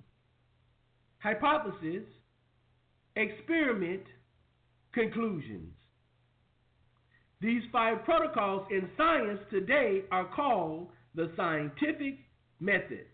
hypothesis, 1.18 2.04
experiment, 3.16 4.02
conclusions. 4.92 5.72
These 7.40 7.62
five 7.70 8.04
protocols 8.04 8.66
in 8.70 8.88
science 8.96 9.40
today 9.50 10.04
are 10.10 10.24
called 10.34 10.88
the 11.14 11.30
scientific 11.36 12.18
method. 12.60 13.06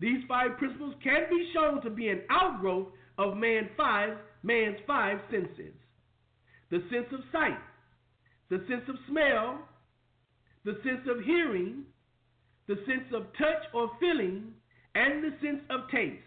These 0.00 0.24
five 0.28 0.56
principles 0.58 0.94
can 1.02 1.26
be 1.28 1.50
shown 1.54 1.82
to 1.82 1.90
be 1.90 2.08
an 2.08 2.22
outgrowth 2.30 2.88
of 3.18 3.36
man 3.36 3.68
five, 3.76 4.16
man's 4.42 4.78
five 4.86 5.18
senses 5.30 5.74
the 6.70 6.82
sense 6.90 7.06
of 7.12 7.20
sight, 7.30 7.58
the 8.50 8.58
sense 8.68 8.82
of 8.88 8.96
smell, 9.08 9.60
the 10.64 10.78
sense 10.82 11.06
of 11.08 11.24
hearing, 11.24 11.84
the 12.66 12.76
sense 12.86 13.06
of 13.14 13.22
touch 13.38 13.62
or 13.72 13.90
feeling, 14.00 14.52
and 14.94 15.22
the 15.22 15.30
sense 15.40 15.60
of 15.70 15.88
taste. 15.90 16.22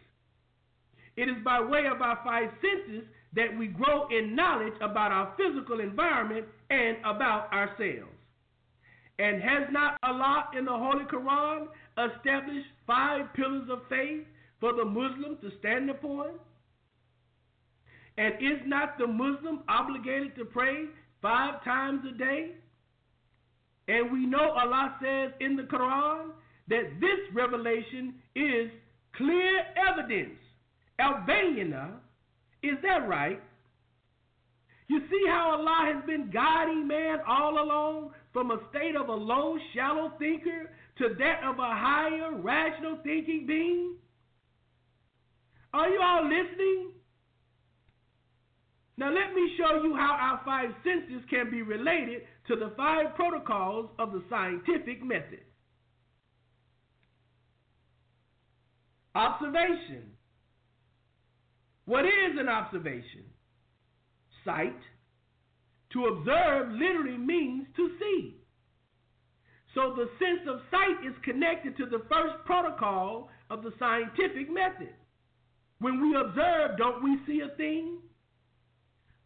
It 1.18 1.24
is 1.24 1.43
by 1.43 1.60
way 1.60 1.86
of 1.93 2.01
our 2.01 2.20
five 2.24 2.49
senses 2.62 3.03
that 3.36 3.57
we 3.57 3.68
grow 3.68 4.07
in 4.07 4.36
knowledge 4.36 4.74
about 4.82 5.12
our 5.12 5.34
physical 5.36 5.82
environment 5.82 6.45
and 6.70 6.97
about 6.99 7.51
ourselves. 7.51 8.16
And 9.20 9.41
has 9.41 9.68
not 9.72 9.97
Allah 10.01 10.45
in 10.57 10.64
the 10.64 10.72
Holy 10.72 11.03
Quran 11.05 11.68
established 11.97 12.68
five 12.88 13.34
pillars 13.34 13.68
of 13.70 13.80
faith 13.89 14.26
for 14.62 14.74
the 14.74 14.86
Muslim 14.86 15.38
to 15.41 15.51
stand 15.60 15.89
upon? 15.89 16.39
And 18.20 18.34
is 18.36 18.60
not 18.66 18.98
the 18.98 19.08
Muslim 19.08 19.62
obligated 19.70 20.36
to 20.36 20.44
pray 20.44 20.88
five 21.22 21.64
times 21.64 22.02
a 22.14 22.18
day? 22.18 22.52
And 23.88 24.12
we 24.12 24.26
know 24.26 24.52
Allah 24.52 24.98
says 25.02 25.32
in 25.40 25.56
the 25.56 25.64
Quran 25.64 26.32
that 26.68 27.00
this 27.00 27.34
revelation 27.34 28.16
is 28.36 28.70
clear 29.16 29.62
evidence 29.90 30.38
Al-Bayyinah, 31.00 31.92
is 32.62 32.78
that 32.84 33.08
right? 33.08 33.42
You 34.90 35.00
see 35.10 35.24
how 35.28 35.56
Allah 35.58 35.94
has 35.94 36.06
been 36.06 36.30
guiding 36.30 36.88
man 36.88 37.20
all 37.26 37.64
along 37.64 38.12
from 38.34 38.52
a 38.52 38.60
state 38.70 38.98
of 38.98 39.08
a 39.08 39.14
low, 39.14 39.58
shallow 39.74 40.12
thinker 40.20 40.72
to 40.98 41.16
that 41.20 41.42
of 41.48 41.58
a 41.58 41.62
higher, 41.62 42.36
rational 42.36 42.98
thinking 43.02 43.46
being? 43.48 43.96
Are 45.74 45.88
you 45.88 46.02
all 46.02 46.24
listening? 46.26 46.99
Now, 49.00 49.14
let 49.14 49.34
me 49.34 49.50
show 49.58 49.82
you 49.82 49.95
how 49.95 50.18
our 50.20 50.41
five 50.43 50.72
senses 50.84 51.24
can 51.30 51.50
be 51.50 51.62
related 51.62 52.24
to 52.50 52.58
the 52.58 52.74
five 52.76 53.16
protocols 53.16 53.89
of 53.97 54.12
the 54.12 54.22
scientific 54.30 55.02
method. 55.02 55.39
Observation. 59.16 60.04
What 61.86 62.04
is 62.04 62.38
an 62.38 62.50
observation? 62.50 63.24
Sight. 64.43 64.78
To 65.93 66.06
observe 66.08 66.74
literally 66.74 67.18
means 67.18 67.68
to 67.78 67.89
see. 68.02 68.36
So 69.76 69.95
the 69.95 70.10
sense 70.20 70.45
of 70.50 70.60
sight 70.70 71.08
is 71.08 71.16
connected 71.24 71.78
to 71.78 71.86
the 71.86 72.04
first 72.12 72.43
protocol 72.43 73.30
of 73.50 73.64
the 73.64 73.72
scientific 73.80 74.52
method. 74.52 74.93
When 75.80 76.02
we 76.02 76.20
observe, 76.20 76.78
don't 76.78 77.02
we 77.02 77.18
see 77.26 77.39
a 77.39 77.56
thing? 77.56 78.00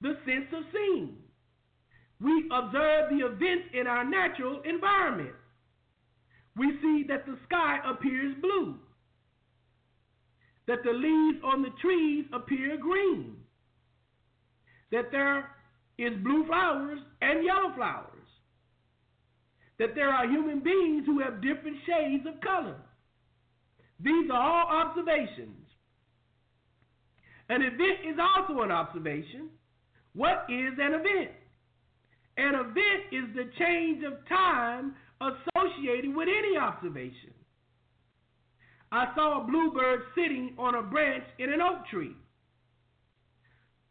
The 0.04 0.18
sense 0.26 0.52
of 0.54 0.64
seeing. 0.74 1.16
We 2.22 2.50
observe 2.52 3.10
the 3.10 3.26
events 3.26 3.70
in 3.74 3.88
our 3.88 4.04
natural 4.04 4.62
environment. 4.66 5.34
We 6.58 6.78
see 6.82 7.06
that 7.08 7.26
the 7.26 7.38
sky 7.46 7.80
appears 7.90 8.36
blue, 8.42 8.76
that 10.68 10.84
the 10.84 10.92
leaves 10.92 11.40
on 11.44 11.62
the 11.62 11.72
trees 11.82 12.26
appear 12.34 12.78
green, 12.78 13.38
that 14.92 15.10
there 15.12 15.50
is 15.98 16.14
blue 16.22 16.46
flowers 16.48 17.00
and 17.22 17.46
yellow 17.46 17.74
flowers, 17.76 18.28
that 19.80 19.96
there 19.96 20.10
are 20.10 20.28
human 20.28 20.60
beings 20.60 21.06
who 21.06 21.20
have 21.20 21.42
different 21.42 21.78
shades 21.88 22.26
of 22.28 22.40
color. 22.42 22.76
These 24.02 24.30
are 24.30 24.42
all 24.42 24.86
observations. 24.86 25.66
An 27.50 27.62
event 27.62 28.06
is 28.06 28.20
also 28.20 28.62
an 28.62 28.72
observation. 28.72 29.50
What 30.14 30.46
is 30.50 30.74
an 30.80 30.94
event? 30.94 31.32
An 32.38 32.56
event 32.56 33.04
is 33.12 33.36
the 33.36 33.50
change 33.58 34.04
of 34.04 34.28
time 34.28 34.96
associated 35.22 36.16
with 36.16 36.28
any 36.28 36.58
observation. 36.58 37.34
I 38.92 39.12
saw 39.16 39.42
a 39.42 39.48
bluebird 39.48 40.02
sitting 40.16 40.56
on 40.58 40.76
a 40.76 40.84
branch 40.84 41.24
in 41.40 41.52
an 41.52 41.62
oak 41.62 41.88
tree. 41.90 42.16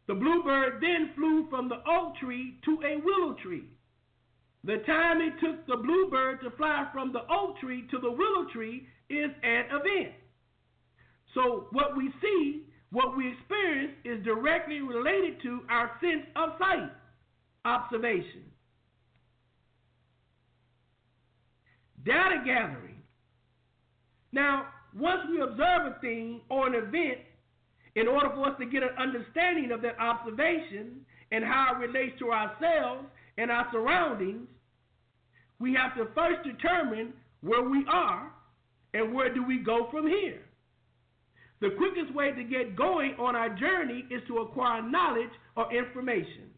The 0.07 0.13
bluebird 0.13 0.81
then 0.81 1.11
flew 1.15 1.47
from 1.49 1.69
the 1.69 1.81
oak 1.89 2.15
tree 2.17 2.59
to 2.65 2.79
a 2.85 3.01
willow 3.03 3.35
tree. 3.41 3.65
The 4.63 4.77
time 4.85 5.21
it 5.21 5.33
took 5.41 5.65
the 5.67 5.77
bluebird 5.77 6.41
to 6.41 6.51
fly 6.51 6.87
from 6.93 7.11
the 7.11 7.23
oak 7.29 7.59
tree 7.59 7.85
to 7.91 7.99
the 7.99 8.11
willow 8.11 8.45
tree 8.53 8.87
is 9.09 9.29
an 9.43 9.65
event. 9.71 10.13
So, 11.33 11.67
what 11.71 11.97
we 11.97 12.13
see, 12.21 12.63
what 12.93 13.17
we 13.17 13.33
experience, 13.33 13.93
is 14.05 14.23
directly 14.23 14.79
related 14.79 15.41
to 15.41 15.61
our 15.69 15.91
sense 15.99 16.25
of 16.35 16.51
sight, 16.59 16.91
observation. 17.65 18.43
Data 22.05 22.43
gathering. 22.45 23.01
Now, 24.31 24.67
once 24.95 25.21
we 25.29 25.41
observe 25.41 25.87
a 25.87 25.97
thing 26.01 26.41
or 26.49 26.67
an 26.67 26.75
event, 26.75 27.17
in 27.95 28.07
order 28.07 28.29
for 28.29 28.49
us 28.49 28.55
to 28.59 28.65
get 28.65 28.83
an 28.83 28.89
understanding 28.99 29.71
of 29.71 29.81
that 29.81 29.99
observation 29.99 31.03
and 31.31 31.43
how 31.43 31.73
it 31.75 31.87
relates 31.87 32.17
to 32.19 32.31
ourselves 32.31 33.05
and 33.39 33.49
our 33.49 33.67
surroundings, 33.71 34.47
we 35.59 35.73
have 35.73 35.95
to 35.97 36.13
first 36.13 36.43
determine 36.43 37.13
where 37.41 37.63
we 37.63 37.85
are 37.91 38.31
and 38.93 39.13
where 39.13 39.33
do 39.33 39.43
we 39.43 39.57
go 39.57 39.87
from 39.91 40.07
here. 40.07 40.41
The 41.63 41.69
quickest 41.77 42.13
way 42.13 42.33
to 42.33 42.43
get 42.43 42.75
going 42.75 43.15
on 43.17 43.37
our 43.37 43.47
journey 43.47 44.03
is 44.11 44.21
to 44.27 44.39
acquire 44.39 44.81
knowledge 44.81 45.31
or 45.55 45.73
information. 45.73 46.51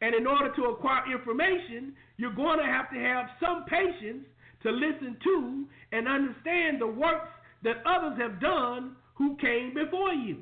And 0.00 0.14
in 0.14 0.26
order 0.26 0.50
to 0.56 0.62
acquire 0.70 1.12
information, 1.12 1.92
you're 2.16 2.32
going 2.32 2.58
to 2.58 2.64
have 2.64 2.90
to 2.90 2.98
have 2.98 3.26
some 3.38 3.66
patience 3.66 4.24
to 4.62 4.70
listen 4.70 5.18
to 5.24 5.66
and 5.92 6.08
understand 6.08 6.80
the 6.80 6.86
works 6.86 7.28
that 7.64 7.82
others 7.84 8.18
have 8.18 8.40
done 8.40 8.96
who 9.14 9.36
came 9.36 9.74
before 9.74 10.14
you. 10.14 10.38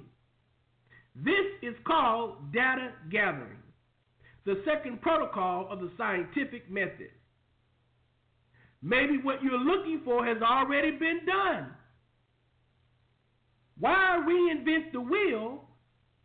This 1.17 1.47
is 1.61 1.75
called 1.85 2.53
data 2.53 2.93
gathering, 3.11 3.59
the 4.45 4.63
second 4.65 5.03
protocol 5.03 5.67
of 5.69 5.81
the 5.81 5.91
scientific 5.99 6.71
method. 6.71 7.11
Maybe 8.81 9.19
what 9.21 9.43
you're 9.43 9.59
looking 9.59 10.03
for 10.05 10.25
has 10.25 10.41
already 10.41 10.93
been 10.93 11.23
done. 11.27 11.73
Why 13.79 14.23
reinvent 14.27 14.93
the 14.93 15.01
wheel 15.01 15.65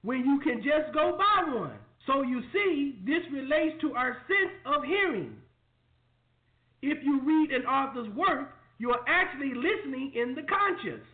when 0.04 0.20
you 0.20 0.40
can 0.44 0.64
just 0.64 0.94
go 0.94 1.18
buy 1.18 1.54
one? 1.54 1.78
So 2.08 2.24
you 2.24 2.42
see, 2.54 3.00
this 3.06 3.22
relates 3.32 3.80
to 3.82 3.94
our 3.94 4.18
sense 4.28 4.54
of 4.66 4.84
hearing. 4.84 5.36
If 6.82 7.04
you 7.04 7.22
read 7.24 7.52
an 7.52 7.66
author's 7.66 8.10
work, 8.16 8.56
you 8.80 8.92
are 8.92 9.02
actually 9.08 9.54
listening 9.54 10.14
in 10.16 10.34
the 10.34 10.42
conscious. 10.44 11.06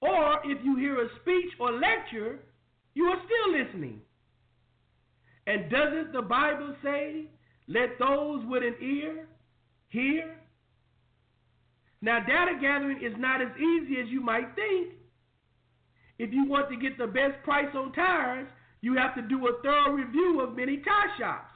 Or 0.00 0.40
if 0.44 0.58
you 0.64 0.76
hear 0.76 1.00
a 1.00 1.08
speech 1.20 1.52
or 1.60 1.72
lecture, 1.72 2.40
you 2.94 3.04
are 3.04 3.18
still 3.24 3.64
listening. 3.64 4.00
And 5.46 5.70
doesn't 5.70 6.12
the 6.12 6.22
Bible 6.22 6.74
say, 6.82 7.26
let 7.68 7.98
those 7.98 8.44
with 8.46 8.64
an 8.64 8.74
ear 8.80 9.28
hear? 9.88 10.36
Now, 12.02 12.20
data 12.20 12.58
gathering 12.60 12.98
is 13.02 13.14
not 13.18 13.40
as 13.40 13.48
easy 13.56 14.00
as 14.00 14.08
you 14.08 14.20
might 14.20 14.54
think. 14.54 14.94
If 16.18 16.32
you 16.32 16.44
want 16.46 16.70
to 16.70 16.76
get 16.76 16.96
the 16.98 17.06
best 17.06 17.42
price 17.44 17.74
on 17.74 17.92
tires, 17.92 18.48
you 18.80 18.96
have 18.96 19.14
to 19.16 19.22
do 19.22 19.46
a 19.48 19.62
thorough 19.62 19.92
review 19.92 20.40
of 20.40 20.56
many 20.56 20.78
tire 20.78 21.10
shops. 21.18 21.52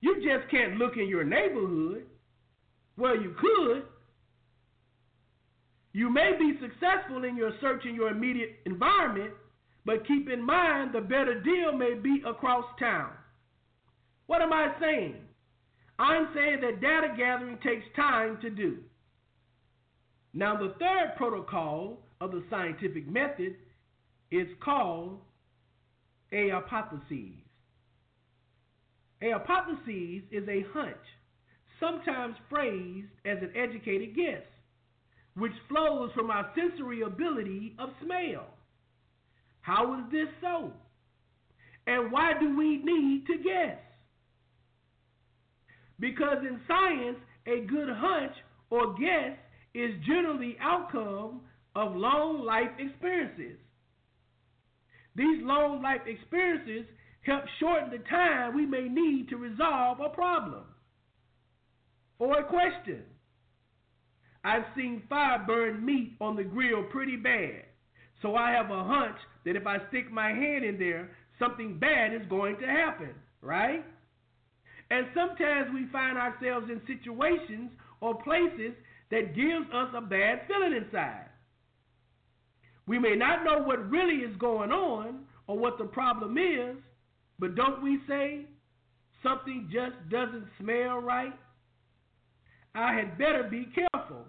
You 0.00 0.16
just 0.16 0.50
can't 0.50 0.76
look 0.76 0.96
in 0.96 1.08
your 1.08 1.24
neighborhood. 1.24 2.06
Well, 2.96 3.20
you 3.20 3.34
could. 3.38 3.82
You 5.92 6.10
may 6.10 6.32
be 6.38 6.58
successful 6.60 7.24
in 7.24 7.36
your 7.36 7.52
search 7.60 7.84
in 7.84 7.94
your 7.94 8.10
immediate 8.10 8.60
environment, 8.64 9.32
but 9.84 10.06
keep 10.06 10.30
in 10.30 10.44
mind 10.44 10.94
the 10.94 11.00
better 11.00 11.40
deal 11.40 11.72
may 11.72 11.94
be 11.94 12.22
across 12.26 12.64
town. 12.78 13.10
What 14.26 14.40
am 14.40 14.52
I 14.52 14.68
saying? 14.80 15.16
I'm 15.98 16.28
saying 16.34 16.60
that 16.62 16.80
data 16.80 17.14
gathering 17.16 17.58
takes 17.62 17.84
time 17.96 18.38
to 18.40 18.48
do. 18.48 18.78
Now, 20.32 20.56
the 20.56 20.74
third 20.78 21.16
protocol 21.16 21.98
of 22.20 22.32
the 22.32 22.42
scientific 22.50 23.08
method 23.08 23.54
is 24.30 24.46
called 24.62 25.18
a 26.32 26.50
hypothesis. 26.50 27.34
A 29.22 29.30
hypothesis 29.32 30.22
is 30.30 30.48
a 30.48 30.64
hunch, 30.72 30.96
sometimes 31.78 32.36
phrased 32.48 33.08
as 33.24 33.38
an 33.42 33.52
educated 33.56 34.14
guess, 34.14 34.42
which 35.36 35.52
flows 35.68 36.10
from 36.14 36.30
our 36.30 36.50
sensory 36.54 37.02
ability 37.02 37.74
of 37.78 37.90
smell. 38.04 38.46
How 39.62 39.98
is 39.98 40.12
this 40.12 40.28
so? 40.40 40.72
And 41.86 42.12
why 42.12 42.32
do 42.38 42.56
we 42.56 42.82
need 42.82 43.26
to 43.26 43.36
guess? 43.42 43.78
Because 45.98 46.38
in 46.42 46.60
science, 46.66 47.18
a 47.46 47.66
good 47.66 47.88
hunch 47.90 48.32
or 48.70 48.94
guess 48.94 49.36
is 49.74 49.90
generally 50.06 50.56
outcome 50.60 51.40
of 51.74 51.94
long 51.94 52.44
life 52.44 52.70
experiences. 52.78 53.58
These 55.14 55.42
long 55.42 55.82
life 55.82 56.02
experiences 56.06 56.86
help 57.22 57.44
shorten 57.58 57.90
the 57.90 57.98
time 58.08 58.54
we 58.54 58.66
may 58.66 58.88
need 58.88 59.28
to 59.28 59.36
resolve 59.36 60.00
a 60.00 60.08
problem 60.08 60.64
or 62.18 62.38
a 62.38 62.44
question. 62.44 63.02
I've 64.42 64.64
seen 64.74 65.02
fire 65.08 65.42
burn 65.46 65.84
meat 65.84 66.16
on 66.20 66.36
the 66.36 66.44
grill 66.44 66.84
pretty 66.84 67.16
bad, 67.16 67.64
so 68.22 68.36
I 68.36 68.52
have 68.52 68.70
a 68.70 68.84
hunch 68.84 69.16
that 69.44 69.56
if 69.56 69.66
I 69.66 69.78
stick 69.88 70.10
my 70.10 70.30
hand 70.30 70.64
in 70.64 70.78
there, 70.78 71.10
something 71.38 71.78
bad 71.78 72.14
is 72.14 72.26
going 72.28 72.56
to 72.58 72.66
happen, 72.66 73.10
right? 73.42 73.84
And 74.90 75.06
sometimes 75.14 75.70
we 75.72 75.86
find 75.92 76.18
ourselves 76.18 76.68
in 76.70 76.80
situations 76.86 77.70
or 78.00 78.22
places 78.22 78.74
that 79.10 79.34
gives 79.34 79.66
us 79.72 79.88
a 79.94 80.00
bad 80.00 80.42
feeling 80.48 80.82
inside. 80.84 81.29
We 82.86 82.98
may 82.98 83.14
not 83.14 83.44
know 83.44 83.62
what 83.62 83.90
really 83.90 84.24
is 84.24 84.36
going 84.36 84.70
on 84.72 85.20
or 85.46 85.58
what 85.58 85.78
the 85.78 85.84
problem 85.84 86.36
is, 86.38 86.76
but 87.38 87.54
don't 87.54 87.82
we 87.82 87.98
say 88.08 88.46
something 89.22 89.68
just 89.72 89.96
doesn't 90.10 90.46
smell 90.60 90.98
right? 90.98 91.34
I 92.74 92.94
had 92.94 93.18
better 93.18 93.48
be 93.50 93.66
careful. 93.74 94.24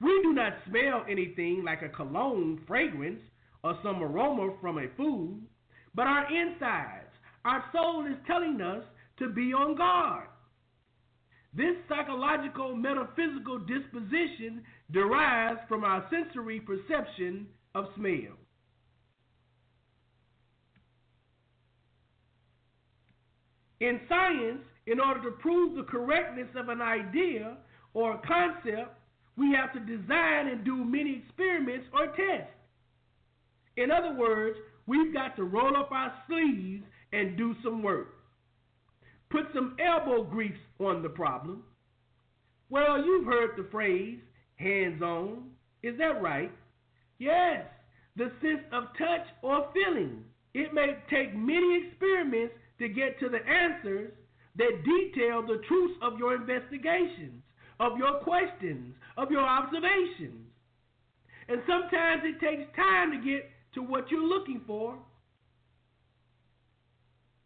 We 0.00 0.20
do 0.22 0.32
not 0.32 0.52
smell 0.68 1.04
anything 1.08 1.62
like 1.64 1.82
a 1.82 1.88
cologne 1.88 2.60
fragrance 2.66 3.20
or 3.62 3.78
some 3.82 4.02
aroma 4.02 4.54
from 4.60 4.78
a 4.78 4.88
food, 4.96 5.40
but 5.94 6.06
our 6.06 6.26
insides, 6.34 7.12
our 7.44 7.64
soul 7.72 8.06
is 8.06 8.16
telling 8.26 8.60
us 8.60 8.82
to 9.18 9.28
be 9.28 9.52
on 9.52 9.76
guard. 9.76 10.28
This 11.54 11.76
psychological 11.88 12.76
metaphysical 12.76 13.58
disposition 13.58 14.62
derives 14.90 15.60
from 15.68 15.84
our 15.84 16.06
sensory 16.10 16.60
perception 16.60 17.46
of 17.74 17.86
smell. 17.96 18.36
In 23.80 24.00
science, 24.08 24.62
in 24.86 25.00
order 25.00 25.22
to 25.22 25.30
prove 25.32 25.76
the 25.76 25.82
correctness 25.82 26.48
of 26.56 26.68
an 26.68 26.80
idea 26.80 27.58
or 27.94 28.14
a 28.14 28.22
concept, 28.26 28.98
we 29.36 29.52
have 29.54 29.72
to 29.74 29.80
design 29.80 30.48
and 30.48 30.64
do 30.64 30.76
many 30.76 31.22
experiments 31.24 31.86
or 31.92 32.06
tests. 32.06 32.52
In 33.76 33.90
other 33.90 34.14
words, 34.14 34.58
we've 34.86 35.12
got 35.12 35.36
to 35.36 35.44
roll 35.44 35.76
up 35.76 35.92
our 35.92 36.12
sleeves 36.26 36.84
and 37.12 37.36
do 37.36 37.54
some 37.62 37.82
work. 37.82 38.14
put 39.30 39.44
some 39.54 39.76
elbow 39.78 40.22
grease 40.24 40.52
on 40.80 41.02
the 41.02 41.08
problem. 41.08 41.62
Well, 42.68 43.04
you've 43.04 43.26
heard 43.26 43.50
the 43.56 43.68
phrase 43.70 44.18
hands 44.56 45.02
on. 45.02 45.44
Is 45.82 45.96
that 45.98 46.20
right? 46.20 46.50
Yes, 47.18 47.64
the 48.16 48.30
sense 48.42 48.62
of 48.72 48.84
touch 48.98 49.26
or 49.42 49.68
feeling. 49.72 50.24
It 50.54 50.74
may 50.74 50.96
take 51.10 51.34
many 51.36 51.86
experiments 51.86 52.54
to 52.78 52.88
get 52.88 53.18
to 53.20 53.28
the 53.28 53.46
answers 53.46 54.12
that 54.56 54.84
detail 54.84 55.42
the 55.42 55.60
truths 55.68 55.98
of 56.02 56.18
your 56.18 56.34
investigations, 56.34 57.42
of 57.78 57.98
your 57.98 58.20
questions, 58.20 58.94
of 59.16 59.30
your 59.30 59.42
observations. 59.42 60.46
And 61.48 61.60
sometimes 61.66 62.22
it 62.24 62.40
takes 62.40 62.74
time 62.74 63.12
to 63.12 63.18
get 63.18 63.50
to 63.74 63.82
what 63.82 64.10
you're 64.10 64.20
looking 64.20 64.62
for. 64.66 64.98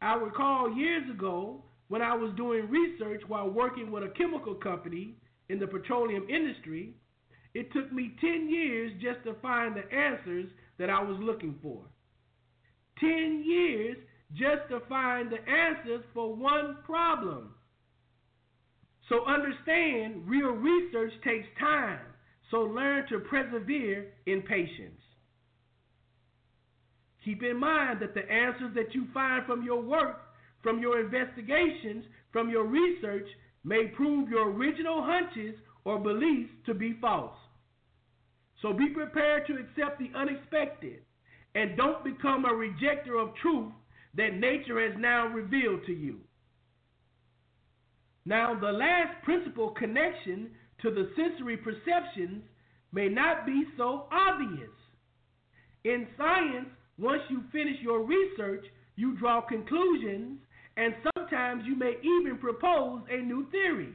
I 0.00 0.14
recall 0.14 0.74
years 0.74 1.08
ago 1.10 1.62
when 1.90 2.02
I 2.02 2.14
was 2.14 2.32
doing 2.36 2.70
research 2.70 3.20
while 3.26 3.50
working 3.50 3.90
with 3.90 4.04
a 4.04 4.12
chemical 4.16 4.54
company 4.54 5.16
in 5.48 5.58
the 5.58 5.66
petroleum 5.66 6.24
industry, 6.30 6.94
it 7.52 7.72
took 7.72 7.92
me 7.92 8.12
10 8.20 8.48
years 8.48 8.92
just 9.02 9.24
to 9.24 9.34
find 9.42 9.74
the 9.74 9.92
answers 9.92 10.46
that 10.78 10.88
I 10.88 11.02
was 11.02 11.18
looking 11.20 11.56
for. 11.60 11.82
10 13.00 13.42
years 13.44 13.96
just 14.34 14.70
to 14.70 14.78
find 14.88 15.32
the 15.32 15.50
answers 15.50 16.04
for 16.14 16.32
one 16.32 16.76
problem. 16.86 17.54
So 19.08 19.24
understand 19.26 20.28
real 20.28 20.52
research 20.52 21.12
takes 21.24 21.48
time. 21.58 21.98
So 22.52 22.58
learn 22.58 23.08
to 23.08 23.18
persevere 23.18 24.12
in 24.26 24.42
patience. 24.42 25.00
Keep 27.24 27.42
in 27.42 27.58
mind 27.58 27.98
that 28.00 28.14
the 28.14 28.30
answers 28.30 28.76
that 28.76 28.94
you 28.94 29.06
find 29.12 29.44
from 29.44 29.64
your 29.64 29.82
work, 29.82 30.29
from 30.62 30.80
your 30.80 31.00
investigations, 31.00 32.04
from 32.32 32.50
your 32.50 32.64
research 32.64 33.26
may 33.64 33.86
prove 33.96 34.28
your 34.28 34.50
original 34.50 35.02
hunches 35.02 35.54
or 35.84 35.98
beliefs 35.98 36.50
to 36.66 36.74
be 36.74 36.96
false. 37.00 37.36
So 38.62 38.72
be 38.72 38.88
prepared 38.88 39.46
to 39.46 39.54
accept 39.54 39.98
the 39.98 40.10
unexpected 40.16 41.00
and 41.54 41.76
don't 41.76 42.04
become 42.04 42.44
a 42.44 42.48
rejecter 42.48 43.20
of 43.20 43.34
truth 43.36 43.72
that 44.16 44.34
nature 44.34 44.80
has 44.86 44.98
now 44.98 45.26
revealed 45.28 45.80
to 45.86 45.92
you. 45.92 46.18
Now, 48.26 48.58
the 48.58 48.70
last 48.70 49.22
principal 49.24 49.70
connection 49.70 50.50
to 50.82 50.90
the 50.90 51.10
sensory 51.16 51.56
perceptions 51.56 52.42
may 52.92 53.08
not 53.08 53.46
be 53.46 53.64
so 53.76 54.06
obvious. 54.12 54.70
In 55.84 56.06
science, 56.16 56.68
once 56.98 57.22
you 57.30 57.42
finish 57.50 57.76
your 57.80 58.04
research, 58.04 58.64
you 58.96 59.16
draw 59.16 59.40
conclusions, 59.40 60.38
and 60.76 60.94
sometimes 61.14 61.64
you 61.66 61.76
may 61.76 61.94
even 62.02 62.38
propose 62.38 63.02
a 63.10 63.22
new 63.22 63.48
theory. 63.50 63.92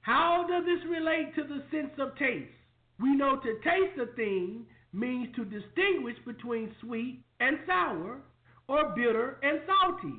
How 0.00 0.46
does 0.48 0.64
this 0.64 0.88
relate 0.88 1.34
to 1.34 1.42
the 1.42 1.62
sense 1.70 1.92
of 1.98 2.16
taste? 2.16 2.52
We 3.00 3.16
know 3.16 3.36
to 3.36 3.54
taste 3.64 3.98
a 4.00 4.14
thing 4.14 4.66
means 4.92 5.34
to 5.36 5.44
distinguish 5.44 6.16
between 6.24 6.74
sweet 6.80 7.22
and 7.40 7.58
sour, 7.66 8.20
or 8.68 8.94
bitter 8.96 9.38
and 9.42 9.60
salty. 9.66 10.16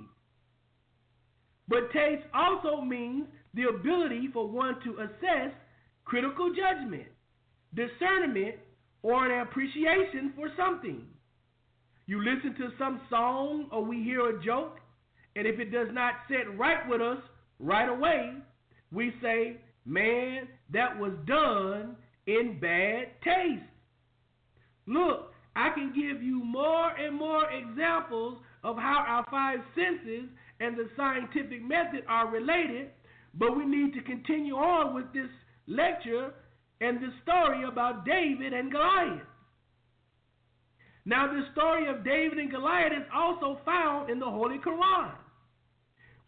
But 1.67 1.91
taste 1.91 2.23
also 2.33 2.81
means 2.81 3.25
the 3.53 3.63
ability 3.63 4.29
for 4.31 4.47
one 4.47 4.75
to 4.83 4.99
assess 4.99 5.53
critical 6.05 6.53
judgment, 6.53 7.07
discernment, 7.73 8.55
or 9.01 9.25
an 9.25 9.41
appreciation 9.41 10.33
for 10.35 10.49
something. 10.55 11.03
You 12.05 12.23
listen 12.23 12.55
to 12.55 12.69
some 12.79 13.01
song 13.09 13.67
or 13.71 13.83
we 13.83 14.01
hear 14.03 14.29
a 14.29 14.43
joke, 14.43 14.79
and 15.37 15.45
if 15.45 15.59
it 15.59 15.71
does 15.71 15.89
not 15.91 16.13
sit 16.27 16.57
right 16.57 16.89
with 16.89 16.99
us 16.99 17.19
right 17.59 17.87
away, 17.87 18.33
we 18.91 19.13
say, 19.21 19.57
Man, 19.85 20.47
that 20.73 20.99
was 20.99 21.13
done 21.27 21.95
in 22.25 22.59
bad 22.59 23.05
taste. 23.23 23.63
Look, 24.87 25.31
I 25.55 25.69
can 25.69 25.93
give 25.95 26.23
you 26.23 26.43
more 26.43 26.89
and 26.89 27.15
more 27.15 27.43
examples 27.51 28.39
of 28.63 28.77
how 28.77 29.05
our 29.07 29.25
five 29.29 29.59
senses 29.75 30.27
and 30.59 30.75
the 30.75 30.89
scientific 30.97 31.61
method 31.63 32.03
are 32.09 32.29
related, 32.29 32.89
but 33.35 33.55
we 33.55 33.63
need 33.63 33.93
to 33.93 34.01
continue 34.01 34.55
on 34.55 34.95
with 34.95 35.05
this 35.13 35.29
lecture 35.67 36.33
and 36.81 36.97
the 36.97 37.09
story 37.21 37.63
about 37.63 38.05
David 38.05 38.53
and 38.53 38.71
Goliath. 38.71 39.21
Now, 41.05 41.31
the 41.31 41.43
story 41.53 41.87
of 41.87 42.03
David 42.03 42.39
and 42.39 42.51
Goliath 42.51 42.91
is 42.91 43.07
also 43.15 43.59
found 43.63 44.09
in 44.09 44.19
the 44.19 44.25
Holy 44.25 44.57
Quran. 44.57 45.11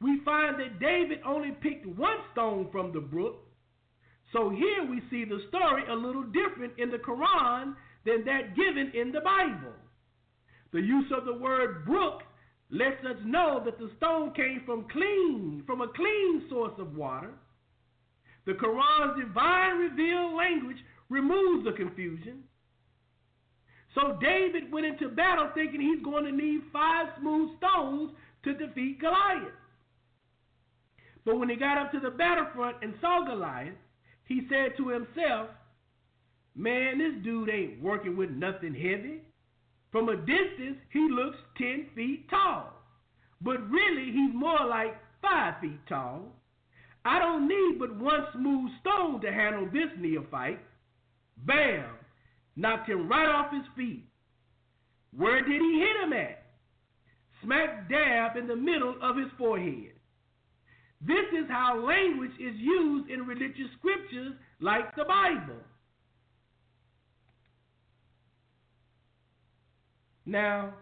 We 0.02 0.22
find 0.24 0.60
that 0.60 0.80
David 0.80 1.20
only 1.26 1.52
picked 1.52 1.86
one 1.86 2.18
stone 2.32 2.70
from 2.72 2.94
the 2.94 3.02
brook. 3.02 3.46
So 4.32 4.50
here 4.50 4.86
we 4.90 5.02
see 5.10 5.26
the 5.26 5.42
story 5.50 5.84
a 5.90 5.96
little 5.96 6.24
different 6.24 6.74
in 6.78 6.90
the 6.90 6.98
Quran 6.98 7.74
than 8.06 8.24
that 8.26 8.56
given 8.56 8.92
in 8.94 9.12
the 9.12 9.22
Bible. 9.22 9.74
The 10.72 10.82
use 10.82 11.12
of 11.16 11.26
the 11.26 11.34
word 11.34 11.86
brook 11.86 12.22
lets 12.72 13.04
us 13.04 13.18
know 13.26 13.62
that 13.66 13.80
the 13.80 13.90
stone 13.98 14.32
came 14.34 14.62
from 14.66 14.88
clean, 14.92 15.64
from 15.66 15.82
a 15.82 15.88
clean 15.88 16.44
source 16.50 16.74
of 16.78 16.96
water. 16.96 17.32
The 18.46 18.54
Quran's 18.54 19.20
divine 19.20 19.78
revealed 19.78 20.36
language 20.36 20.78
removes 21.10 21.66
the 21.66 21.72
confusion. 21.72 22.44
So 23.96 24.18
David 24.22 24.72
went 24.72 24.86
into 24.86 25.10
battle 25.10 25.50
thinking 25.56 25.82
he's 25.82 26.04
going 26.04 26.24
to 26.26 26.32
need 26.32 26.62
five 26.72 27.08
smooth 27.20 27.50
stones 27.58 28.12
to 28.44 28.54
defeat 28.54 29.02
Goliath. 29.02 29.59
But 31.26 31.38
when 31.38 31.50
he 31.50 31.56
got 31.56 31.78
up 31.78 31.92
to 31.92 32.00
the 32.00 32.10
battlefront 32.10 32.78
and 32.82 32.94
saw 33.02 33.26
Goliath, 33.26 33.76
he 34.26 34.42
said 34.50 34.78
to 34.78 34.90
himself, 34.90 35.50
Man, 36.56 36.98
this 36.98 37.24
dude 37.24 37.50
ain't 37.50 37.82
working 37.82 38.18
with 38.18 38.30
nothing 38.32 38.74
heavy. 38.74 39.22
From 39.92 40.10
a 40.10 40.16
distance, 40.16 40.78
he 40.92 41.08
looks 41.10 41.38
10 41.58 41.88
feet 41.96 42.30
tall. 42.30 42.74
But 43.42 43.70
really, 43.70 44.12
he's 44.12 44.34
more 44.34 44.66
like 44.68 44.96
5 45.22 45.62
feet 45.62 45.80
tall. 45.88 46.34
I 47.06 47.20
don't 47.20 47.48
need 47.48 47.80
but 47.80 47.96
one 47.98 48.26
smooth 48.34 48.72
stone 48.82 49.22
to 49.22 49.32
handle 49.32 49.68
this 49.72 49.90
neophyte. 49.98 50.60
Bam! 51.46 51.86
Knocked 52.56 52.90
him 52.90 53.08
right 53.08 53.30
off 53.30 53.54
his 53.54 53.66
feet. 53.76 54.06
Where 55.16 55.42
did 55.42 55.62
he 55.62 55.80
hit 55.80 56.04
him 56.04 56.14
at? 56.14 56.44
Smack 57.42 57.90
dab 57.90 58.36
in 58.36 58.48
the 58.48 58.56
middle 58.56 58.96
of 59.02 59.16
his 59.16 59.32
forehead. 59.38 59.94
This 61.02 61.26
is 61.32 61.50
how 61.50 61.80
language 61.86 62.34
is 62.40 62.56
used 62.58 63.10
in 63.10 63.26
religious 63.26 63.72
scriptures 63.78 64.34
like 64.60 64.96
the 64.96 65.06
Bible. 65.06 65.62
Now, 70.26 70.74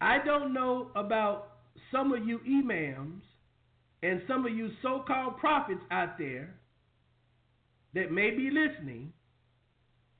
I 0.00 0.18
don't 0.24 0.52
know 0.52 0.90
about 0.94 1.52
some 1.92 2.12
of 2.12 2.26
you 2.26 2.40
imams 2.46 3.22
and 4.02 4.20
some 4.28 4.44
of 4.44 4.52
you 4.52 4.70
so 4.82 5.04
called 5.06 5.38
prophets 5.38 5.80
out 5.90 6.18
there 6.18 6.54
that 7.94 8.12
may 8.12 8.30
be 8.30 8.50
listening, 8.50 9.12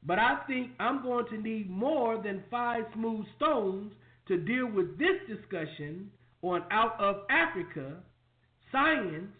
but 0.05 0.19
I 0.19 0.39
think 0.47 0.71
I'm 0.81 1.03
going 1.03 1.27
to 1.27 1.39
need 1.39 1.69
more 1.69 2.23
than 2.23 2.43
five 2.51 2.85
smooth 2.95 3.27
stones 3.37 3.93
to 4.29 4.37
deal 4.39 4.67
with 4.67 4.99
this 4.99 5.19
discussion 5.29 6.11
on 6.43 6.63
Out 6.71 6.99
of 7.01 7.17
Africa, 7.31 7.97
science, 8.73 9.33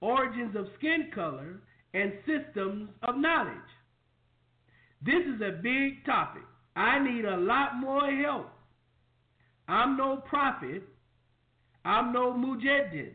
origins 0.00 0.54
of 0.56 0.66
skin 0.78 1.10
color, 1.14 1.60
and 1.94 2.12
systems 2.26 2.88
of 3.02 3.16
knowledge. 3.16 3.54
This 5.04 5.22
is 5.34 5.40
a 5.40 5.60
big 5.62 6.04
topic. 6.04 6.42
I 6.76 6.98
need 6.98 7.24
a 7.24 7.36
lot 7.36 7.76
more 7.76 8.10
help. 8.10 8.50
I'm 9.68 9.96
no 9.96 10.16
prophet. 10.28 10.82
I'm 11.84 12.12
no 12.12 12.32
mujaddid. 12.32 13.12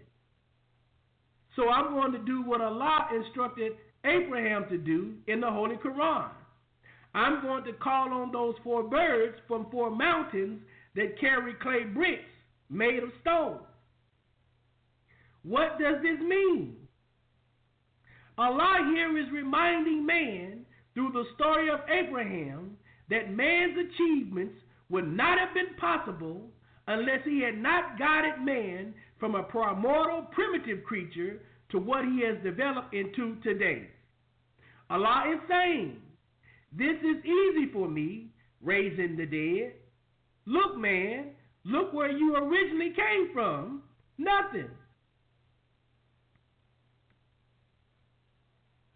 So 1.56 1.70
I'm 1.70 1.94
going 1.94 2.12
to 2.14 2.20
do 2.20 2.44
what 2.44 2.62
Allah 2.62 3.10
instructed 3.14 3.74
Abraham 4.06 4.66
to 4.70 4.78
do 4.78 5.14
in 5.28 5.42
the 5.42 5.50
Holy 5.50 5.76
Quran. 5.76 6.30
I'm 7.14 7.42
going 7.42 7.64
to 7.66 7.74
call 7.74 8.14
on 8.14 8.32
those 8.32 8.56
four 8.64 8.84
birds 8.84 9.36
from 9.48 9.68
four 9.72 9.90
mountains 9.90 10.62
that 10.96 11.20
carry 11.20 11.54
clay 11.56 11.84
bricks 11.84 12.22
made 12.70 13.04
of 13.04 13.10
stone. 13.22 13.58
What 15.44 15.80
does 15.80 16.02
this 16.02 16.20
mean? 16.20 16.76
Allah 18.38 18.90
here 18.94 19.18
is 19.18 19.32
reminding 19.32 20.06
man 20.06 20.66
through 20.94 21.12
the 21.12 21.26
story 21.36 21.70
of 21.70 21.80
Abraham 21.90 22.78
that 23.10 23.34
man's 23.34 23.78
achievements 23.78 24.56
would 24.90 25.08
not 25.08 25.38
have 25.40 25.54
been 25.54 25.76
possible 25.78 26.50
unless 26.88 27.20
he 27.26 27.42
had 27.42 27.58
not 27.58 28.00
guided 28.00 28.44
man 28.44 28.94
from 29.20 29.36
a 29.36 29.44
primordial 29.44 30.24
primitive 30.32 30.84
creature 30.84 31.42
to 31.72 31.78
what 31.78 32.04
he 32.06 32.24
has 32.26 32.42
developed 32.44 32.94
into 32.94 33.36
today. 33.44 33.88
Allah 34.90 35.26
is 35.34 35.40
saying, 35.48 35.98
This 36.72 36.98
is 37.02 37.24
easy 37.24 37.72
for 37.72 37.88
me, 37.88 38.28
raising 38.62 39.16
the 39.18 39.26
dead. 39.26 39.74
Look, 40.46 40.78
man, 40.78 41.28
look 41.64 41.94
where 41.94 42.12
you 42.12 42.36
originally 42.36 42.94
came 42.96 43.30
from. 43.34 43.84
Nothing. 44.18 44.70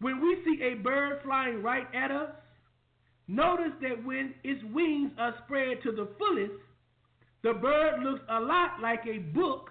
When 0.04 0.20
we 0.20 0.36
see 0.44 0.62
a 0.62 0.74
bird 0.74 1.20
flying 1.24 1.62
right 1.62 1.86
at 1.94 2.10
us, 2.10 2.28
notice 3.26 3.72
that 3.80 4.04
when 4.04 4.34
its 4.44 4.62
wings 4.74 5.10
are 5.16 5.34
spread 5.46 5.82
to 5.82 5.92
the 5.92 6.10
fullest, 6.18 6.52
the 7.42 7.54
bird 7.54 8.02
looks 8.02 8.20
a 8.28 8.38
lot 8.38 8.82
like 8.82 9.00
a 9.06 9.20
book 9.20 9.70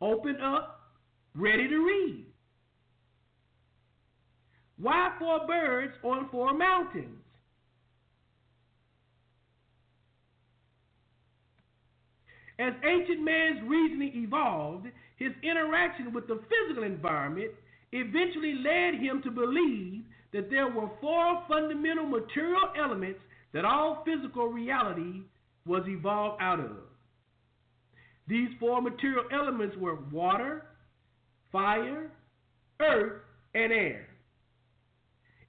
open 0.00 0.36
up, 0.40 0.92
ready 1.34 1.66
to 1.66 1.76
read. 1.78 2.24
Why 4.78 5.10
four 5.18 5.44
birds 5.44 5.94
on 6.04 6.28
four 6.30 6.54
mountains? 6.54 7.18
As 12.60 12.74
ancient 12.88 13.24
man's 13.24 13.58
reasoning 13.68 14.12
evolved, 14.14 14.86
his 15.16 15.32
interaction 15.42 16.12
with 16.12 16.28
the 16.28 16.38
physical 16.48 16.84
environment 16.84 17.50
eventually 17.94 18.54
led 18.54 19.00
him 19.00 19.22
to 19.22 19.30
believe 19.30 20.02
that 20.32 20.50
there 20.50 20.68
were 20.68 20.90
four 21.00 21.42
fundamental 21.48 22.06
material 22.06 22.70
elements 22.76 23.20
that 23.52 23.64
all 23.64 24.04
physical 24.04 24.48
reality 24.48 25.20
was 25.64 25.84
evolved 25.86 26.42
out 26.42 26.58
of. 26.58 26.76
These 28.26 28.48
four 28.58 28.82
material 28.82 29.24
elements 29.32 29.76
were 29.76 29.96
water, 30.10 30.66
fire, 31.52 32.10
earth, 32.80 33.22
and 33.54 33.72
air. 33.72 34.08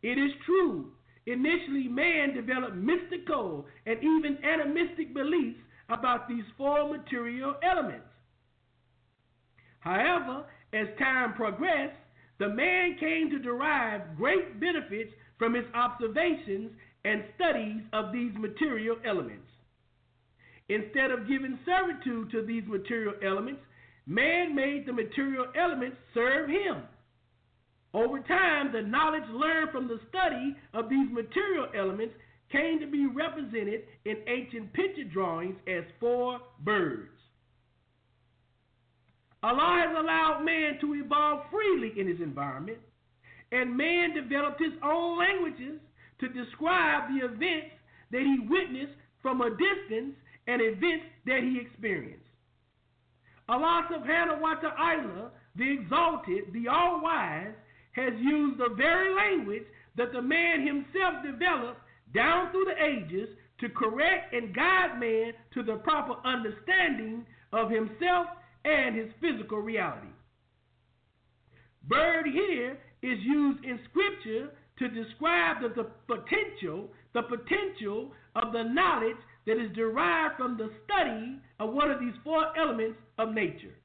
It 0.03 0.19
is 0.19 0.31
true, 0.45 0.91
initially 1.25 1.87
man 1.87 2.35
developed 2.35 2.75
mystical 2.75 3.65
and 3.87 3.97
even 3.97 4.37
animistic 4.43 5.15
beliefs 5.15 5.59
about 5.89 6.29
these 6.29 6.43
four 6.57 6.95
material 6.95 7.55
elements. 7.63 8.05
However, 9.79 10.45
as 10.73 10.87
time 10.99 11.33
progressed, 11.33 11.95
the 12.37 12.49
man 12.49 12.97
came 12.99 13.29
to 13.29 13.39
derive 13.39 14.17
great 14.17 14.59
benefits 14.59 15.11
from 15.37 15.53
his 15.53 15.65
observations 15.73 16.71
and 17.03 17.23
studies 17.35 17.81
of 17.93 18.11
these 18.11 18.31
material 18.37 18.97
elements. 19.05 19.47
Instead 20.69 21.11
of 21.11 21.27
giving 21.27 21.59
servitude 21.65 22.31
to 22.31 22.45
these 22.45 22.63
material 22.67 23.13
elements, 23.23 23.61
man 24.07 24.55
made 24.55 24.85
the 24.85 24.93
material 24.93 25.45
elements 25.55 25.97
serve 26.13 26.49
him. 26.49 26.83
Over 27.93 28.19
time, 28.19 28.73
the 28.73 28.81
knowledge 28.81 29.29
learned 29.31 29.71
from 29.71 29.87
the 29.87 29.99
study 30.09 30.55
of 30.73 30.89
these 30.89 31.07
material 31.11 31.67
elements 31.77 32.15
came 32.51 32.79
to 32.79 32.87
be 32.87 33.07
represented 33.07 33.83
in 34.05 34.17
ancient 34.27 34.73
picture 34.73 35.03
drawings 35.05 35.55
as 35.67 35.83
four 35.99 36.39
birds. 36.63 37.14
Allah 39.43 39.85
has 39.85 39.95
allowed 39.97 40.43
man 40.43 40.79
to 40.81 40.95
evolve 40.95 41.41
freely 41.51 41.93
in 41.99 42.07
his 42.07 42.19
environment, 42.19 42.79
and 43.51 43.77
man 43.77 44.13
developed 44.13 44.59
his 44.59 44.73
own 44.83 45.17
languages 45.17 45.79
to 46.19 46.27
describe 46.29 47.09
the 47.09 47.25
events 47.25 47.75
that 48.11 48.21
he 48.21 48.37
witnessed 48.47 48.97
from 49.21 49.41
a 49.41 49.49
distance 49.49 50.15
and 50.47 50.61
events 50.61 51.05
that 51.25 51.41
he 51.41 51.59
experienced. 51.59 52.25
Allah 53.47 53.87
subhanahu 53.91 54.41
wa 54.41 54.55
ta'ala, 54.55 55.31
the 55.55 55.73
exalted, 55.73 56.51
the 56.53 56.67
all 56.67 57.01
wise, 57.01 57.53
has 57.91 58.13
used 58.19 58.59
the 58.59 58.73
very 58.75 59.13
language 59.13 59.63
that 59.95 60.11
the 60.11 60.21
man 60.21 60.65
himself 60.65 61.23
developed 61.23 61.79
down 62.13 62.51
through 62.51 62.65
the 62.65 62.83
ages 62.83 63.29
to 63.59 63.69
correct 63.69 64.33
and 64.33 64.53
guide 64.55 64.99
man 64.99 65.31
to 65.53 65.63
the 65.63 65.75
proper 65.77 66.15
understanding 66.27 67.25
of 67.53 67.69
himself 67.69 68.27
and 68.65 68.95
his 68.95 69.09
physical 69.21 69.59
reality. 69.59 70.07
Bird 71.87 72.25
here 72.25 72.77
is 73.03 73.19
used 73.21 73.63
in 73.63 73.79
scripture 73.89 74.49
to 74.79 74.87
describe 74.89 75.61
the, 75.61 75.69
the 75.69 75.89
potential, 76.07 76.89
the 77.13 77.21
potential 77.21 78.11
of 78.35 78.51
the 78.51 78.63
knowledge 78.63 79.17
that 79.45 79.63
is 79.63 79.71
derived 79.75 80.35
from 80.37 80.57
the 80.57 80.71
study 80.83 81.39
of 81.59 81.73
one 81.73 81.91
of 81.91 81.99
these 81.99 82.15
four 82.23 82.45
elements 82.57 82.97
of 83.19 83.33
nature. 83.33 83.75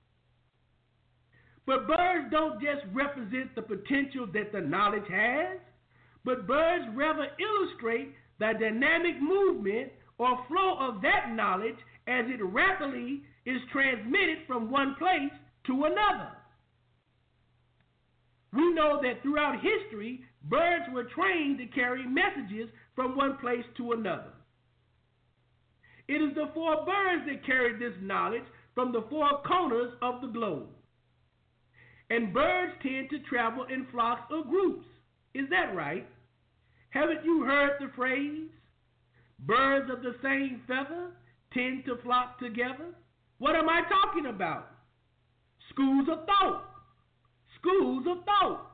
But 1.67 1.87
birds 1.87 2.31
don't 2.31 2.61
just 2.61 2.83
represent 2.93 3.55
the 3.55 3.63
potential 3.63 4.27
that 4.33 4.51
the 4.53 4.61
knowledge 4.61 5.09
has, 5.11 5.59
but 6.25 6.47
birds 6.47 6.85
rather 6.95 7.29
illustrate 7.39 8.15
the 8.39 8.53
dynamic 8.59 9.21
movement 9.21 9.93
or 10.19 10.45
flow 10.49 10.77
of 10.81 11.03
that 11.03 11.33
knowledge 11.35 11.77
as 12.09 12.25
it 12.29 12.43
rapidly 12.43 13.23
is 13.47 13.61
transmitted 13.73 14.39
from 14.47 14.71
one 14.71 14.95
place 14.99 15.33
to 15.67 15.85
another. 15.85 16.31
We 18.53 18.73
know 18.73 19.01
that 19.03 19.23
throughout 19.23 19.63
history, 19.63 20.21
birds 20.45 20.85
were 20.93 21.05
trained 21.05 21.59
to 21.59 21.67
carry 21.67 22.07
messages 22.07 22.69
from 22.97 23.17
one 23.17 23.39
place 23.39 23.65
to 23.77 23.93
another. 23.93 24.33
It 26.09 26.15
is 26.15 26.35
the 26.35 26.51
four 26.53 26.85
birds 26.85 27.25
that 27.27 27.47
carried 27.47 27.81
this 27.81 27.97
knowledge 28.03 28.43
from 28.75 28.93
the 28.93 29.05
four 29.09 29.29
corners 29.47 29.93
of 30.03 30.21
the 30.21 30.27
globe. 30.27 30.67
And 32.11 32.35
birds 32.35 32.73
tend 32.83 33.11
to 33.11 33.21
travel 33.21 33.67
in 33.73 33.87
flocks 33.93 34.33
or 34.33 34.45
groups. 34.45 34.87
Is 35.35 35.49
that 35.51 35.75
right? 35.77 36.07
Haven't 36.91 37.25
you 37.25 37.45
heard 37.45 37.75
the 37.79 37.93
phrase, 37.95 38.49
birds 39.47 39.89
of 39.93 40.03
the 40.03 40.17
same 40.21 40.63
feather 40.67 41.13
tend 41.55 41.85
to 41.85 42.03
flock 42.03 42.41
together? 42.41 42.95
What 43.41 43.57
am 43.57 43.71
I 43.71 43.81
talking 43.89 44.27
about? 44.27 44.69
Schools 45.73 46.07
of 46.13 46.27
thought. 46.27 46.63
Schools 47.59 48.05
of 48.07 48.25
thought. 48.25 48.67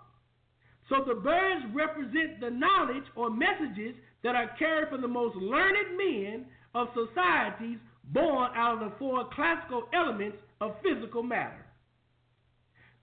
So 0.89 0.97
the 1.07 1.15
birds 1.15 1.65
represent 1.73 2.41
the 2.41 2.51
knowledge 2.51 3.05
or 3.15 3.31
messages 3.31 3.95
that 4.25 4.35
are 4.35 4.51
carried 4.59 4.89
from 4.91 5.03
the 5.03 5.09
most 5.09 5.37
learned 5.37 5.97
men 5.97 6.47
of 6.75 6.89
societies 6.95 7.79
born 8.13 8.51
out 8.57 8.75
of 8.75 8.81
the 8.81 8.97
four 8.99 9.29
classical 9.33 9.85
elements 9.95 10.39
of 10.61 10.75
physical 10.83 11.23
matter. 11.23 11.65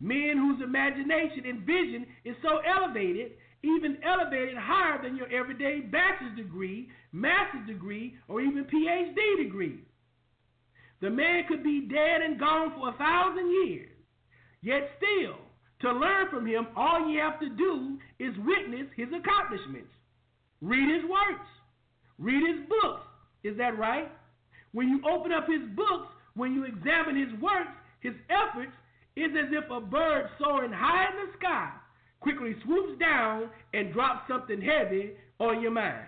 Men 0.01 0.36
whose 0.36 0.61
imagination 0.61 1.45
and 1.45 1.61
vision 1.61 2.05
is 2.26 2.36
so 2.41 2.59
elevated, 2.59 3.32
even 3.64 3.99
elevated 4.03 4.57
higher 4.57 5.01
than 5.01 5.16
your 5.16 5.32
everyday 5.32 5.80
bachelor's 5.80 6.36
degree, 6.36 6.89
master's 7.14 7.66
degree, 7.68 8.16
or 8.28 8.41
even 8.41 8.66
PhD 8.66 9.43
degree. 9.43 9.80
The 11.04 11.10
man 11.10 11.43
could 11.49 11.66
be 11.66 11.82
dead 11.82 12.22
and 12.24 12.39
gone 12.39 12.72
for 12.78 12.88
a 12.88 12.93
thousand 12.93 13.51
years. 13.51 13.89
Yet 14.62 14.89
still, 14.95 15.36
to 15.82 15.91
learn 15.91 16.30
from 16.30 16.47
him, 16.47 16.68
all 16.78 17.10
you 17.10 17.20
have 17.20 17.41
to 17.41 17.49
do 17.49 17.99
is 18.20 18.34
witness 18.38 18.88
his 18.95 19.10
accomplishments. 19.10 19.91
Read 20.62 20.95
his 20.95 21.04
works. 21.04 21.49
Read 22.18 22.41
his 22.47 22.66
books. 22.70 23.04
Is 23.43 23.58
that 23.58 23.78
right? 23.78 24.10
When 24.72 24.88
you 24.88 25.01
open 25.06 25.34
up 25.34 25.45
his 25.45 25.68
books, 25.76 26.08
when 26.36 26.54
you 26.54 26.64
examine 26.64 27.18
his 27.18 27.38
works, 27.41 27.76
his 27.99 28.14
efforts, 28.30 28.72
it's 29.18 29.36
as 29.38 29.51
if 29.51 29.70
a 29.70 29.82
bird 29.82 30.30
soaring 30.39 30.72
high 30.72 31.10
in 31.12 31.28
the 31.28 31.34
sky 31.38 31.70
quickly 32.22 32.56
swoops 32.64 32.97
down 32.97 33.49
and 33.74 33.91
drops 33.91 34.26
something 34.30 34.62
heavy 34.62 35.12
on 35.41 35.62
your 35.62 35.72
mind. 35.72 36.08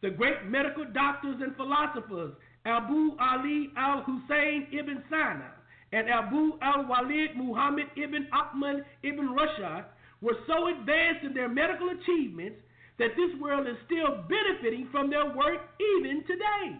The 0.00 0.10
great 0.10 0.44
medical 0.46 0.84
doctors 0.84 1.40
and 1.42 1.56
philosophers 1.56 2.34
Abu 2.64 3.16
Ali 3.18 3.70
al 3.76 4.02
Hussein 4.02 4.68
ibn 4.72 5.02
Sina 5.08 5.52
and 5.92 6.08
Abu 6.08 6.58
al 6.62 6.86
Walid 6.86 7.36
Muhammad 7.36 7.86
ibn 7.96 8.28
Ahmad 8.32 8.84
ibn 9.02 9.28
Rushd 9.28 9.84
were 10.20 10.36
so 10.46 10.68
advanced 10.68 11.24
in 11.24 11.34
their 11.34 11.48
medical 11.48 11.90
achievements 11.90 12.56
that 12.98 13.10
this 13.16 13.40
world 13.40 13.66
is 13.66 13.76
still 13.86 14.22
benefiting 14.28 14.88
from 14.92 15.10
their 15.10 15.26
work 15.26 15.60
even 15.98 16.22
today. 16.26 16.78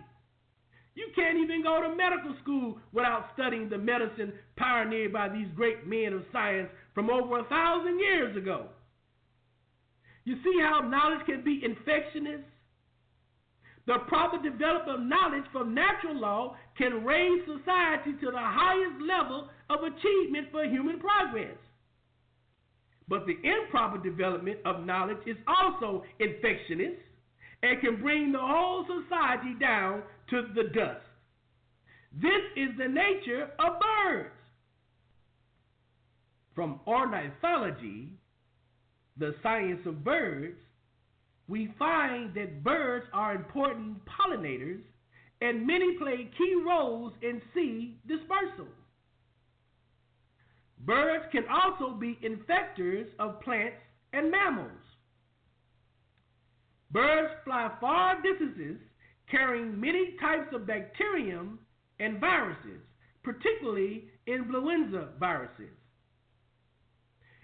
You 0.95 1.09
can't 1.17 1.39
even 1.39 1.63
go 1.63 1.81
to 1.81 1.97
medical 1.97 2.35
school 2.43 2.79
without 2.93 3.31
studying 3.35 3.69
the 3.69 3.79
medicine 3.79 4.33
pioneered 4.57 5.13
by 5.13 5.29
these 5.29 5.49
great 5.57 5.87
men 5.87 6.13
of 6.13 6.23
science 6.33 6.69
from 6.95 7.11
over 7.11 7.39
a 7.39 7.45
thousand 7.45 7.99
years 7.99 8.37
ago. 8.37 8.67
You 10.25 10.37
see 10.45 10.61
how 10.61 10.81
knowledge 10.81 11.27
can 11.27 11.43
be 11.43 11.63
infectious 11.65 12.45
the 13.87 13.99
proper 14.07 14.39
development 14.39 15.01
of 15.01 15.07
knowledge 15.07 15.45
from 15.53 15.75
natural 15.75 16.19
law 16.19 16.57
can 16.79 17.05
raise 17.05 17.43
society 17.45 18.13
to 18.21 18.31
the 18.31 18.39
highest 18.39 19.03
level 19.03 19.49
of 19.71 19.81
achievement 19.81 20.49
for 20.53 20.65
human 20.65 21.01
progress. 21.01 21.57
But 23.09 23.27
the 23.27 23.37
improper 23.43 23.99
development 23.99 24.59
of 24.65 24.87
knowledge 24.87 25.19
is 25.27 25.37
also 25.49 26.05
infectious 26.21 26.97
and 27.63 27.81
can 27.81 28.01
bring 28.01 28.33
the 28.33 28.39
whole 28.41 28.87
society 28.87 29.55
down 29.61 30.03
to 30.31 30.43
the 30.55 30.65
dust. 30.75 31.01
This 32.21 32.43
is 32.57 32.69
the 32.79 32.89
nature 32.89 33.51
of 33.59 33.81
birds. 33.81 34.31
From 36.55 36.81
ornithology, 36.87 38.11
the 39.17 39.35
science 39.43 39.81
of 39.87 40.05
birds, 40.05 40.57
we 41.53 41.69
find 41.79 42.35
that 42.35 42.65
birds 42.65 43.05
are 43.13 43.35
important 43.35 43.99
pollinators 44.07 44.81
and 45.43 45.67
many 45.67 45.99
play 45.99 46.31
key 46.39 46.63
roles 46.67 47.13
in 47.21 47.43
seed 47.53 47.99
dispersal. 48.09 48.69
Birds 50.79 51.27
can 51.31 51.45
also 51.53 51.93
be 51.93 52.19
infectors 52.25 53.05
of 53.19 53.39
plants 53.43 53.77
and 54.15 54.31
mammals. 54.31 54.71
Birds 56.91 57.35
fly 57.45 57.71
far 57.83 58.23
distances 58.23 58.79
carrying 59.31 59.79
many 59.79 60.17
types 60.23 60.55
of 60.55 60.67
bacterium 60.67 61.59
and 62.01 62.19
viruses, 62.19 62.81
particularly 63.23 64.05
influenza 64.27 65.11
viruses. 65.21 65.77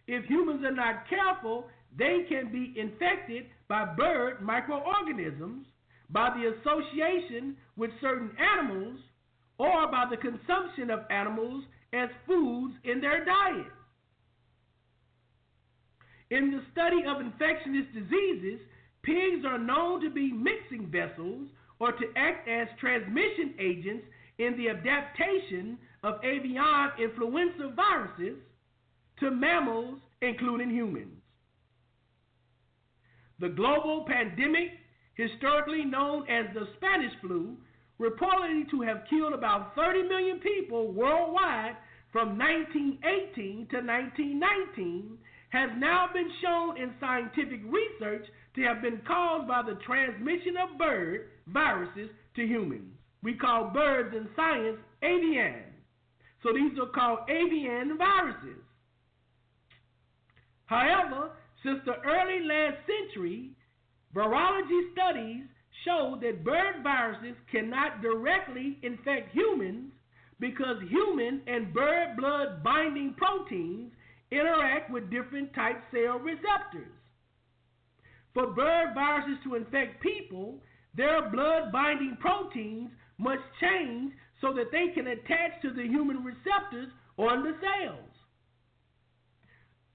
If 0.07 0.25
humans 0.25 0.65
are 0.65 0.75
not 0.75 1.07
careful, 1.11 1.67
they 1.97 2.25
can 2.29 2.53
be 2.53 2.75
infected 2.79 3.47
by 3.69 3.85
bird 3.85 4.43
microorganisms, 4.43 5.67
by 6.11 6.31
the 6.31 6.53
association 6.55 7.57
with 7.77 7.91
certain 8.01 8.31
animals, 8.39 8.99
or 9.59 9.91
by 9.91 10.07
the 10.11 10.17
consumption 10.17 10.91
of 10.91 11.01
animals 11.11 11.65
as 11.93 12.09
foods 12.27 12.75
in 12.85 13.01
their 13.01 13.25
diet. 13.25 13.67
In 16.31 16.51
the 16.51 16.63
study 16.73 17.05
of 17.09 17.21
infectious 17.21 17.87
diseases, 17.95 18.61
pigs 19.03 19.45
are 19.47 19.59
known 19.59 20.01
to 20.03 20.11
be 20.11 20.31
mixing 20.33 20.91
vessels 20.91 21.49
or 21.81 21.93
to 21.93 22.05
act 22.17 22.49
as 22.49 22.69
transmission 22.79 23.55
agents 23.59 24.05
in 24.39 24.57
the 24.57 24.69
adaptation 24.69 25.79
of 26.03 26.23
avian 26.23 26.91
influenza 27.01 27.73
viruses 27.75 28.39
to 29.21 29.31
mammals, 29.31 29.99
including 30.23 30.71
humans. 30.71 31.18
The 33.41 33.49
global 33.49 34.05
pandemic, 34.07 34.71
historically 35.15 35.85
known 35.85 36.29
as 36.29 36.47
the 36.55 36.67
Spanish 36.77 37.13
flu, 37.21 37.57
reportedly 38.01 38.69
to 38.71 38.83
have 38.83 39.05
killed 39.11 39.33
about 39.33 39.75
30 39.75 40.03
million 40.05 40.39
people 40.39 40.93
worldwide 40.93 41.77
from 42.13 42.39
1918 42.39 43.69
to 43.71 43.77
1919, 43.77 45.19
has 45.51 45.71
now 45.79 46.09
been 46.13 46.31
shown 46.43 46.77
in 46.77 46.93
scientific 47.01 47.61
research 47.65 48.27
to 48.55 48.63
have 48.63 48.83
been 48.83 49.01
caused 49.07 49.49
by 49.49 49.63
the 49.63 49.79
transmission 49.87 50.57
of 50.57 50.79
bird 50.79 51.29
viruses 51.47 52.11
to 52.37 52.43
humans. 52.43 52.93
We 53.23 53.35
call 53.35 53.71
birds 53.71 54.15
in 54.15 54.29
science 54.37 54.79
avian. 55.03 55.63
So 56.43 56.51
these 56.53 56.79
are 56.79 56.87
called 56.87 57.21
avian 57.29 57.97
viruses. 57.97 58.63
However, 60.67 61.31
since 61.63 61.81
the 61.85 61.97
early 62.07 62.45
last 62.45 62.79
century, 62.87 63.51
virology 64.15 64.93
studies 64.93 65.45
show 65.85 66.19
that 66.23 66.45
bird 66.45 66.83
viruses 66.83 67.37
cannot 67.51 68.03
directly 68.03 68.79
infect 68.83 69.33
humans 69.33 69.93
because 70.41 70.77
human 70.89 71.43
and 71.47 71.73
bird 71.73 72.17
blood 72.17 72.63
binding 72.63 73.15
proteins 73.17 73.93
interact 74.31 74.91
with 74.91 75.11
different 75.11 75.53
type 75.55 75.83
cell 75.91 76.19
receptors. 76.19 76.93
For 78.35 78.49
bird 78.49 78.95
viruses 78.95 79.39
to 79.45 79.57
infect 79.57 80.03
people, 80.03 80.61
their 80.97 81.29
blood 81.31 81.73
binding 81.73 82.17
proteins 82.21 82.91
must 83.19 83.43
change 83.61 84.13
so 84.41 84.53
that 84.55 84.71
they 84.71 84.93
can 84.95 85.09
attach 85.09 85.61
to 85.63 85.71
the 85.71 85.83
human 85.83 86.23
receptors 86.23 86.89
on 87.17 87.43
the 87.43 87.55
cells. 87.61 88.08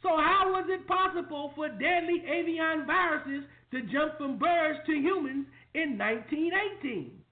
So, 0.03 0.09
how 0.09 0.51
was 0.51 0.65
it 0.67 0.85
possible 0.85 1.53
for 1.55 1.69
deadly 1.69 2.23
avian 2.27 2.85
viruses 2.85 3.45
to 3.71 3.81
jump 3.83 4.17
from 4.17 4.37
birds 4.37 4.79
to 4.85 4.91
humans 4.91 5.47
in 5.73 5.97
1918? 5.97 7.23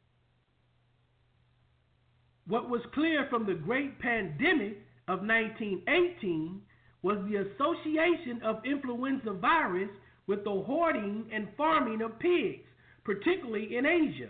What 2.47 2.69
was 2.69 2.81
clear 2.93 3.27
from 3.29 3.45
the 3.45 3.53
great 3.53 3.99
pandemic 3.99 4.79
of 5.07 5.19
1918 5.19 6.61
was 7.03 7.17
the 7.29 7.43
association 7.43 8.41
of 8.43 8.65
influenza 8.65 9.33
virus 9.33 9.89
with 10.27 10.43
the 10.43 10.63
hoarding 10.65 11.25
and 11.33 11.49
farming 11.57 12.01
of 12.01 12.17
pigs, 12.19 12.63
particularly 13.03 13.75
in 13.75 13.85
Asia. 13.85 14.29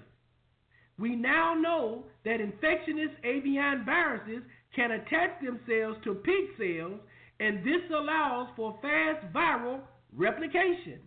We 0.97 1.15
now 1.15 1.53
know 1.53 2.05
that 2.25 2.41
infectious 2.41 3.11
avian 3.23 3.85
viruses 3.85 4.43
can 4.75 4.91
attach 4.91 5.41
themselves 5.41 5.97
to 6.03 6.15
pig 6.15 6.45
cells, 6.57 6.99
and 7.41 7.65
this 7.65 7.81
allows 7.89 8.47
for 8.55 8.77
fast 8.83 9.25
viral 9.33 9.79
replication. 10.15 10.99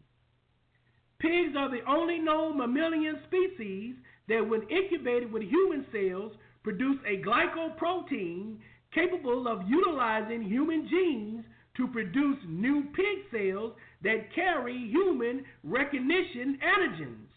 Pigs 1.21 1.55
are 1.57 1.71
the 1.71 1.89
only 1.89 2.19
known 2.19 2.59
mammalian 2.59 3.21
species 3.29 3.95
that, 4.29 4.47
when 4.47 4.63
incubated 4.69 5.33
with 5.33 5.45
human 5.45 5.87
cells, 5.93 6.33
produce 6.65 6.97
a 7.07 7.23
glycoprotein 7.23 8.57
capable 8.93 9.47
of 9.47 9.63
utilizing 9.69 10.43
human 10.43 10.89
genes 10.89 11.45
to 11.77 11.87
produce 11.89 12.39
new 12.49 12.83
pig 12.95 13.31
cells 13.31 13.73
that 14.03 14.35
carry 14.35 14.91
human 14.91 15.45
recognition 15.63 16.59
antigens. 16.67 17.31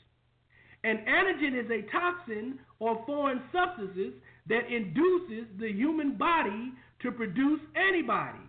An 0.84 1.06
antigen 1.08 1.64
is 1.64 1.70
a 1.70 1.89
toxin 1.91 2.60
or 2.80 3.04
foreign 3.06 3.41
substances 3.52 4.14
that 4.48 4.72
induces 4.72 5.48
the 5.60 5.72
human 5.72 6.18
body 6.18 6.72
to 7.04 7.12
produce 7.12 7.60
antibodies. 7.76 8.47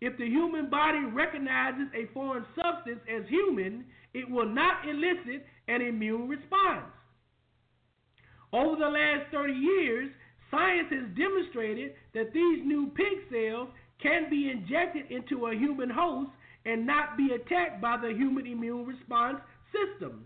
If 0.00 0.16
the 0.16 0.26
human 0.26 0.70
body 0.70 1.04
recognizes 1.12 1.88
a 1.94 2.12
foreign 2.14 2.44
substance 2.54 3.00
as 3.08 3.28
human, 3.28 3.84
it 4.14 4.28
will 4.30 4.48
not 4.48 4.88
elicit 4.88 5.44
an 5.66 5.82
immune 5.82 6.28
response. 6.28 6.86
Over 8.52 8.76
the 8.76 8.88
last 8.88 9.30
30 9.32 9.52
years, 9.52 10.10
science 10.50 10.88
has 10.90 11.16
demonstrated 11.16 11.92
that 12.14 12.32
these 12.32 12.64
new 12.64 12.90
pig 12.94 13.28
cells 13.30 13.68
can 14.00 14.30
be 14.30 14.50
injected 14.50 15.10
into 15.10 15.46
a 15.46 15.54
human 15.54 15.90
host 15.90 16.30
and 16.64 16.86
not 16.86 17.16
be 17.16 17.30
attacked 17.34 17.80
by 17.80 17.96
the 17.96 18.14
human 18.14 18.46
immune 18.46 18.86
response 18.86 19.38
systems. 19.72 20.22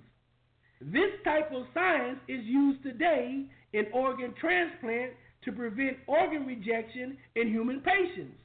This 0.80 1.12
type 1.24 1.50
of 1.52 1.64
science 1.72 2.18
is 2.28 2.44
used 2.44 2.82
today 2.82 3.44
in 3.72 3.86
organ 3.92 4.34
transplant 4.38 5.12
to 5.44 5.52
prevent 5.52 5.96
organ 6.06 6.46
rejection 6.46 7.16
in 7.36 7.48
human 7.48 7.80
patients. 7.80 8.36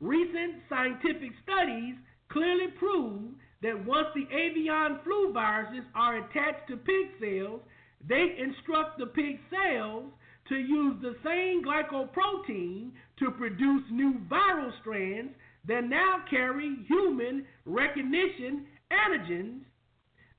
Recent 0.00 0.62
scientific 0.68 1.32
studies 1.42 1.94
clearly 2.28 2.68
prove 2.78 3.32
that 3.62 3.86
once 3.86 4.08
the 4.14 4.26
avian 4.34 4.98
flu 5.04 5.32
viruses 5.32 5.84
are 5.94 6.18
attached 6.18 6.68
to 6.68 6.76
pig 6.76 7.06
cells, 7.20 7.60
they 8.06 8.36
instruct 8.38 8.98
the 8.98 9.06
pig 9.06 9.38
cells 9.50 10.04
to 10.48 10.56
use 10.56 10.96
the 11.00 11.16
same 11.24 11.64
glycoprotein 11.64 12.90
to 13.18 13.30
produce 13.30 13.82
new 13.90 14.20
viral 14.30 14.70
strands 14.80 15.32
that 15.66 15.84
now 15.84 16.22
carry 16.28 16.76
human 16.86 17.46
recognition 17.64 18.66
antigens 18.92 19.60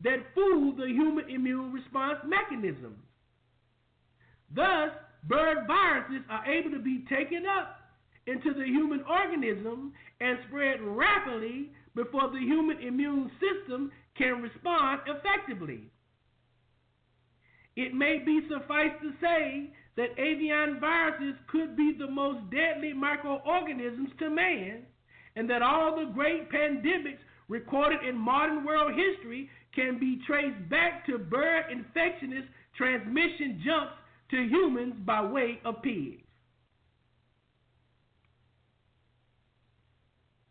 that 0.03 0.19
fool 0.35 0.75
the 0.75 0.85
human 0.85 1.27
immune 1.29 1.71
response 1.73 2.19
mechanism. 2.27 2.95
Thus, 4.53 4.91
bird 5.27 5.65
viruses 5.65 6.21
are 6.29 6.45
able 6.45 6.69
to 6.71 6.79
be 6.79 7.03
taken 7.09 7.45
up 7.45 7.79
into 8.27 8.53
the 8.53 8.65
human 8.65 9.03
organism 9.09 9.93
and 10.19 10.37
spread 10.47 10.81
rapidly 10.81 11.71
before 11.95 12.29
the 12.31 12.39
human 12.39 12.79
immune 12.81 13.31
system 13.39 13.91
can 14.17 14.41
respond 14.41 15.01
effectively. 15.07 15.91
It 17.75 17.93
may 17.93 18.19
be 18.25 18.47
suffice 18.49 18.91
to 19.01 19.11
say 19.21 19.73
that 19.97 20.17
avian 20.17 20.79
viruses 20.79 21.35
could 21.47 21.75
be 21.75 21.95
the 21.97 22.09
most 22.09 22.39
deadly 22.49 22.93
microorganisms 22.93 24.09
to 24.19 24.29
man, 24.29 24.83
and 25.35 25.49
that 25.49 25.61
all 25.61 25.95
the 25.97 26.11
great 26.13 26.49
pandemics 26.49 27.19
recorded 27.47 27.99
in 28.07 28.17
modern 28.17 28.65
world 28.65 28.93
history 28.93 29.49
can 29.73 29.99
be 29.99 30.19
traced 30.25 30.69
back 30.69 31.05
to 31.05 31.17
bird 31.17 31.65
infectious 31.71 32.45
transmission 32.77 33.61
jumps 33.65 33.93
to 34.31 34.37
humans 34.37 34.95
by 35.05 35.23
way 35.23 35.59
of 35.65 35.81
pigs. 35.81 36.24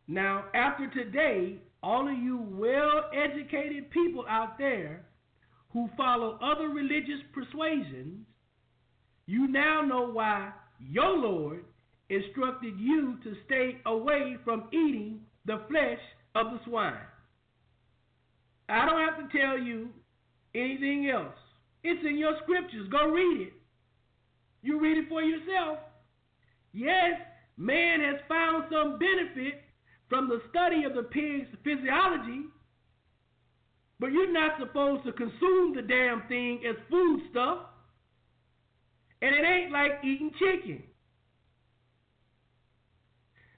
Now, 0.07 0.45
after 0.55 0.89
today, 0.91 1.59
all 1.83 2.09
of 2.09 2.17
you 2.17 2.47
well 2.51 3.11
educated 3.13 3.91
people 3.91 4.25
out 4.29 4.59
there 4.59 5.07
who 5.73 5.89
follow 5.97 6.39
other 6.43 6.69
religious 6.69 7.21
persuasions 7.33 8.27
you 9.27 9.49
now 9.49 9.81
know 9.81 10.11
why 10.11 10.53
your 10.79 11.17
Lord 11.17 11.65
instructed 12.11 12.75
you 12.79 13.17
to 13.25 13.35
stay 13.47 13.79
away 13.87 14.37
from 14.45 14.65
eating 14.71 15.21
the 15.47 15.63
flesh 15.69 15.99
of 16.35 16.53
the 16.53 16.61
swine. 16.67 16.95
I 18.69 18.87
don't 18.87 19.01
have 19.01 19.31
to 19.31 19.39
tell 19.39 19.59
you 19.59 19.89
anything 20.55 21.11
else. 21.11 21.35
It's 21.83 22.05
in 22.07 22.19
your 22.19 22.35
scriptures. 22.43 22.89
Go 22.91 23.09
read 23.11 23.49
it. 23.49 23.53
You 24.63 24.81
read 24.81 24.99
it 24.99 25.09
for 25.09 25.23
yourself. 25.23 25.79
Yes, 26.73 27.21
man 27.57 28.01
has 28.01 28.21
found 28.29 28.65
some 28.71 28.99
benefit 28.99 29.64
from 30.09 30.29
the 30.29 30.41
study 30.51 30.85
of 30.85 30.95
the 30.95 31.03
pig's 31.03 31.49
physiology, 31.63 32.43
but 33.99 34.13
you're 34.13 34.33
not 34.33 34.59
supposed 34.59 35.05
to 35.05 35.13
consume 35.13 35.75
the 35.75 35.83
damn 35.83 36.23
thing 36.29 36.61
as 36.69 36.77
food 36.91 37.21
stuff. 37.31 37.59
And 39.23 39.35
it 39.35 39.47
ain't 39.47 39.73
like 39.73 39.93
eating 40.05 40.31
chicken. 40.39 40.83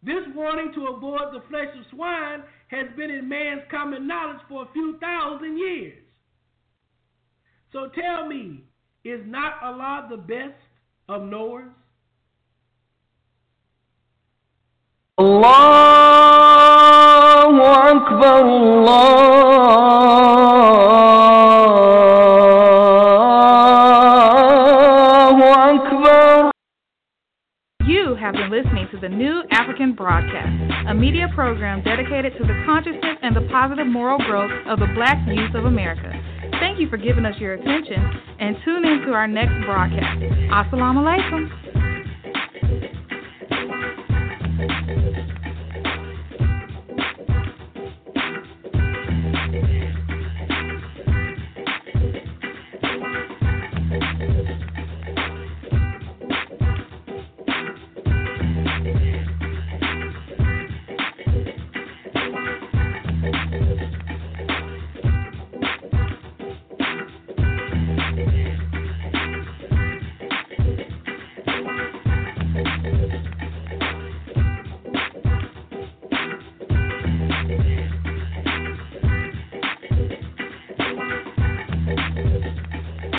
This 0.02 0.22
warning 0.34 0.72
to 0.74 0.86
avoid 0.86 1.32
the 1.32 1.42
flesh 1.48 1.74
of 1.76 1.84
swine 1.90 2.42
has 2.68 2.86
been 2.96 3.10
in 3.10 3.28
man's 3.28 3.62
common 3.70 4.06
knowledge 4.06 4.40
for 4.48 4.62
a 4.62 4.72
few 4.72 4.98
thousand 5.00 5.58
years. 5.58 5.98
So 7.72 7.88
tell 8.00 8.28
me, 8.28 8.62
is 9.04 9.20
not 9.26 9.54
Allah 9.62 10.06
the 10.08 10.16
best 10.16 10.54
of 11.08 11.22
knowers? 11.22 11.72
الله 15.19 15.91
أكبر 17.91 18.41
الله 24.71 25.75
أكبر 25.75 26.51
You 27.85 28.15
have 28.15 28.33
been 28.33 28.51
listening 28.51 28.87
to 28.91 28.97
the 28.99 29.09
New 29.09 29.43
African 29.51 29.93
Broadcast, 29.93 30.87
a 30.87 30.93
media 30.93 31.27
program 31.35 31.83
dedicated 31.83 32.33
to 32.37 32.43
the 32.43 32.63
consciousness 32.65 33.17
and 33.21 33.35
the 33.35 33.47
positive 33.51 33.87
moral 33.87 34.17
growth 34.19 34.51
of 34.67 34.79
the 34.79 34.87
black 34.95 35.17
youth 35.27 35.53
of 35.55 35.65
America. 35.65 36.11
Thank 36.59 36.79
you 36.79 36.87
for 36.89 36.97
giving 36.97 37.25
us 37.25 37.35
your 37.39 37.53
attention 37.53 37.99
and 38.39 38.55
tune 38.63 38.85
in 38.85 39.01
to 39.07 39.13
our 39.13 39.27
next 39.27 39.53
broadcast. 39.65 40.21
Assalamu 40.53 41.01
alaikum. 41.03 41.64
Thank 44.56 44.70
you. 44.88 45.35